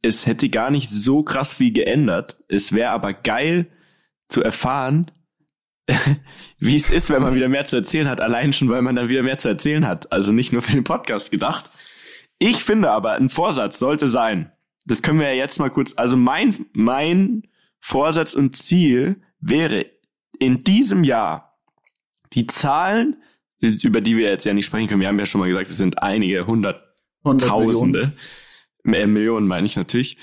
es 0.00 0.24
hätte 0.24 0.48
gar 0.48 0.70
nicht 0.70 0.88
so 0.88 1.22
krass 1.22 1.52
viel 1.52 1.74
geändert. 1.74 2.42
Es 2.48 2.72
wäre 2.72 2.88
aber 2.88 3.12
geil 3.12 3.66
zu 4.28 4.42
erfahren, 4.42 5.10
wie 6.58 6.76
es 6.76 6.88
ist, 6.88 7.10
wenn 7.10 7.22
man 7.22 7.34
wieder 7.34 7.50
mehr 7.50 7.66
zu 7.66 7.76
erzählen 7.76 8.08
hat, 8.08 8.22
allein 8.22 8.54
schon, 8.54 8.70
weil 8.70 8.80
man 8.80 8.96
dann 8.96 9.10
wieder 9.10 9.22
mehr 9.22 9.36
zu 9.36 9.48
erzählen 9.48 9.86
hat. 9.86 10.10
Also 10.10 10.32
nicht 10.32 10.54
nur 10.54 10.62
für 10.62 10.72
den 10.72 10.84
Podcast 10.84 11.30
gedacht. 11.30 11.70
Ich 12.38 12.62
finde 12.62 12.90
aber, 12.90 13.12
ein 13.12 13.30
Vorsatz 13.30 13.78
sollte 13.78 14.08
sein, 14.08 14.52
das 14.84 15.02
können 15.02 15.20
wir 15.20 15.28
ja 15.28 15.34
jetzt 15.34 15.58
mal 15.58 15.70
kurz, 15.70 15.94
also 15.96 16.16
mein, 16.16 16.66
mein 16.72 17.48
Vorsatz 17.80 18.34
und 18.34 18.56
Ziel 18.56 19.22
wäre 19.40 19.86
in 20.38 20.64
diesem 20.64 21.04
Jahr 21.04 21.58
die 22.32 22.46
Zahlen, 22.46 23.16
über 23.60 24.00
die 24.00 24.16
wir 24.16 24.28
jetzt 24.28 24.44
ja 24.44 24.52
nicht 24.52 24.66
sprechen 24.66 24.88
können, 24.88 25.00
wir 25.00 25.08
haben 25.08 25.18
ja 25.18 25.24
schon 25.24 25.40
mal 25.40 25.48
gesagt, 25.48 25.70
es 25.70 25.76
sind 25.76 26.02
einige 26.02 26.40
100 26.40 26.82
Hunderttausende, 27.24 28.12
äh, 28.84 29.06
Millionen 29.06 29.46
meine 29.46 29.66
ich 29.66 29.76
natürlich, 29.76 30.18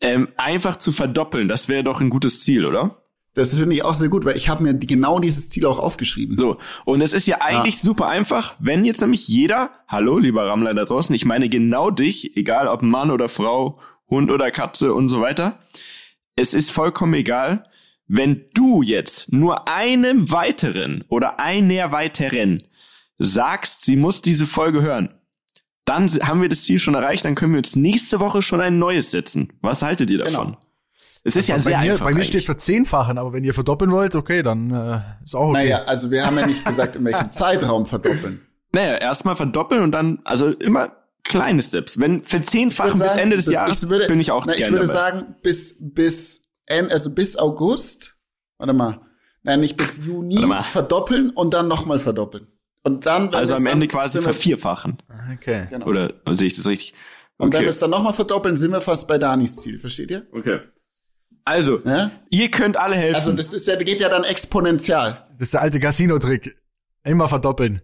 ähm, 0.00 0.28
einfach 0.36 0.76
zu 0.76 0.92
verdoppeln, 0.92 1.48
das 1.48 1.68
wäre 1.68 1.84
doch 1.84 2.00
ein 2.00 2.10
gutes 2.10 2.40
Ziel, 2.40 2.64
oder? 2.64 3.02
Das 3.34 3.56
finde 3.56 3.74
ich 3.74 3.84
auch 3.84 3.94
sehr 3.94 4.08
gut, 4.08 4.24
weil 4.24 4.36
ich 4.36 4.48
habe 4.48 4.62
mir 4.62 4.74
genau 4.74 5.20
dieses 5.20 5.48
Ziel 5.48 5.66
auch 5.66 5.78
aufgeschrieben. 5.78 6.36
So, 6.36 6.58
und 6.84 7.00
es 7.00 7.12
ist 7.12 7.26
ja 7.26 7.40
eigentlich 7.40 7.80
super 7.80 8.08
einfach, 8.08 8.54
wenn 8.58 8.84
jetzt 8.84 9.00
nämlich 9.00 9.28
jeder, 9.28 9.70
hallo 9.86 10.18
lieber 10.18 10.46
Rammler 10.46 10.74
da 10.74 10.84
draußen, 10.84 11.14
ich 11.14 11.24
meine 11.24 11.48
genau 11.48 11.90
dich, 11.90 12.36
egal 12.36 12.66
ob 12.68 12.82
Mann 12.82 13.10
oder 13.10 13.28
Frau, 13.28 13.78
Hund 14.08 14.30
oder 14.30 14.50
Katze 14.50 14.94
und 14.94 15.08
so 15.08 15.20
weiter, 15.20 15.58
es 16.36 16.54
ist 16.54 16.70
vollkommen 16.72 17.14
egal, 17.14 17.64
wenn 18.06 18.46
du 18.54 18.82
jetzt 18.82 19.30
nur 19.32 19.68
einem 19.68 20.30
weiteren 20.30 21.04
oder 21.08 21.38
einer 21.38 21.92
weiteren 21.92 22.62
sagst, 23.18 23.84
sie 23.84 23.96
muss 23.96 24.22
diese 24.22 24.46
Folge 24.46 24.80
hören, 24.80 25.10
dann 25.84 26.08
haben 26.22 26.42
wir 26.42 26.48
das 26.48 26.64
Ziel 26.64 26.78
schon 26.78 26.94
erreicht, 26.94 27.24
dann 27.24 27.34
können 27.34 27.52
wir 27.52 27.58
uns 27.58 27.76
nächste 27.76 28.20
Woche 28.20 28.42
schon 28.42 28.60
ein 28.60 28.78
neues 28.78 29.10
setzen. 29.10 29.52
Was 29.60 29.82
haltet 29.82 30.10
ihr 30.10 30.18
davon? 30.18 30.56
Es 31.28 31.36
ist 31.36 31.48
ja 31.48 31.56
bei 31.56 31.60
sehr 31.60 31.78
mir, 31.80 31.92
einfach. 31.92 32.04
bei 32.06 32.10
mir 32.10 32.16
eigentlich. 32.16 32.28
steht 32.28 32.44
verzehnfachen, 32.44 33.18
aber 33.18 33.32
wenn 33.32 33.44
ihr 33.44 33.54
verdoppeln 33.54 33.90
wollt, 33.90 34.14
okay, 34.16 34.42
dann 34.42 34.70
äh, 34.70 35.00
ist 35.24 35.34
auch 35.36 35.48
okay. 35.50 35.64
Naja, 35.64 35.82
also 35.86 36.10
wir 36.10 36.24
haben 36.26 36.36
ja 36.38 36.46
nicht 36.46 36.64
gesagt, 36.64 36.96
in 36.96 37.04
welchem 37.04 37.30
Zeitraum 37.30 37.86
verdoppeln. 37.86 38.40
Naja, 38.72 38.96
erstmal 38.96 39.36
verdoppeln 39.36 39.82
und 39.82 39.92
dann, 39.92 40.20
also 40.24 40.48
immer 40.48 40.92
kleine 41.24 41.62
Steps. 41.62 41.98
Wenn 42.00 42.22
verzehnfachen 42.22 42.98
bis 43.00 43.12
Ende 43.12 43.36
des 43.36 43.44
das- 43.46 43.54
Jahres, 43.54 43.82
ich 43.84 43.88
würde, 43.90 44.06
bin 44.06 44.20
ich 44.20 44.30
auch 44.30 44.44
na, 44.46 44.54
Ich 44.54 44.60
würde 44.70 44.86
dabei. 44.86 44.86
sagen, 44.86 45.34
bis, 45.42 45.76
bis, 45.80 46.42
also 46.68 47.14
bis 47.14 47.36
August, 47.36 48.16
warte 48.58 48.72
mal, 48.72 49.00
nein, 49.42 49.60
nicht 49.60 49.76
bis 49.76 50.00
Juni 50.04 50.44
verdoppeln 50.62 51.30
und 51.30 51.54
dann 51.54 51.68
nochmal 51.68 51.98
verdoppeln. 51.98 52.46
Und 52.84 53.06
dann, 53.06 53.34
also 53.34 53.54
am 53.54 53.66
Ende 53.66 53.88
quasi 53.88 54.20
vervierfachen. 54.22 54.98
Okay. 55.34 55.66
Genau. 55.68 55.86
Oder 55.86 56.12
sehe 56.32 56.46
ich 56.46 56.54
das 56.56 56.66
richtig? 56.66 56.94
Und 57.36 57.52
wenn 57.52 57.58
Okay. 57.58 57.64
wir 57.66 57.70
es 57.70 57.78
dann 57.78 57.90
nochmal 57.90 58.12
verdoppeln, 58.14 58.56
sind 58.56 58.70
wir 58.72 58.80
fast 58.80 59.06
bei 59.08 59.18
Danis 59.18 59.56
Ziel, 59.56 59.78
versteht 59.78 60.10
ihr? 60.10 60.26
okay. 60.32 60.60
Also, 61.48 61.80
Ja? 61.84 62.10
ihr 62.30 62.50
könnt 62.50 62.76
alle 62.76 62.94
helfen. 62.94 63.14
Also 63.16 63.32
das 63.32 63.52
ist 63.54 63.66
ja, 63.66 63.76
geht 63.76 64.00
ja 64.00 64.08
dann 64.08 64.24
exponentiell. 64.24 65.16
Das 65.38 65.48
ist 65.48 65.54
der 65.54 65.62
alte 65.62 65.80
Casino-Trick. 65.80 66.56
Immer 67.04 67.26
verdoppeln. 67.28 67.80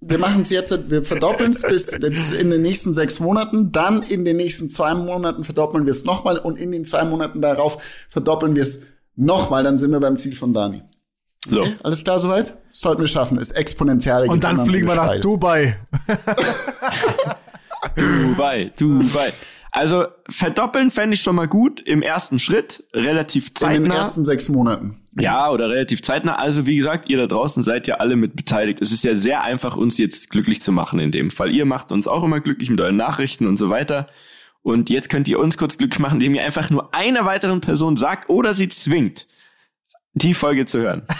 wir 0.00 0.18
machen 0.18 0.42
es 0.42 0.50
jetzt, 0.50 0.90
wir 0.90 1.02
verdoppeln 1.04 1.52
es 1.52 1.62
bis 1.62 1.88
in 1.88 2.50
den 2.50 2.62
nächsten 2.62 2.94
sechs 2.94 3.18
Monaten, 3.20 3.72
dann 3.72 4.02
in 4.02 4.24
den 4.24 4.36
nächsten 4.36 4.70
zwei 4.70 4.94
Monaten 4.94 5.42
verdoppeln 5.44 5.86
wir 5.86 5.90
es 5.92 6.04
nochmal 6.04 6.38
und 6.38 6.56
in 6.58 6.70
den 6.72 6.84
zwei 6.84 7.04
Monaten 7.04 7.40
darauf 7.40 7.82
verdoppeln 8.10 8.54
wir 8.54 8.62
es 8.62 8.80
nochmal, 9.16 9.64
dann 9.64 9.78
sind 9.78 9.90
wir 9.90 10.00
beim 10.00 10.16
Ziel 10.16 10.36
von 10.36 10.52
Dani. 10.54 10.82
So. 11.48 11.62
Okay, 11.62 11.76
alles 11.82 12.04
klar 12.04 12.20
soweit? 12.20 12.54
Das 12.68 12.80
sollten 12.80 13.00
wir 13.00 13.08
schaffen, 13.08 13.38
ist 13.38 13.52
exponentiell. 13.52 14.28
Und 14.28 14.44
dann 14.44 14.64
fliegen 14.64 14.86
wir 14.86 14.94
nach 14.94 15.16
Dubai. 15.20 15.78
Dubai, 17.96 18.72
Dubai. 18.78 19.32
Also 19.74 20.06
verdoppeln 20.28 20.92
fände 20.92 21.14
ich 21.14 21.20
schon 21.20 21.34
mal 21.34 21.48
gut 21.48 21.80
im 21.80 22.00
ersten 22.00 22.38
Schritt, 22.38 22.84
relativ 22.94 23.54
zeitnah. 23.54 23.74
In 23.74 23.82
den 23.82 23.90
ersten 23.90 24.24
sechs 24.24 24.48
Monaten. 24.48 25.02
Ja, 25.18 25.50
oder 25.50 25.68
relativ 25.68 26.00
zeitnah. 26.00 26.36
Also 26.36 26.64
wie 26.66 26.76
gesagt, 26.76 27.08
ihr 27.08 27.16
da 27.18 27.26
draußen 27.26 27.64
seid 27.64 27.88
ja 27.88 27.96
alle 27.96 28.14
mit 28.14 28.36
beteiligt. 28.36 28.80
Es 28.80 28.92
ist 28.92 29.02
ja 29.02 29.16
sehr 29.16 29.42
einfach, 29.42 29.76
uns 29.76 29.98
jetzt 29.98 30.30
glücklich 30.30 30.62
zu 30.62 30.70
machen 30.70 31.00
in 31.00 31.10
dem 31.10 31.28
Fall. 31.28 31.50
Ihr 31.50 31.64
macht 31.64 31.90
uns 31.90 32.06
auch 32.06 32.22
immer 32.22 32.38
glücklich 32.38 32.70
mit 32.70 32.80
euren 32.80 32.96
Nachrichten 32.96 33.48
und 33.48 33.56
so 33.56 33.68
weiter. 33.68 34.06
Und 34.62 34.90
jetzt 34.90 35.10
könnt 35.10 35.26
ihr 35.26 35.40
uns 35.40 35.58
kurz 35.58 35.76
glücklich 35.76 35.98
machen, 35.98 36.20
indem 36.20 36.36
ihr 36.36 36.44
einfach 36.44 36.70
nur 36.70 36.94
einer 36.94 37.24
weiteren 37.24 37.60
Person 37.60 37.96
sagt 37.96 38.30
oder 38.30 38.54
sie 38.54 38.68
zwingt, 38.68 39.26
die 40.12 40.34
Folge 40.34 40.66
zu 40.66 40.78
hören. 40.78 41.02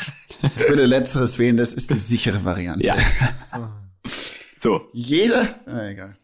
Ich 0.57 0.69
würde 0.69 0.85
letzteres 0.85 1.39
wählen, 1.39 1.57
das 1.57 1.73
ist 1.73 1.91
die 1.91 1.99
sichere 1.99 2.45
Variante. 2.45 2.87
Ja. 2.87 2.95
So. 4.65 4.89
Jeder, 4.95 5.47
ah, 5.67 5.89
egal. 5.89 6.17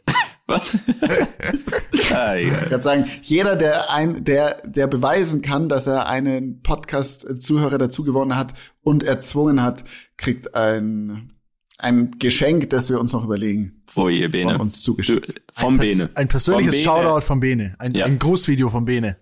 Was? 0.51 2.13
ah. 2.13 2.37
Ich 2.37 2.69
kann 2.69 2.81
sagen, 2.81 3.05
jeder, 3.23 3.57
der 3.57 3.91
ein, 3.93 4.25
der, 4.25 4.63
der 4.65 4.87
beweisen 4.87 5.43
kann, 5.43 5.69
dass 5.69 5.87
er 5.87 6.07
einen 6.07 6.63
Podcast-Zuhörer 6.63 7.79
dazu 7.79 8.05
gewonnen 8.05 8.37
hat 8.37 8.55
und 8.83 9.03
erzwungen 9.03 9.63
hat, 9.63 9.85
kriegt 10.17 10.55
ein, 10.55 11.33
ein 11.79 12.13
Geschenk, 12.19 12.69
das 12.71 12.91
wir 12.91 13.01
uns 13.01 13.13
noch 13.13 13.25
überlegen. 13.25 13.83
Oh 13.97 14.09
je, 14.09 14.29
Bene. 14.29 14.53
Von 14.53 14.61
uns 14.63 14.83
zugeschickt. 14.83 15.41
Vom 15.53 15.75
ein, 15.75 15.81
Bene. 15.81 16.11
Ein 16.15 16.29
persönliches 16.29 16.73
Bene. 16.73 16.85
Shoutout 16.85 17.21
von 17.27 17.41
Bene. 17.41 17.75
Ein, 17.79 17.95
Ja. 17.95 18.07
ein 18.07 18.19
Grußvideo 18.19 18.69
von 18.71 18.85
Bene. 18.85 19.17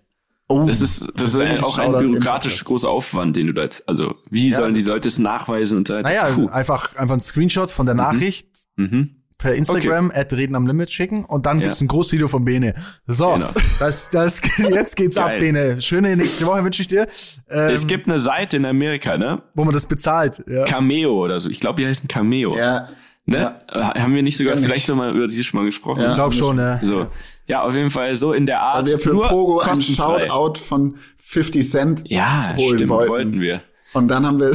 Oh, 0.51 0.65
Das 0.65 0.81
ist, 0.81 1.07
das 1.15 1.35
ist 1.35 1.41
ein, 1.41 1.63
auch 1.63 1.77
ein 1.77 1.91
bürokratisch 1.91 2.63
großer 2.63 2.89
Aufwand, 2.89 3.35
den 3.35 3.45
du 3.47 3.53
da 3.53 3.61
jetzt, 3.61 3.87
also, 3.87 4.15
wie 4.31 4.51
sollen 4.51 4.73
die 4.73 4.81
Leute 4.81 5.07
es 5.07 5.19
nachweisen 5.19 5.77
und 5.77 5.87
so 5.87 5.93
weiter? 5.93 6.09
Naja, 6.09 6.23
einfach, 6.51 6.95
einfach 6.95 7.13
ein 7.15 7.21
Screenshot 7.21 7.69
von 7.69 7.85
der 7.85 7.93
Nachricht 7.95 8.47
Mhm. 8.75 9.18
Per 9.39 9.55
Instagram 9.55 10.11
at 10.13 10.31
Reden 10.33 10.55
am 10.55 10.67
Limit 10.67 10.91
schicken 10.91 11.25
und 11.25 11.47
dann 11.47 11.57
Ja. 11.59 11.63
gibt's 11.63 11.81
ein 11.81 11.87
Großvideo 11.87 12.27
von 12.27 12.45
Bene. 12.45 12.75
So, 13.07 13.33
Genau. 13.33 13.49
das, 13.79 14.11
das, 14.11 14.41
jetzt 14.57 14.95
geht's 14.95 15.17
ab. 15.17 15.31
Bene. 15.39 15.81
Schöne 15.81 16.15
nächste 16.15 16.45
Woche 16.45 16.63
wünsche 16.63 16.81
ich 16.83 16.87
dir. 16.89 17.07
Ähm, 17.49 17.69
Es 17.69 17.87
gibt 17.87 18.07
eine 18.07 18.19
Seite 18.19 18.57
in 18.57 18.65
Amerika, 18.65 19.17
ne? 19.17 19.41
wo 19.55 19.63
man 19.63 19.73
das 19.73 19.87
bezahlt. 19.87 20.43
Ja. 20.47 20.65
Cameo 20.65 21.13
oder 21.25 21.39
so. 21.39 21.49
Ich 21.49 21.59
glaube, 21.59 21.81
die 21.81 21.87
heißen 21.87 22.07
Cameo. 22.07 22.55
Ja, 22.55 22.89
Ne? 23.25 23.55
Äh, 23.71 23.79
Haben 23.99 24.15
wir 24.15 24.23
nicht 24.23 24.37
sogar 24.37 24.55
ich. 24.55 24.59
vielleicht 24.61 24.87
so 24.87 24.95
mal 24.95 25.15
über 25.15 25.27
die 25.27 25.43
schon 25.43 25.59
mal 25.59 25.65
gesprochen? 25.65 26.01
Ja. 26.01 26.09
Ich 26.09 26.15
glaube 26.15 26.33
schon, 26.33 26.57
ja. 26.57 26.79
So. 26.81 27.07
Ja, 27.45 27.61
auf 27.61 27.75
jeden 27.75 27.91
Fall 27.91 28.15
so 28.15 28.33
in 28.33 28.47
der 28.47 28.59
Art. 28.59 28.77
weil 28.77 28.93
wir 28.93 28.99
für 28.99 29.09
nur 29.11 29.27
Pogo 29.27 29.59
ein. 29.59 29.79
Shoutout 29.81 30.59
von 30.59 30.97
50 31.17 31.69
Cent 31.69 32.03
Ja, 32.07 32.55
holen 32.57 32.77
stimmt, 32.77 32.89
wollten. 32.89 33.11
wollten 33.11 33.41
wir. 33.41 33.61
Und 33.93 34.07
dann 34.07 34.25
haben 34.25 34.39
wir 34.39 34.51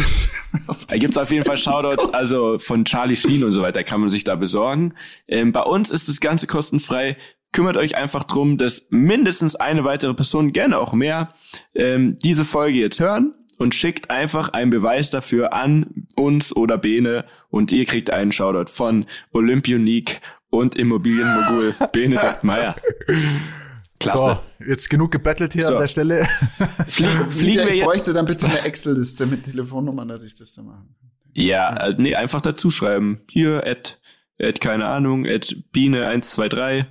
Da 0.88 0.96
gibt's 0.96 1.16
auf 1.16 1.30
jeden 1.30 1.44
Fall 1.44 1.56
Shoutouts, 1.56 2.12
also 2.14 2.58
von 2.58 2.84
Charlie 2.84 3.16
Sheen 3.16 3.44
und 3.44 3.52
so 3.52 3.62
weiter 3.62 3.82
kann 3.84 4.00
man 4.00 4.10
sich 4.10 4.24
da 4.24 4.36
besorgen. 4.36 4.94
Ähm, 5.28 5.52
bei 5.52 5.62
uns 5.62 5.90
ist 5.90 6.08
das 6.08 6.20
Ganze 6.20 6.46
kostenfrei. 6.46 7.16
Kümmert 7.52 7.76
euch 7.76 7.96
einfach 7.96 8.24
drum, 8.24 8.58
dass 8.58 8.86
mindestens 8.90 9.54
eine 9.54 9.84
weitere 9.84 10.14
Person, 10.14 10.52
gerne 10.52 10.78
auch 10.78 10.92
mehr, 10.92 11.34
ähm, 11.74 12.18
diese 12.20 12.44
Folge 12.44 12.78
jetzt 12.78 13.00
hören 13.00 13.34
und 13.58 13.74
schickt 13.74 14.10
einfach 14.10 14.48
einen 14.50 14.70
Beweis 14.70 15.10
dafür 15.10 15.52
an 15.52 16.06
uns 16.16 16.54
oder 16.54 16.78
Bene 16.78 17.24
und 17.50 17.70
ihr 17.70 17.84
kriegt 17.84 18.10
einen 18.10 18.32
Shoutout 18.32 18.72
von 18.72 19.06
Olympionique 19.32 20.20
und 20.50 20.74
Immobilienmogul 20.74 21.74
Benedikt 21.92 22.42
Meyer. 22.42 22.76
Klasse. 24.00 24.40
So, 24.60 24.66
jetzt 24.66 24.90
genug 24.90 25.12
gebettelt 25.12 25.52
hier 25.52 25.66
So. 25.66 25.74
an 25.74 25.80
der 25.80 25.88
Stelle. 25.88 26.26
Fliegen, 26.88 27.30
fliegen 27.30 27.46
Lydia, 27.46 27.64
wir 27.64 27.70
ich 27.70 27.76
jetzt? 27.78 27.86
bräuchte 27.86 28.12
dann 28.12 28.26
bitte 28.26 28.46
eine 28.46 28.60
Excel-Liste 28.60 29.26
mit 29.26 29.44
Telefonnummern, 29.44 30.08
dass 30.08 30.22
ich 30.22 30.34
das 30.34 30.52
dann 30.54 30.66
mache. 30.66 30.84
Ja, 31.32 31.88
äh, 31.88 31.94
nee, 31.96 32.14
einfach 32.14 32.40
dazu 32.40 32.70
schreiben. 32.70 33.20
Hier, 33.30 33.64
at, 33.66 34.00
at 34.40 34.60
keine 34.60 34.86
Ahnung, 34.86 35.26
at 35.26 35.56
Biene123 35.74 36.84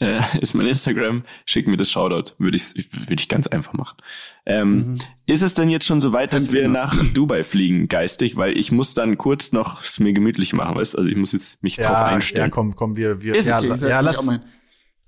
äh, 0.00 0.20
ist 0.40 0.54
mein 0.54 0.66
Instagram. 0.66 1.22
Schick 1.44 1.68
mir 1.68 1.76
das 1.76 1.90
Shoutout. 1.90 2.32
Würde 2.38 2.56
ich, 2.56 2.74
würde 2.92 3.14
ich 3.20 3.28
ganz 3.28 3.46
einfach 3.46 3.72
machen. 3.72 3.96
Ähm, 4.44 4.98
Ist 5.26 5.42
es 5.42 5.54
denn 5.54 5.68
jetzt 5.70 5.86
schon 5.86 6.00
so 6.00 6.12
weit, 6.12 6.32
dass 6.32 6.52
wir 6.52 6.68
nach 6.68 6.94
Dubai 7.14 7.42
fliegen, 7.44 7.88
geistig? 7.88 8.36
Weil 8.36 8.56
ich 8.56 8.70
muss 8.72 8.94
dann 8.94 9.16
kurz 9.18 9.52
noch 9.52 9.82
es 9.82 9.98
mir 10.00 10.12
gemütlich 10.12 10.52
machen, 10.52 10.76
weißt 10.76 10.96
Also 10.96 11.08
ich 11.10 11.16
muss 11.16 11.32
jetzt 11.32 11.62
mich 11.62 11.76
drauf 11.76 11.86
ja, 11.86 12.04
einstellen. 12.06 12.50
komm, 12.50 12.76
komm, 12.76 12.96
wir, 12.96 13.22
wir, 13.22 13.34
Ist 13.34 13.46
ja, 13.48 13.58
es 13.58 13.64
ja, 13.64 13.70
natürlich 13.70 14.00
lass, 14.02 14.18
auch 14.18 14.24
mal- 14.24 14.40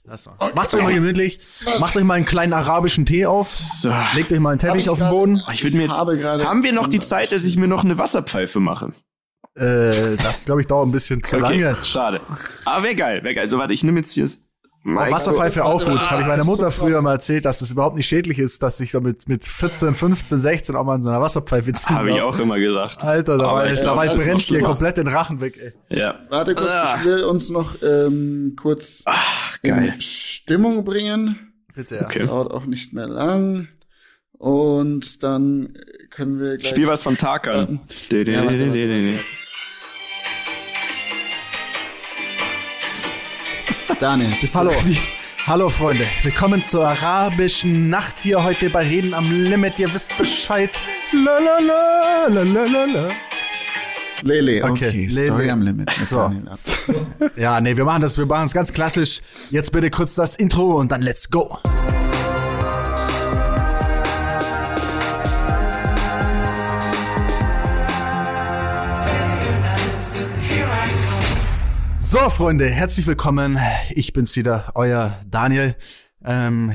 lass 0.08 0.26
mal. 0.26 0.52
Macht's 0.54 0.74
euch 0.74 0.82
mal 0.82 0.94
gemütlich. 0.94 1.38
Macht 1.78 1.96
euch 1.96 2.04
mal 2.04 2.14
einen 2.14 2.24
kleinen 2.24 2.52
arabischen 2.52 3.06
Tee 3.06 3.26
auf. 3.26 3.56
So. 3.56 3.92
Legt 4.14 4.32
euch 4.32 4.40
mal 4.40 4.50
einen 4.50 4.58
Teppich 4.58 4.82
ich 4.82 4.88
auf 4.90 4.98
den 4.98 5.10
Boden. 5.10 5.42
Ich 5.52 5.62
würde 5.62 5.76
mir 5.76 5.84
jetzt, 5.84 5.96
habe 5.98 6.16
gerade- 6.18 6.44
haben 6.44 6.62
wir 6.62 6.72
noch 6.72 6.88
die 6.88 7.00
Zeit, 7.00 7.32
dass 7.32 7.44
ich 7.44 7.56
mir 7.56 7.68
noch 7.68 7.84
eine 7.84 7.98
Wasserpfeife 7.98 8.60
mache? 8.60 8.92
Äh, 9.54 10.16
das, 10.16 10.44
glaube 10.44 10.60
ich, 10.60 10.66
dauert 10.66 10.86
ein 10.86 10.92
bisschen 10.92 11.22
zu 11.22 11.36
lange. 11.38 11.74
schade. 11.84 12.20
Aber 12.64 12.84
wäre 12.84 12.94
geil, 12.94 13.22
wäre 13.24 13.34
geil. 13.34 13.48
So, 13.48 13.58
warte, 13.58 13.72
ich 13.72 13.82
nehme 13.82 13.98
jetzt 13.98 14.12
hier 14.12 14.28
Oh, 14.84 14.90
Wasserpfeife 14.94 15.64
auch 15.64 15.80
warte, 15.80 15.90
gut. 15.90 16.10
Habe 16.10 16.20
ich 16.22 16.26
meiner 16.26 16.38
das 16.38 16.46
Mutter 16.46 16.70
so 16.70 16.82
früher 16.82 17.02
mal 17.02 17.12
erzählt, 17.14 17.44
dass 17.44 17.60
es 17.60 17.70
überhaupt 17.72 17.96
nicht 17.96 18.06
schädlich 18.06 18.38
ist, 18.38 18.62
dass 18.62 18.80
ich 18.80 18.92
so 18.92 19.00
mit, 19.00 19.28
mit 19.28 19.44
14, 19.44 19.92
15, 19.92 20.40
16 20.40 20.76
auch 20.76 20.84
mal 20.84 20.94
in 20.94 21.02
so 21.02 21.08
einer 21.10 21.20
Wasserpfeife 21.20 21.72
ziehen 21.72 21.94
Habe 21.94 22.10
ich 22.12 22.20
auch 22.22 22.38
immer 22.38 22.58
gesagt. 22.58 23.02
Alter, 23.04 23.36
da 23.38 23.44
war 23.52 23.66
ich 23.66 23.72
ich, 23.72 23.78
da 23.78 23.84
glaub, 23.84 23.96
war 23.96 24.04
ich 24.04 24.10
das 24.12 24.20
ist 24.20 24.26
brennt 24.26 24.50
dir 24.50 24.60
komplett 24.60 24.96
den 24.96 25.08
Rachen 25.08 25.40
weg, 25.40 25.58
ey. 25.60 25.98
Ja. 25.98 26.20
Warte 26.30 26.54
kurz, 26.54 26.68
Ah. 26.70 26.96
ich 26.98 27.04
will 27.04 27.24
uns 27.24 27.50
noch 27.50 27.74
ähm, 27.82 28.54
kurz 28.56 29.04
geil. 29.62 29.92
in 29.94 30.00
Stimmung 30.00 30.84
bringen. 30.84 31.52
Bitte, 31.74 31.96
ja. 31.96 32.04
Okay. 32.04 32.26
Dauert 32.26 32.50
auch 32.52 32.64
nicht 32.64 32.92
mehr 32.92 33.08
lang. 33.08 33.68
Und 34.38 35.22
dann 35.24 35.76
können 36.10 36.40
wir 36.40 36.56
gleich. 36.56 36.70
Spiel 36.70 36.86
was 36.86 37.02
von 37.02 37.16
Tarkan. 37.16 37.80
Ja, 38.10 38.44
Daniel, 44.00 44.28
bist 44.40 44.54
du 44.54 44.58
Hallo. 44.58 44.70
ready? 44.70 44.98
Hallo 45.46 45.68
Freunde, 45.70 46.04
willkommen 46.22 46.62
zur 46.62 46.86
arabischen 46.86 47.88
Nacht 47.88 48.18
hier 48.18 48.44
heute 48.44 48.68
bei 48.70 48.86
Reden 48.86 49.14
am 49.14 49.30
Limit. 49.30 49.78
Ihr 49.78 49.92
wisst 49.94 50.16
Bescheid. 50.18 50.70
La 51.12 51.38
la 51.38 51.58
la 51.58 52.26
la 52.28 52.42
la 52.42 52.64
la 52.64 52.84
la. 52.84 53.08
Lele, 54.22 54.62
okay, 54.64 54.88
Okay, 54.88 55.06
Lele. 55.10 55.26
Story 55.26 55.50
am 55.50 55.62
Limit. 55.62 55.86
mit 55.98 56.06
So. 56.06 56.32
Ja, 57.36 57.60
nee, 57.60 57.76
wir 57.76 57.84
machen 57.84 58.02
das, 58.02 58.18
wir 58.18 58.26
machen 58.26 58.46
es 58.46 58.52
ganz 58.52 58.72
klassisch. 58.72 59.20
Jetzt 59.50 59.72
bitte 59.72 59.90
kurz 59.90 60.14
das 60.14 60.36
Intro 60.36 60.76
und 60.78 60.92
dann 60.92 61.02
let's 61.02 61.30
go. 61.30 61.58
So, 72.10 72.30
Freunde, 72.30 72.70
herzlich 72.70 73.06
willkommen. 73.06 73.58
Ich 73.90 74.14
bin's 74.14 74.34
wieder, 74.34 74.72
euer 74.74 75.20
Daniel. 75.26 75.76
Ähm, 76.24 76.72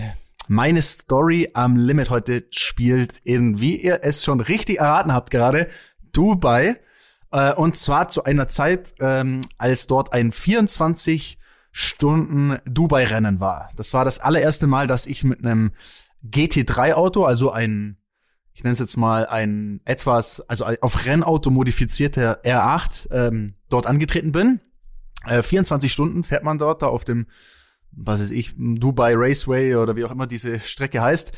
meine 0.47 0.79
Story 0.79 1.49
am 1.55 1.75
Limit 1.75 2.11
heute 2.11 2.45
spielt 2.51 3.17
in, 3.23 3.59
wie 3.59 3.75
ihr 3.75 4.01
es 4.03 4.23
schon 4.23 4.41
richtig 4.41 4.77
erraten 4.77 5.11
habt 5.11 5.31
gerade, 5.31 5.69
Dubai. 6.11 6.79
Äh, 7.31 7.51
und 7.53 7.75
zwar 7.75 8.09
zu 8.09 8.25
einer 8.25 8.47
Zeit, 8.47 8.93
ähm, 8.99 9.41
als 9.57 9.87
dort 9.87 10.13
ein 10.13 10.31
24 10.31 11.39
Stunden 11.71 12.59
Dubai-Rennen 12.65 13.39
war. 13.39 13.69
Das 13.75 13.91
war 13.95 14.05
das 14.05 14.19
allererste 14.19 14.67
Mal, 14.67 14.85
dass 14.85 15.07
ich 15.07 15.23
mit 15.23 15.43
einem 15.43 15.71
GT3-Auto, 16.23 17.25
also 17.25 17.49
ein, 17.49 17.97
ich 18.53 18.63
nenne 18.63 18.73
es 18.73 18.79
jetzt 18.79 18.97
mal 18.97 19.25
ein 19.25 19.81
etwas, 19.85 20.41
also 20.41 20.65
auf 20.65 21.07
Rennauto 21.07 21.49
modifizierter 21.49 22.43
R8, 22.43 23.07
ähm, 23.11 23.55
dort 23.67 23.87
angetreten 23.87 24.31
bin. 24.31 24.61
Äh, 25.25 25.41
24 25.41 25.91
Stunden 25.91 26.23
fährt 26.23 26.43
man 26.43 26.57
dort 26.57 26.81
da 26.81 26.87
auf 26.87 27.05
dem, 27.05 27.27
was 27.91 28.21
weiß 28.21 28.31
ich, 28.31 28.53
Dubai 28.57 29.13
Raceway 29.15 29.75
oder 29.75 29.95
wie 29.95 30.05
auch 30.05 30.11
immer 30.11 30.27
diese 30.27 30.59
Strecke 30.59 31.01
heißt. 31.01 31.31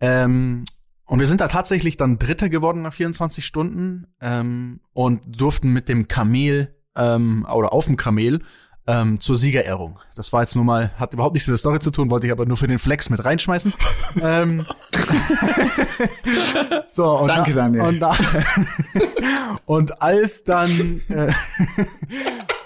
Ähm, 0.00 0.64
und 1.04 1.20
wir 1.20 1.26
sind 1.26 1.40
da 1.40 1.48
tatsächlich 1.48 1.96
dann 1.96 2.18
Dritter 2.18 2.48
geworden 2.48 2.82
nach 2.82 2.92
24 2.92 3.44
Stunden 3.46 4.08
ähm, 4.20 4.80
und 4.92 5.40
durften 5.40 5.72
mit 5.72 5.88
dem 5.88 6.08
Kamel 6.08 6.74
ähm, 6.96 7.46
oder 7.48 7.72
auf 7.72 7.86
dem 7.86 7.96
Kamel 7.96 8.40
ähm, 8.88 9.20
zur 9.20 9.36
Siegerehrung. 9.36 9.98
Das 10.14 10.32
war 10.32 10.42
jetzt 10.42 10.54
nur 10.54 10.64
mal, 10.64 10.92
hat 10.96 11.12
überhaupt 11.12 11.34
nichts 11.34 11.48
mit 11.48 11.52
der 11.52 11.58
Story 11.58 11.80
zu 11.80 11.90
tun, 11.90 12.10
wollte 12.10 12.26
ich 12.26 12.32
aber 12.32 12.46
nur 12.46 12.56
für 12.56 12.66
den 12.66 12.78
Flex 12.78 13.10
mit 13.10 13.24
reinschmeißen. 13.24 13.72
ähm, 14.22 14.66
so, 16.88 17.18
und 17.18 17.28
Danke, 17.28 17.52
da, 17.52 17.68
Daniel. 17.68 17.82
Und, 17.82 18.04
und 19.66 20.02
als 20.02 20.44
dann 20.44 21.02
äh, 21.08 21.32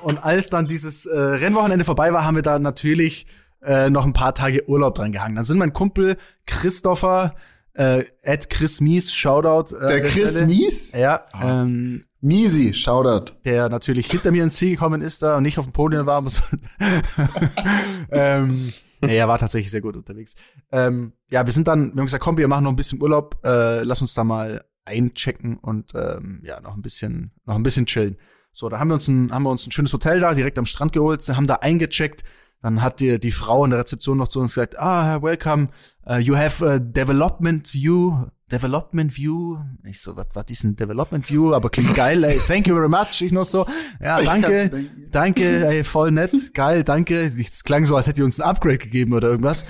und 0.02 0.24
als 0.24 0.50
dann 0.50 0.66
dieses 0.66 1.06
äh, 1.06 1.18
Rennwochenende 1.18 1.84
vorbei 1.84 2.12
war, 2.12 2.24
haben 2.24 2.36
wir 2.36 2.42
da 2.42 2.58
natürlich 2.58 3.26
äh, 3.62 3.90
noch 3.90 4.06
ein 4.06 4.12
paar 4.12 4.34
Tage 4.34 4.68
Urlaub 4.68 4.94
dran 4.94 5.12
gehangen. 5.12 5.36
Dann 5.36 5.44
sind 5.44 5.58
mein 5.58 5.72
Kumpel 5.72 6.16
Christopher, 6.46 7.34
äh, 7.74 8.04
at 8.24 8.50
Chris 8.50 8.80
Mies, 8.80 9.12
Shoutout. 9.12 9.74
Äh, 9.76 9.86
Der 9.86 10.00
Chris 10.02 10.32
Stelle. 10.32 10.46
Mies? 10.46 10.92
Ja, 10.92 11.24
ähm, 11.40 12.04
Misi, 12.20 12.74
Shoutout. 12.74 13.32
Der 13.44 13.68
natürlich 13.68 14.10
hinter 14.10 14.30
mir 14.30 14.42
ins 14.42 14.56
Ziel 14.56 14.72
gekommen 14.72 15.00
ist 15.00 15.22
da 15.22 15.36
und 15.36 15.42
nicht 15.42 15.58
auf 15.58 15.66
dem 15.66 15.72
Podium 15.72 16.06
war. 16.06 16.22
ähm, 18.10 18.72
nee, 19.00 19.16
er 19.16 19.28
war 19.28 19.38
tatsächlich 19.38 19.70
sehr 19.70 19.80
gut 19.80 19.96
unterwegs. 19.96 20.34
Ähm, 20.72 21.12
ja, 21.30 21.46
wir 21.46 21.52
sind 21.52 21.68
dann, 21.68 21.94
wir 21.94 22.00
haben 22.00 22.06
gesagt, 22.06 22.24
komm, 22.24 22.36
wir 22.36 22.48
machen 22.48 22.64
noch 22.64 22.72
ein 22.72 22.76
bisschen 22.76 23.00
Urlaub, 23.00 23.38
äh, 23.44 23.82
lass 23.82 24.02
uns 24.02 24.14
da 24.14 24.24
mal 24.24 24.64
einchecken 24.84 25.56
und 25.58 25.92
ähm, 25.94 26.42
ja, 26.44 26.60
noch 26.60 26.74
ein 26.74 26.82
bisschen, 26.82 27.32
noch 27.46 27.54
ein 27.54 27.62
bisschen 27.62 27.86
chillen. 27.86 28.18
So, 28.52 28.68
da 28.68 28.78
haben 28.78 28.88
wir 28.88 28.94
uns 28.94 29.08
ein, 29.08 29.32
haben 29.32 29.44
wir 29.44 29.50
uns 29.50 29.66
ein 29.66 29.70
schönes 29.70 29.92
Hotel 29.92 30.20
da 30.20 30.34
direkt 30.34 30.58
am 30.58 30.66
Strand 30.66 30.92
geholt, 30.92 31.26
haben 31.28 31.46
da 31.46 31.56
eingecheckt. 31.56 32.24
Dann 32.62 32.82
hat 32.82 33.00
die, 33.00 33.18
die 33.18 33.32
Frau 33.32 33.64
in 33.64 33.70
der 33.70 33.80
Rezeption 33.80 34.18
noch 34.18 34.28
zu 34.28 34.38
uns 34.38 34.54
gesagt, 34.54 34.78
ah, 34.78 35.22
welcome, 35.22 35.68
uh, 36.06 36.16
you 36.16 36.36
have 36.36 36.62
a 36.66 36.78
development 36.78 37.72
view, 37.72 38.26
development 38.52 39.16
view. 39.16 39.56
Ich 39.84 40.02
so, 40.02 40.14
was, 40.14 40.26
was 40.34 40.44
ist 40.48 40.64
ein 40.64 40.76
development 40.76 41.30
view? 41.30 41.54
Aber 41.54 41.70
klingt 41.70 41.94
geil, 41.94 42.22
ey, 42.22 42.38
thank 42.38 42.66
you 42.66 42.74
very 42.74 42.88
much. 42.90 43.22
Ich 43.22 43.32
noch 43.32 43.46
so, 43.46 43.64
ja, 43.98 44.20
danke, 44.20 44.86
danke, 45.10 45.66
ey, 45.68 45.84
voll 45.84 46.10
nett, 46.10 46.52
geil, 46.52 46.84
danke. 46.84 47.20
Es 47.20 47.64
klang 47.64 47.86
so, 47.86 47.96
als 47.96 48.08
hätte 48.08 48.20
ihr 48.20 48.26
uns 48.26 48.38
ein 48.38 48.46
Upgrade 48.46 48.78
gegeben 48.78 49.14
oder 49.14 49.28
irgendwas. 49.28 49.64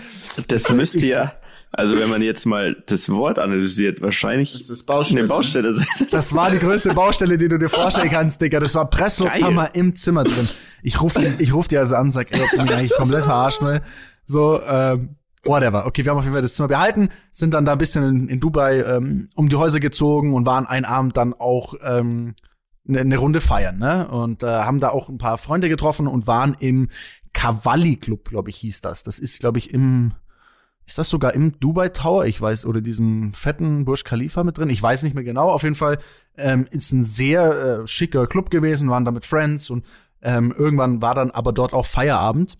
Das 0.48 0.68
müsste 0.70 1.06
ja, 1.06 1.34
also 1.72 1.98
wenn 1.98 2.08
man 2.10 2.20
jetzt 2.20 2.46
mal 2.46 2.82
das 2.86 3.08
Wort 3.08 3.38
analysiert, 3.38 4.00
wahrscheinlich 4.00 4.52
Das 4.52 4.68
ist 4.70 4.84
Baustelle. 4.84 5.20
eine 5.20 5.28
Baustelle 5.28 5.72
sein. 5.74 5.86
Das 6.10 6.34
war 6.34 6.50
die 6.50 6.58
größte 6.58 6.94
Baustelle, 6.94 7.38
die 7.38 7.48
du 7.48 7.58
dir 7.58 7.68
vorstellen 7.68 8.10
kannst, 8.10 8.40
Digga. 8.40 8.58
Das 8.58 8.74
war 8.74 8.90
Presslufthammer 8.90 9.74
im 9.74 9.94
Zimmer 9.94 10.24
drin. 10.24 10.48
Ich 10.82 11.00
ruf, 11.00 11.14
ich 11.38 11.54
ruf 11.54 11.68
dir 11.68 11.80
also 11.80 11.94
an, 11.96 12.10
sag, 12.10 12.32
ey, 12.32 12.42
ob 12.42 12.50
du 12.50 12.62
mich 12.62 12.74
eigentlich 12.74 12.94
komplett 12.94 13.24
verarschen 13.24 13.66
will. 13.68 13.82
So, 14.24 14.60
ähm, 14.62 15.16
whatever. 15.44 15.86
Okay, 15.86 16.04
wir 16.04 16.10
haben 16.10 16.18
auf 16.18 16.24
jeden 16.24 16.34
Fall 16.34 16.42
das 16.42 16.54
Zimmer 16.54 16.68
behalten, 16.68 17.10
sind 17.30 17.54
dann 17.54 17.64
da 17.64 17.72
ein 17.72 17.78
bisschen 17.78 18.02
in, 18.04 18.28
in 18.28 18.40
Dubai 18.40 18.82
ähm, 18.82 19.28
um 19.36 19.48
die 19.48 19.56
Häuser 19.56 19.78
gezogen 19.80 20.34
und 20.34 20.46
waren 20.46 20.66
einen 20.66 20.84
Abend 20.84 21.16
dann 21.16 21.34
auch 21.34 21.74
ähm, 21.82 22.34
eine 22.88 23.04
ne 23.04 23.16
Runde 23.16 23.40
feiern, 23.40 23.78
ne? 23.78 24.08
Und 24.08 24.42
äh, 24.42 24.46
haben 24.46 24.80
da 24.80 24.88
auch 24.90 25.08
ein 25.08 25.18
paar 25.18 25.38
Freunde 25.38 25.68
getroffen 25.68 26.08
und 26.08 26.26
waren 26.26 26.56
im 26.58 26.88
Cavalli 27.32 27.96
Club, 27.96 28.28
glaube 28.28 28.50
ich, 28.50 28.56
hieß 28.56 28.80
das. 28.80 29.04
Das 29.04 29.18
ist, 29.20 29.38
glaube 29.38 29.58
ich, 29.58 29.72
im 29.72 30.12
ist 30.90 30.98
das 30.98 31.08
sogar 31.08 31.34
im 31.34 31.58
Dubai 31.60 31.88
Tower? 31.90 32.26
Ich 32.26 32.40
weiß, 32.40 32.66
oder 32.66 32.80
diesem 32.80 33.32
fetten 33.32 33.84
Burj 33.84 34.02
Khalifa 34.02 34.42
mit 34.42 34.58
drin? 34.58 34.70
Ich 34.70 34.82
weiß 34.82 35.04
nicht 35.04 35.14
mehr 35.14 35.22
genau. 35.22 35.48
Auf 35.48 35.62
jeden 35.62 35.76
Fall 35.76 35.98
ähm, 36.36 36.66
ist 36.72 36.90
ein 36.90 37.04
sehr 37.04 37.82
äh, 37.82 37.86
schicker 37.86 38.26
Club 38.26 38.50
gewesen, 38.50 38.90
waren 38.90 39.04
da 39.04 39.12
mit 39.12 39.24
Friends 39.24 39.70
und 39.70 39.86
ähm, 40.20 40.52
irgendwann 40.58 41.00
war 41.00 41.14
dann 41.14 41.30
aber 41.30 41.52
dort 41.52 41.74
auch 41.74 41.86
Feierabend. 41.86 42.58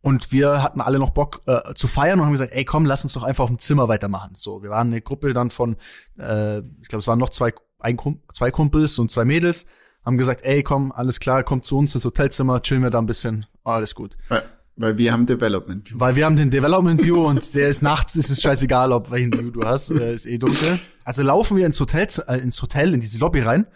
Und 0.00 0.30
wir 0.30 0.62
hatten 0.62 0.80
alle 0.80 1.00
noch 1.00 1.10
Bock 1.10 1.42
äh, 1.46 1.74
zu 1.74 1.88
feiern 1.88 2.20
und 2.20 2.26
haben 2.26 2.32
gesagt, 2.32 2.52
ey 2.52 2.64
komm, 2.64 2.86
lass 2.86 3.02
uns 3.02 3.14
doch 3.14 3.24
einfach 3.24 3.42
auf 3.42 3.50
dem 3.50 3.58
Zimmer 3.58 3.88
weitermachen. 3.88 4.36
So, 4.36 4.62
wir 4.62 4.70
waren 4.70 4.86
eine 4.86 5.00
Gruppe 5.00 5.32
dann 5.32 5.50
von, 5.50 5.74
äh, 6.20 6.58
ich 6.58 6.88
glaube, 6.88 7.00
es 7.00 7.08
waren 7.08 7.18
noch 7.18 7.30
zwei, 7.30 7.52
ein, 7.80 7.98
zwei 8.32 8.52
Kumpels 8.52 8.96
und 9.00 9.10
zwei 9.10 9.24
Mädels, 9.24 9.66
haben 10.04 10.18
gesagt, 10.18 10.42
ey 10.44 10.62
komm, 10.62 10.92
alles 10.92 11.18
klar, 11.18 11.42
kommt 11.42 11.64
zu 11.64 11.76
uns 11.76 11.96
ins 11.96 12.04
Hotelzimmer, 12.04 12.62
chillen 12.62 12.84
wir 12.84 12.90
da 12.90 13.00
ein 13.00 13.06
bisschen, 13.06 13.46
alles 13.64 13.96
gut. 13.96 14.16
Weil, 14.28 14.44
weil 14.80 14.96
wir 14.96 15.12
haben 15.12 15.26
Development 15.26 15.88
View. 15.88 16.00
Weil 16.00 16.16
wir 16.16 16.24
haben 16.24 16.36
den 16.36 16.50
Development 16.50 17.02
View 17.04 17.26
und 17.26 17.54
der 17.54 17.68
ist 17.68 17.82
nachts, 17.82 18.16
ist 18.16 18.30
es 18.30 18.40
scheißegal, 18.40 18.92
ob 18.92 19.10
welchen 19.10 19.32
View 19.32 19.50
du 19.50 19.62
hast, 19.62 19.90
äh, 19.90 20.14
ist 20.14 20.26
eh 20.26 20.38
dunkel. 20.38 20.78
Also 21.04 21.22
laufen 21.22 21.56
wir 21.56 21.66
ins 21.66 21.78
Hotel, 21.78 22.08
äh, 22.26 22.38
ins 22.38 22.60
Hotel, 22.62 22.94
in 22.94 23.00
diese 23.00 23.18
Lobby 23.18 23.40
rein 23.40 23.66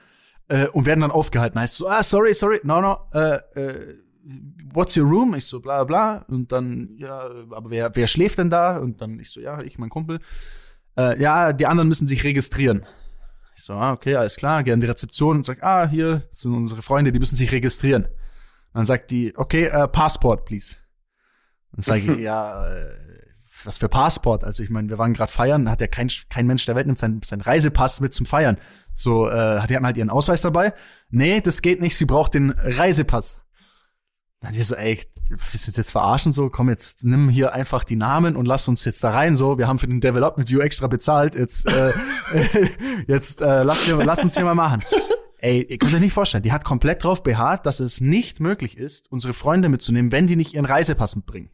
äh, 0.49 0.67
und 0.69 0.87
werden 0.87 1.01
dann 1.01 1.11
aufgehalten. 1.11 1.61
Heißt 1.61 1.77
so, 1.77 1.89
ah, 1.89 2.03
sorry, 2.03 2.33
sorry, 2.33 2.61
no, 2.65 2.81
no, 2.81 2.99
äh, 3.13 3.37
äh, 3.55 3.99
what's 4.73 4.97
your 4.97 5.05
room? 5.07 5.35
Ich 5.35 5.45
so, 5.45 5.61
bla, 5.61 5.85
bla. 5.85 6.25
Und 6.29 6.53
dann, 6.53 6.89
ja, 6.99 7.29
aber 7.51 7.71
wer, 7.71 7.95
wer 7.95 8.07
schläft 8.07 8.39
denn 8.39 8.49
da? 8.49 8.79
Und 8.79 9.03
dann 9.03 9.21
ich 9.21 9.31
so, 9.31 9.41
ja, 9.41 9.61
ich, 9.61 9.79
mein 9.79 9.91
Kumpel. 9.91 10.21
Äh, 10.97 11.21
ja, 11.21 11.53
die 11.53 11.67
anderen 11.67 11.89
müssen 11.89 12.07
sich 12.07 12.25
registrieren. 12.25 12.87
Ich 13.57 13.63
so, 13.63 13.75
ah, 13.75 13.93
okay, 13.93 14.17
alles 14.17 14.37
klar, 14.37 14.63
geh 14.63 14.73
an 14.73 14.81
die 14.81 14.87
Rezeption 14.87 15.37
und 15.37 15.45
sag, 15.45 15.63
ah, 15.63 15.87
hier 15.87 16.23
sind 16.33 16.55
unsere 16.55 16.83
Freunde, 16.83 17.13
die 17.13 17.19
müssen 17.19 17.37
sich 17.37 17.53
registrieren. 17.53 18.09
Dann 18.73 18.85
sagt 18.85 19.11
die, 19.11 19.33
okay, 19.37 19.67
äh, 19.67 19.87
Passport, 19.87 20.45
please. 20.45 20.77
Dann 21.75 21.83
sage 21.83 22.01
ich, 22.01 22.19
ja, 22.19 22.67
äh, 22.67 22.87
was 23.65 23.79
für 23.79 23.89
Passport? 23.89 24.45
Also 24.45 24.63
ich 24.63 24.71
meine, 24.71 24.89
wir 24.89 24.99
waren 24.99 25.15
gerade 25.15 25.33
feiern, 25.33 25.71
hat 25.71 25.81
ja 25.81 25.87
kein, 25.87 26.11
kein 26.29 26.47
Mensch 26.47 26.67
der 26.67 26.75
Welt 26.75 26.87
nimmt 26.87 26.99
seinen 26.99 27.23
sein 27.23 27.41
Reisepass 27.41 28.01
mit 28.01 28.13
zum 28.13 28.27
Feiern. 28.27 28.59
So, 28.93 29.29
äh, 29.29 29.61
hat 29.61 29.71
die 29.71 29.75
hatten 29.75 29.87
halt 29.87 29.97
ihren 29.97 30.11
Ausweis 30.11 30.43
dabei. 30.43 30.75
Nee, 31.11 31.41
das 31.41 31.63
geht 31.63 31.81
nicht, 31.81 31.97
sie 31.97 32.05
braucht 32.05 32.35
den 32.35 32.51
Reisepass. 32.51 33.41
Dann 34.41 34.53
die 34.53 34.63
so, 34.63 34.75
ey, 34.75 35.01
willst 35.31 35.67
du 35.67 35.73
jetzt 35.81 35.91
verarschen 35.91 36.33
so? 36.33 36.51
Komm 36.51 36.69
jetzt, 36.69 37.03
nimm 37.03 37.31
hier 37.31 37.55
einfach 37.55 37.83
die 37.83 37.97
Namen 37.97 38.37
und 38.37 38.47
lass 38.47 38.69
uns 38.69 38.85
jetzt 38.85 39.03
da 39.03 39.11
rein 39.11 39.37
so. 39.37 39.57
Wir 39.57 39.69
haben 39.69 39.79
für 39.79 39.87
den 39.87 40.01
Development 40.01 40.51
View 40.51 40.61
extra 40.61 40.87
bezahlt. 40.87 41.35
Jetzt, 41.35 41.67
äh, 41.67 41.93
jetzt 43.07 43.41
äh, 43.41 43.63
lass, 43.63 43.89
lass 43.89 44.23
uns 44.23 44.35
hier 44.35 44.45
mal 44.45 44.55
machen. 44.55 44.83
Ey, 45.39 45.63
ihr 45.63 45.79
könnt 45.79 45.95
euch 45.95 46.01
nicht 46.01 46.13
vorstellen, 46.13 46.43
die 46.43 46.53
hat 46.53 46.65
komplett 46.65 47.05
drauf 47.05 47.23
beharrt, 47.23 47.67
dass 47.67 47.81
es 47.81 48.01
nicht 48.01 48.41
möglich 48.41 48.77
ist, 48.77 49.11
unsere 49.11 49.33
Freunde 49.33 49.69
mitzunehmen, 49.69 50.13
wenn 50.13 50.27
die 50.27 50.37
nicht 50.37 50.55
ihren 50.55 50.65
Reisepass 50.65 51.17
mitbringen. 51.17 51.51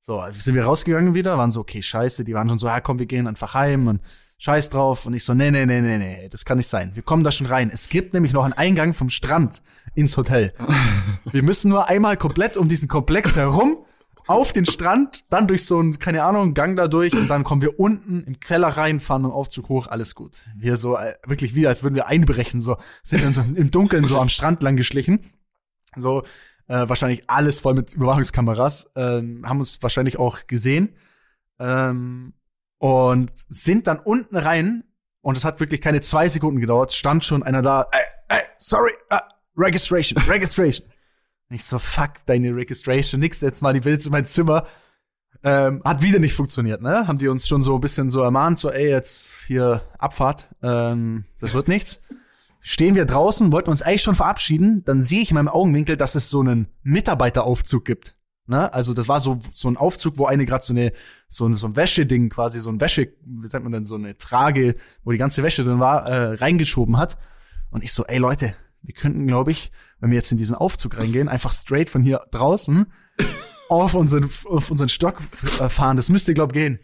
So, 0.00 0.22
sind 0.30 0.54
wir 0.54 0.64
rausgegangen 0.64 1.14
wieder, 1.14 1.36
waren 1.36 1.50
so, 1.50 1.60
okay, 1.60 1.82
scheiße, 1.82 2.24
die 2.24 2.34
waren 2.34 2.48
schon 2.48 2.58
so, 2.58 2.66
ja 2.66 2.80
komm, 2.80 2.98
wir 2.98 3.06
gehen 3.06 3.26
einfach 3.26 3.54
heim 3.54 3.88
und 3.88 4.00
scheiß 4.38 4.70
drauf. 4.70 5.06
Und 5.06 5.14
ich 5.14 5.24
so, 5.24 5.34
nee, 5.34 5.50
nee, 5.50 5.66
nee, 5.66 5.80
nee, 5.80 5.98
nee, 5.98 6.28
das 6.30 6.44
kann 6.44 6.56
nicht 6.56 6.68
sein. 6.68 6.92
Wir 6.94 7.02
kommen 7.02 7.24
da 7.24 7.30
schon 7.30 7.46
rein. 7.46 7.70
Es 7.72 7.88
gibt 7.88 8.14
nämlich 8.14 8.32
noch 8.32 8.44
einen 8.44 8.54
Eingang 8.54 8.94
vom 8.94 9.10
Strand 9.10 9.62
ins 9.94 10.16
Hotel. 10.16 10.54
Wir 11.32 11.42
müssen 11.42 11.68
nur 11.68 11.88
einmal 11.88 12.16
komplett 12.16 12.56
um 12.56 12.68
diesen 12.68 12.88
Komplex 12.88 13.36
herum 13.36 13.84
auf 14.28 14.52
den 14.52 14.66
Strand, 14.66 15.24
dann 15.30 15.48
durch 15.48 15.64
so 15.64 15.78
einen, 15.78 15.98
keine 15.98 16.22
Ahnung, 16.22 16.52
Gang 16.52 16.76
da 16.76 16.86
durch 16.86 17.14
und 17.14 17.28
dann 17.28 17.44
kommen 17.44 17.62
wir 17.62 17.80
unten 17.80 18.24
im 18.24 18.40
Keller 18.40 18.68
rein, 18.68 19.00
fahren 19.00 19.24
im 19.24 19.30
Aufzug 19.30 19.70
hoch, 19.70 19.86
alles 19.86 20.14
gut. 20.14 20.36
Wir 20.54 20.76
so, 20.76 20.96
äh, 20.98 21.14
wirklich 21.26 21.54
wie, 21.54 21.66
als 21.66 21.82
würden 21.82 21.94
wir 21.94 22.08
einbrechen, 22.08 22.60
so, 22.60 22.76
sind 23.02 23.24
dann 23.24 23.32
so 23.32 23.40
im 23.40 23.70
Dunkeln 23.70 24.04
so 24.04 24.20
am 24.20 24.28
Strand 24.28 24.62
lang 24.62 24.76
geschlichen. 24.76 25.32
So, 25.96 26.24
äh, 26.68 26.88
wahrscheinlich 26.88 27.28
alles 27.28 27.60
voll 27.60 27.74
mit 27.74 27.94
Überwachungskameras, 27.94 28.90
ähm, 28.94 29.42
haben 29.44 29.58
uns 29.58 29.82
wahrscheinlich 29.82 30.18
auch 30.18 30.46
gesehen. 30.46 30.94
Ähm, 31.58 32.34
und 32.78 33.32
sind 33.48 33.88
dann 33.88 33.98
unten 33.98 34.36
rein 34.36 34.84
und 35.20 35.36
es 35.36 35.44
hat 35.44 35.58
wirklich 35.60 35.80
keine 35.80 36.00
zwei 36.00 36.28
Sekunden 36.28 36.60
gedauert, 36.60 36.92
stand 36.92 37.24
schon 37.24 37.42
einer 37.42 37.60
da, 37.60 37.88
ey, 37.90 38.36
ey, 38.38 38.42
sorry, 38.58 38.92
uh, 39.12 39.18
registration, 39.56 40.22
registration. 40.28 40.86
Ich 41.50 41.64
so, 41.64 41.78
fuck, 41.78 42.24
deine 42.26 42.54
Registration, 42.54 43.20
nix, 43.20 43.40
jetzt 43.40 43.62
mal 43.62 43.72
die 43.72 43.80
Bild 43.80 44.04
in 44.04 44.12
mein 44.12 44.26
Zimmer. 44.26 44.66
Ähm, 45.42 45.82
hat 45.84 46.02
wieder 46.02 46.18
nicht 46.18 46.34
funktioniert, 46.34 46.82
ne? 46.82 47.06
Haben 47.06 47.18
die 47.18 47.28
uns 47.28 47.46
schon 47.48 47.62
so 47.62 47.74
ein 47.74 47.80
bisschen 47.80 48.10
so 48.10 48.22
ermahnt, 48.22 48.58
so, 48.58 48.70
ey, 48.70 48.90
jetzt 48.90 49.32
hier 49.46 49.82
Abfahrt, 49.98 50.48
ähm, 50.62 51.24
das 51.40 51.54
wird 51.54 51.68
nichts. 51.68 52.00
Stehen 52.60 52.94
wir 52.94 53.04
draußen, 53.04 53.52
wollten 53.52 53.70
uns 53.70 53.82
eigentlich 53.82 54.02
schon 54.02 54.14
verabschieden, 54.14 54.82
dann 54.84 55.02
sehe 55.02 55.20
ich 55.20 55.30
in 55.30 55.36
meinem 55.36 55.48
Augenwinkel, 55.48 55.96
dass 55.96 56.14
es 56.14 56.28
so 56.28 56.40
einen 56.40 56.68
Mitarbeiteraufzug 56.82 57.84
gibt. 57.84 58.16
Ne? 58.46 58.72
Also 58.72 58.94
das 58.94 59.08
war 59.08 59.20
so 59.20 59.38
so 59.54 59.68
ein 59.68 59.76
Aufzug, 59.76 60.18
wo 60.18 60.26
eine 60.26 60.46
gerade 60.46 60.64
so 60.64 60.72
eine 60.72 60.92
so 61.28 61.46
ein, 61.46 61.54
so 61.54 61.66
ein 61.66 61.76
Wäscheding 61.76 62.30
quasi 62.30 62.60
so 62.60 62.70
ein 62.70 62.80
Wäsche, 62.80 63.12
wie 63.24 63.46
sagt 63.46 63.62
man 63.62 63.72
denn 63.72 63.84
so 63.84 63.94
eine 63.94 64.16
Trage, 64.16 64.76
wo 65.04 65.12
die 65.12 65.18
ganze 65.18 65.42
Wäsche 65.42 65.64
drin 65.64 65.80
war, 65.80 66.06
äh, 66.06 66.34
reingeschoben 66.34 66.96
hat. 66.96 67.18
Und 67.70 67.84
ich 67.84 67.92
so, 67.92 68.04
ey 68.06 68.18
Leute, 68.18 68.54
wir 68.82 68.94
könnten, 68.94 69.26
glaube 69.26 69.50
ich, 69.50 69.70
wenn 70.00 70.10
wir 70.10 70.16
jetzt 70.16 70.32
in 70.32 70.38
diesen 70.38 70.54
Aufzug 70.54 70.96
reingehen, 70.96 71.28
einfach 71.28 71.52
straight 71.52 71.90
von 71.90 72.02
hier 72.02 72.22
draußen 72.30 72.86
auf 73.68 73.94
unseren, 73.94 74.24
auf 74.46 74.70
unseren 74.70 74.88
Stock 74.88 75.20
äh, 75.60 75.68
fahren. 75.68 75.96
Das 75.96 76.08
müsste, 76.08 76.34
glaube 76.34 76.54
ich, 76.54 76.62
gehen. 76.62 76.78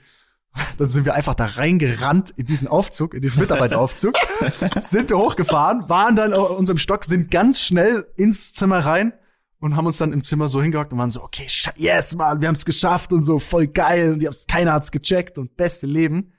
Dann 0.79 0.89
sind 0.89 1.05
wir 1.05 1.15
einfach 1.15 1.35
da 1.35 1.47
reingerannt 1.47 2.31
in 2.37 2.47
diesen 2.47 2.69
Aufzug, 2.69 3.15
in 3.15 3.23
diesen 3.23 3.41
Mitarbeiteraufzug, 3.41 4.15
sind 4.79 5.11
wir 5.11 5.19
hochgefahren, 5.19 5.89
waren 5.89 6.17
dann 6.17 6.33
auf 6.33 6.51
unserem 6.51 6.79
Stock, 6.79 7.05
sind 7.05 7.31
ganz 7.31 7.61
schnell 7.61 8.07
ins 8.17 8.53
Zimmer 8.53 8.81
rein 8.81 9.13
und 9.59 9.77
haben 9.77 9.87
uns 9.87 9.99
dann 9.99 10.13
im 10.13 10.23
Zimmer 10.23 10.49
so 10.49 10.63
hingehockt 10.63 10.93
und 10.93 10.99
waren 10.99 11.11
so, 11.11 11.23
okay, 11.23 11.47
yes, 11.77 12.15
man, 12.15 12.41
wir 12.41 12.49
haben 12.49 12.55
es 12.55 12.65
geschafft 12.65 13.13
und 13.13 13.23
so, 13.23 13.39
voll 13.39 13.67
geil 13.67 14.13
und 14.13 14.19
die 14.21 14.27
haben's, 14.27 14.45
keiner 14.47 14.73
hat's 14.73 14.91
gecheckt 14.93 15.39
und 15.39 15.57
beste 15.57 15.87
Leben. 15.87 16.33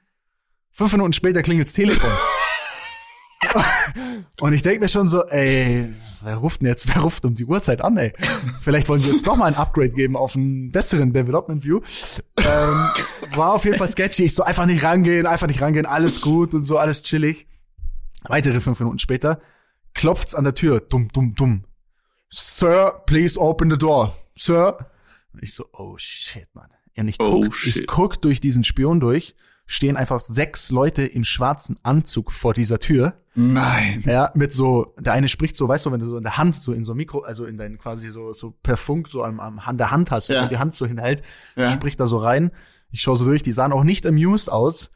Fünf 0.72 0.92
Minuten 0.92 1.14
später 1.14 1.42
klingelt's 1.42 1.74
Telefon. 1.74 2.12
Und 4.42 4.54
ich 4.54 4.62
denke 4.64 4.82
mir 4.82 4.88
schon 4.90 5.08
so, 5.08 5.24
ey, 5.28 5.94
wer 6.22 6.36
ruft 6.36 6.62
denn 6.62 6.68
jetzt, 6.68 6.88
wer 6.88 7.02
ruft 7.02 7.24
um 7.26 7.36
die 7.36 7.46
Uhrzeit 7.46 7.82
an, 7.82 7.98
ey? 7.98 8.14
Vielleicht 8.62 8.90
wollen 8.90 9.02
sie 9.02 9.12
jetzt 9.12 9.26
noch 9.26 9.38
mal 9.38 9.46
ein 9.46 9.56
Upgrade 9.56 9.90
geben 9.92 10.16
auf 10.18 10.36
einen 10.36 10.72
besseren 10.72 11.14
Development 11.14 11.64
View. 11.64 11.80
Ähm, 12.38 12.88
war 13.36 13.54
auf 13.54 13.66
jeden 13.66 13.78
Fall 13.78 13.88
sketchy. 13.88 14.24
Ich 14.26 14.36
so 14.36 14.44
einfach 14.44 14.66
nicht 14.66 14.84
rangehen, 14.84 15.26
einfach 15.26 15.48
nicht 15.48 15.62
rangehen, 15.62 15.86
alles 15.86 16.22
gut 16.22 16.54
und 16.54 16.64
so, 16.64 16.78
alles 16.78 17.04
chillig. 17.04 17.48
Weitere 18.24 18.60
fünf 18.60 18.80
Minuten 18.80 19.00
später 19.00 19.40
klopft's 19.94 20.36
an 20.36 20.44
der 20.44 20.54
Tür, 20.56 20.82
dumm, 20.82 21.10
dumm, 21.14 21.34
dumm. 21.36 21.64
Sir, 22.30 23.02
please 23.06 23.40
open 23.40 23.70
the 23.70 23.78
door. 23.78 24.16
Sir. 24.36 24.78
Ich 25.42 25.54
so, 25.54 25.66
oh 25.74 25.96
shit, 25.98 26.48
man. 26.54 26.70
Und 26.98 27.08
ich 27.08 27.20
Oh, 27.20 27.42
guck, 27.42 27.54
shit. 27.54 27.76
ich 27.76 27.88
guck 27.88 28.22
durch 28.22 28.40
diesen 28.42 28.64
Spion 28.64 29.00
durch, 29.00 29.36
stehen 29.66 29.98
einfach 29.98 30.20
sechs 30.20 30.70
Leute 30.70 31.04
im 31.04 31.24
schwarzen 31.24 31.78
Anzug 31.84 32.32
vor 32.32 32.54
dieser 32.54 32.80
Tür. 32.80 33.16
Nein. 33.36 34.04
Ja, 34.06 34.32
mit 34.36 34.54
so, 34.54 34.94
der 35.00 35.14
eine 35.14 35.28
spricht 35.28 35.56
so, 35.56 35.68
weißt 35.68 35.86
du, 35.88 35.92
wenn 35.92 36.00
du 36.00 36.10
so 36.10 36.18
in 36.18 36.24
der 36.24 36.38
Hand, 36.38 36.56
so 36.56 36.72
in 36.72 36.84
so 36.84 36.94
Mikro, 36.96 37.22
also 37.22 37.46
in 37.46 37.58
dein 37.58 37.78
quasi 37.78 38.10
so, 38.12 38.32
so 38.32 38.52
per 38.52 38.78
Funk 38.78 39.08
so 39.08 39.24
am, 39.24 39.40
am 39.40 39.60
an 39.60 39.78
der 39.78 39.92
Hand 39.92 40.12
hast, 40.12 40.30
Ja. 40.30 40.42
wenn 40.44 40.50
die 40.50 40.58
Hand 40.58 40.76
so 40.76 40.86
hinhält, 40.86 41.22
Ja. 41.56 41.72
spricht 41.72 42.00
da 42.00 42.08
so 42.08 42.18
rein. 42.18 42.52
Ich 42.92 43.02
schaue 43.02 43.16
so 43.18 43.26
durch, 43.26 43.44
die 43.44 43.52
sahen 43.52 43.74
auch 43.74 43.84
nicht 43.84 44.06
amused 44.06 44.50
aus. 44.52 44.90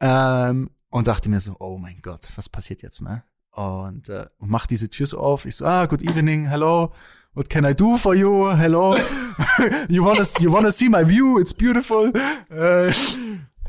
Ähm, 0.00 0.70
und 0.90 1.06
dachte 1.08 1.28
mir 1.30 1.40
so, 1.40 1.56
oh 1.58 1.78
mein 1.78 2.00
Gott, 2.02 2.28
was 2.36 2.48
passiert 2.48 2.82
jetzt, 2.82 3.02
ne? 3.02 3.24
und 3.54 4.08
äh, 4.08 4.26
mach 4.38 4.66
diese 4.66 4.88
Tür 4.88 5.06
so 5.06 5.18
auf. 5.18 5.44
Ich 5.44 5.56
so, 5.56 5.66
ah, 5.66 5.84
good 5.86 6.00
evening, 6.02 6.46
hello. 6.48 6.92
What 7.34 7.50
can 7.50 7.64
I 7.66 7.74
do 7.74 7.96
for 7.98 8.14
you? 8.14 8.50
Hello. 8.56 8.94
you 9.88 10.02
wanna 10.04 10.24
you 10.38 10.50
wanna 10.50 10.70
see 10.70 10.88
my 10.88 11.06
view? 11.06 11.38
It's 11.38 11.52
beautiful. 11.52 12.12
Äh, 12.50 12.92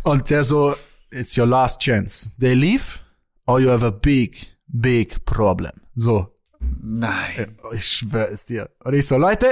und 0.04 0.30
der 0.30 0.43
so, 0.43 0.76
it's 1.12 1.38
your 1.38 1.47
last 1.47 1.82
chance. 1.82 2.34
They 2.39 2.54
leave 2.54 2.99
or 3.45 3.60
you 3.60 3.70
have 3.70 3.86
a 3.86 3.91
big, 3.91 4.58
big 4.68 5.26
problem. 5.26 5.82
So, 5.95 6.30
Nein. 6.82 7.58
ich 7.74 7.88
schwöre 7.88 8.30
es 8.30 8.45
dir. 8.45 8.70
Und 8.84 8.93
ich 8.93 9.08
so, 9.08 9.18
Leute, 9.18 9.47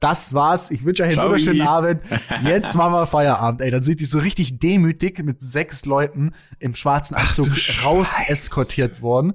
das 0.00 0.32
war's. 0.32 0.70
Ich 0.70 0.84
wünsche 0.84 1.02
euch 1.02 1.08
einen 1.08 1.14
Ciao. 1.14 1.26
wunderschönen 1.26 1.62
Abend. 1.62 2.02
Jetzt 2.42 2.74
machen 2.74 2.92
wir 2.94 3.06
Feierabend. 3.06 3.60
Ey, 3.60 3.70
dann 3.70 3.82
sind 3.82 4.00
die 4.00 4.06
so 4.06 4.18
richtig 4.18 4.58
demütig 4.58 5.22
mit 5.22 5.42
sechs 5.42 5.84
Leuten 5.84 6.32
im 6.58 6.74
schwarzen 6.74 7.14
Anzug 7.14 7.48
raus 7.84 8.14
eskortiert 8.26 9.02
worden. 9.02 9.34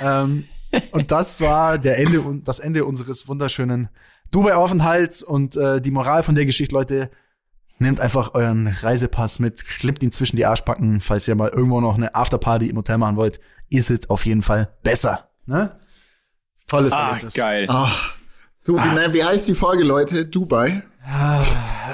Ähm, 0.00 0.44
und 0.92 1.10
das 1.12 1.40
war 1.40 1.78
der 1.78 1.98
Ende 1.98 2.22
und 2.22 2.48
das 2.48 2.58
Ende 2.58 2.84
unseres 2.84 3.28
wunderschönen 3.28 3.88
Dubai-Aufenthalts 4.30 5.22
und 5.22 5.56
äh, 5.56 5.80
die 5.80 5.90
Moral 5.90 6.22
von 6.22 6.34
der 6.34 6.46
Geschichte, 6.46 6.74
Leute. 6.74 7.10
Nehmt 7.78 8.00
einfach 8.00 8.34
euren 8.34 8.66
Reisepass 8.66 9.38
mit, 9.38 9.64
klemmt 9.66 10.02
ihn 10.02 10.10
zwischen 10.10 10.36
die 10.36 10.44
Arschbacken, 10.46 11.00
falls 11.00 11.28
ihr 11.28 11.34
mal 11.36 11.48
irgendwo 11.50 11.80
noch 11.80 11.94
eine 11.96 12.14
Afterparty 12.14 12.68
im 12.68 12.76
Hotel 12.76 12.98
machen 12.98 13.16
wollt, 13.16 13.40
ist 13.70 13.90
es 13.90 14.10
auf 14.10 14.26
jeden 14.26 14.42
Fall 14.42 14.74
besser. 14.82 15.30
Ne? 15.46 15.78
Tolles 16.66 16.92
Ah, 16.92 17.08
Erlebnis. 17.10 17.34
geil. 17.34 17.66
Ach. 17.68 18.14
Du, 18.64 18.76
wie, 18.76 19.14
wie 19.14 19.24
heißt 19.24 19.48
die 19.48 19.54
Folge, 19.54 19.84
Leute? 19.84 20.26
Dubai? 20.26 20.82
Ah, 21.06 21.42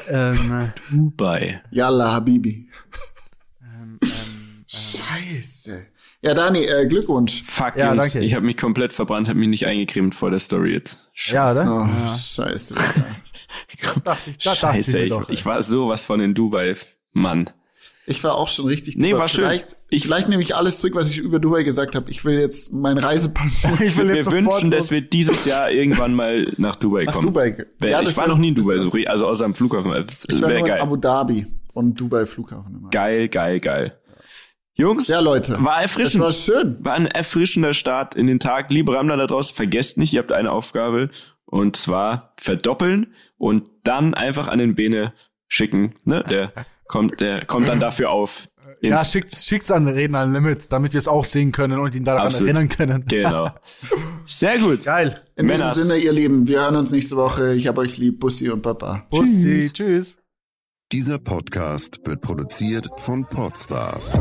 ähm, 0.09 0.73
Dubai. 0.91 1.63
Yalla, 1.71 2.13
Habibi. 2.15 2.69
ähm, 3.63 3.99
ähm, 4.03 4.65
Scheiße. 4.67 5.87
Ja, 6.23 6.33
Dani, 6.35 6.65
äh, 6.65 6.87
Glückwunsch. 6.87 7.43
Fuck, 7.43 7.77
Ja, 7.77 7.93
Jungs, 7.95 8.13
danke. 8.13 8.27
ich 8.27 8.35
habe 8.35 8.47
mich 8.47 8.57
komplett 8.57 8.93
verbrannt, 8.93 9.29
habe 9.29 9.39
mich 9.39 9.49
nicht 9.49 9.67
eingecremt 9.67 10.15
vor 10.15 10.31
der 10.31 10.41
Story 10.41 10.73
jetzt. 10.73 11.11
ja, 11.15 11.53
oder? 11.53 11.63
Oh, 11.71 11.87
Ja. 11.87 12.09
scheiße. 12.09 12.75
Dachte 14.05 14.31
ich, 14.31 14.39
da 14.39 14.55
Scheiße, 14.55 14.91
ich 14.91 14.95
mir 14.95 15.05
ich, 15.05 15.11
doch, 15.11 15.29
ich 15.29 15.47
war 15.47 15.63
sowas 15.63 16.05
von 16.05 16.21
in 16.21 16.35
Dubai, 16.35 16.75
Mann. 17.13 17.51
Ich 18.07 18.23
war 18.23 18.35
auch 18.35 18.49
schon 18.49 18.67
richtig 18.67 18.97
Nee, 18.99 19.11
Dubai. 19.11 19.21
war 19.21 19.29
schön. 19.29 19.45
Vielleicht, 19.45 19.77
Ich- 19.89 20.03
vielleicht 20.05 20.29
nehme 20.29 20.43
ich 20.43 20.55
alles 20.55 20.79
zurück, 20.81 20.95
was 20.95 21.11
ich 21.11 21.17
über 21.19 21.39
Dubai 21.39 21.63
gesagt 21.63 21.95
habe. 21.95 22.11
Ich 22.11 22.25
will 22.25 22.39
jetzt 22.39 22.73
meinen 22.73 22.99
Reisepass. 22.99 23.65
Ich 23.81 23.97
will 23.97 24.09
Wir 24.09 24.17
jetzt 24.17 24.25
sofort 24.27 24.45
wünschen, 24.45 24.71
dass 24.71 24.85
los. 24.85 24.91
wir 24.91 25.01
dieses 25.03 25.47
Jahr 25.47 25.71
irgendwann 25.71 26.13
mal 26.15 26.47
nach 26.59 26.77
Dubai 26.77 27.05
Nach 27.05 27.15
kommen. 27.15 27.29
Dubai. 27.29 27.57
Wär- 27.79 27.91
Ja, 27.91 28.01
ich 28.01 28.09
das 28.09 28.17
war 28.19 28.29
noch 28.29 28.37
nie 28.39 28.49
in 28.49 28.55
Dubai, 28.57 28.79
so, 28.79 28.91
also 29.07 29.27
außer 29.27 29.45
am 29.47 29.55
Flughafen. 29.55 29.91
Das 30.07 30.27
Ich 30.29 30.41
war 30.43 30.49
nur 30.51 30.59
in 30.59 30.67
geil. 30.67 30.81
Abu 30.81 30.97
Dhabi 30.97 31.47
und 31.73 31.99
Dubai 31.99 32.27
Flughafen 32.27 32.75
immer. 32.77 32.91
Geil, 32.91 33.29
geil, 33.29 33.59
geil. 33.61 33.99
Jungs, 34.77 35.07
Ja, 35.09 35.21
Leute. 35.21 35.53
war 35.63 35.75
Das 35.81 35.83
erfrischend. 35.93 36.23
war 36.25 36.33
schön. 36.33 36.77
War 36.85 36.95
ein 36.95 37.07
erfrischender 37.07 37.73
Start 37.75 38.15
in 38.17 38.27
den 38.27 38.41
Tag. 38.41 38.71
Liebe 38.73 38.93
Ramler 38.93 39.17
da 39.17 39.27
draußen, 39.27 39.55
vergesst 39.55 39.97
nicht, 39.99 40.13
ihr 40.13 40.19
habt 40.21 40.33
eine 40.33 40.51
Aufgabe. 40.51 41.11
Und 41.47 41.77
zwar 41.77 42.33
verdoppeln 42.41 43.15
und 43.45 43.69
dann 43.83 44.15
einfach 44.15 44.49
an 44.49 44.59
den 44.59 44.75
Bene 44.75 45.13
schicken. 45.49 45.95
Ne? 46.05 46.25
Der 46.31 46.53
kommt, 46.89 47.21
der 47.21 47.45
kommt 47.45 47.69
dann 47.69 47.79
dafür 47.79 48.11
auf. 48.11 48.49
Ja, 48.81 49.01
Ins- 49.01 49.13
schickt, 49.13 49.37
schickt's 49.37 49.71
an 49.71 49.87
Redner 49.87 50.25
Limit, 50.27 50.73
damit 50.73 50.95
wir 50.95 50.99
es 50.99 51.09
auch 51.09 51.25
sehen 51.25 51.53
können 51.53 51.79
und 51.79 51.95
ihn 51.95 52.05
daran 52.05 52.27
Absolut. 52.27 52.49
erinnern 52.49 52.69
können. 52.71 53.05
Genau. 53.09 53.51
Sehr 54.27 54.59
gut. 54.59 54.85
Geil. 54.85 55.15
In 55.37 55.47
Männers. 55.47 55.75
diesem 55.75 55.89
Sinne, 55.89 56.01
ihr 56.01 56.13
Lieben, 56.13 56.47
wir 56.49 56.61
hören 56.61 56.77
uns 56.77 56.91
nächste 56.91 57.17
Woche. 57.17 57.55
Ich 57.55 57.67
hab 57.67 57.77
euch 57.77 57.99
lieb. 57.99 58.19
Bussi 58.21 58.49
und 58.49 58.63
Papa. 58.63 59.07
Bussi, 59.11 59.71
tschüss. 59.73 60.17
Dieser 60.91 61.19
Podcast 61.19 62.01
wird 62.05 62.23
produziert 62.23 62.89
von 62.99 63.27
Podstars 63.27 64.13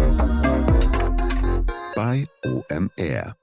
bei 1.96 2.26
OMR. 2.46 3.36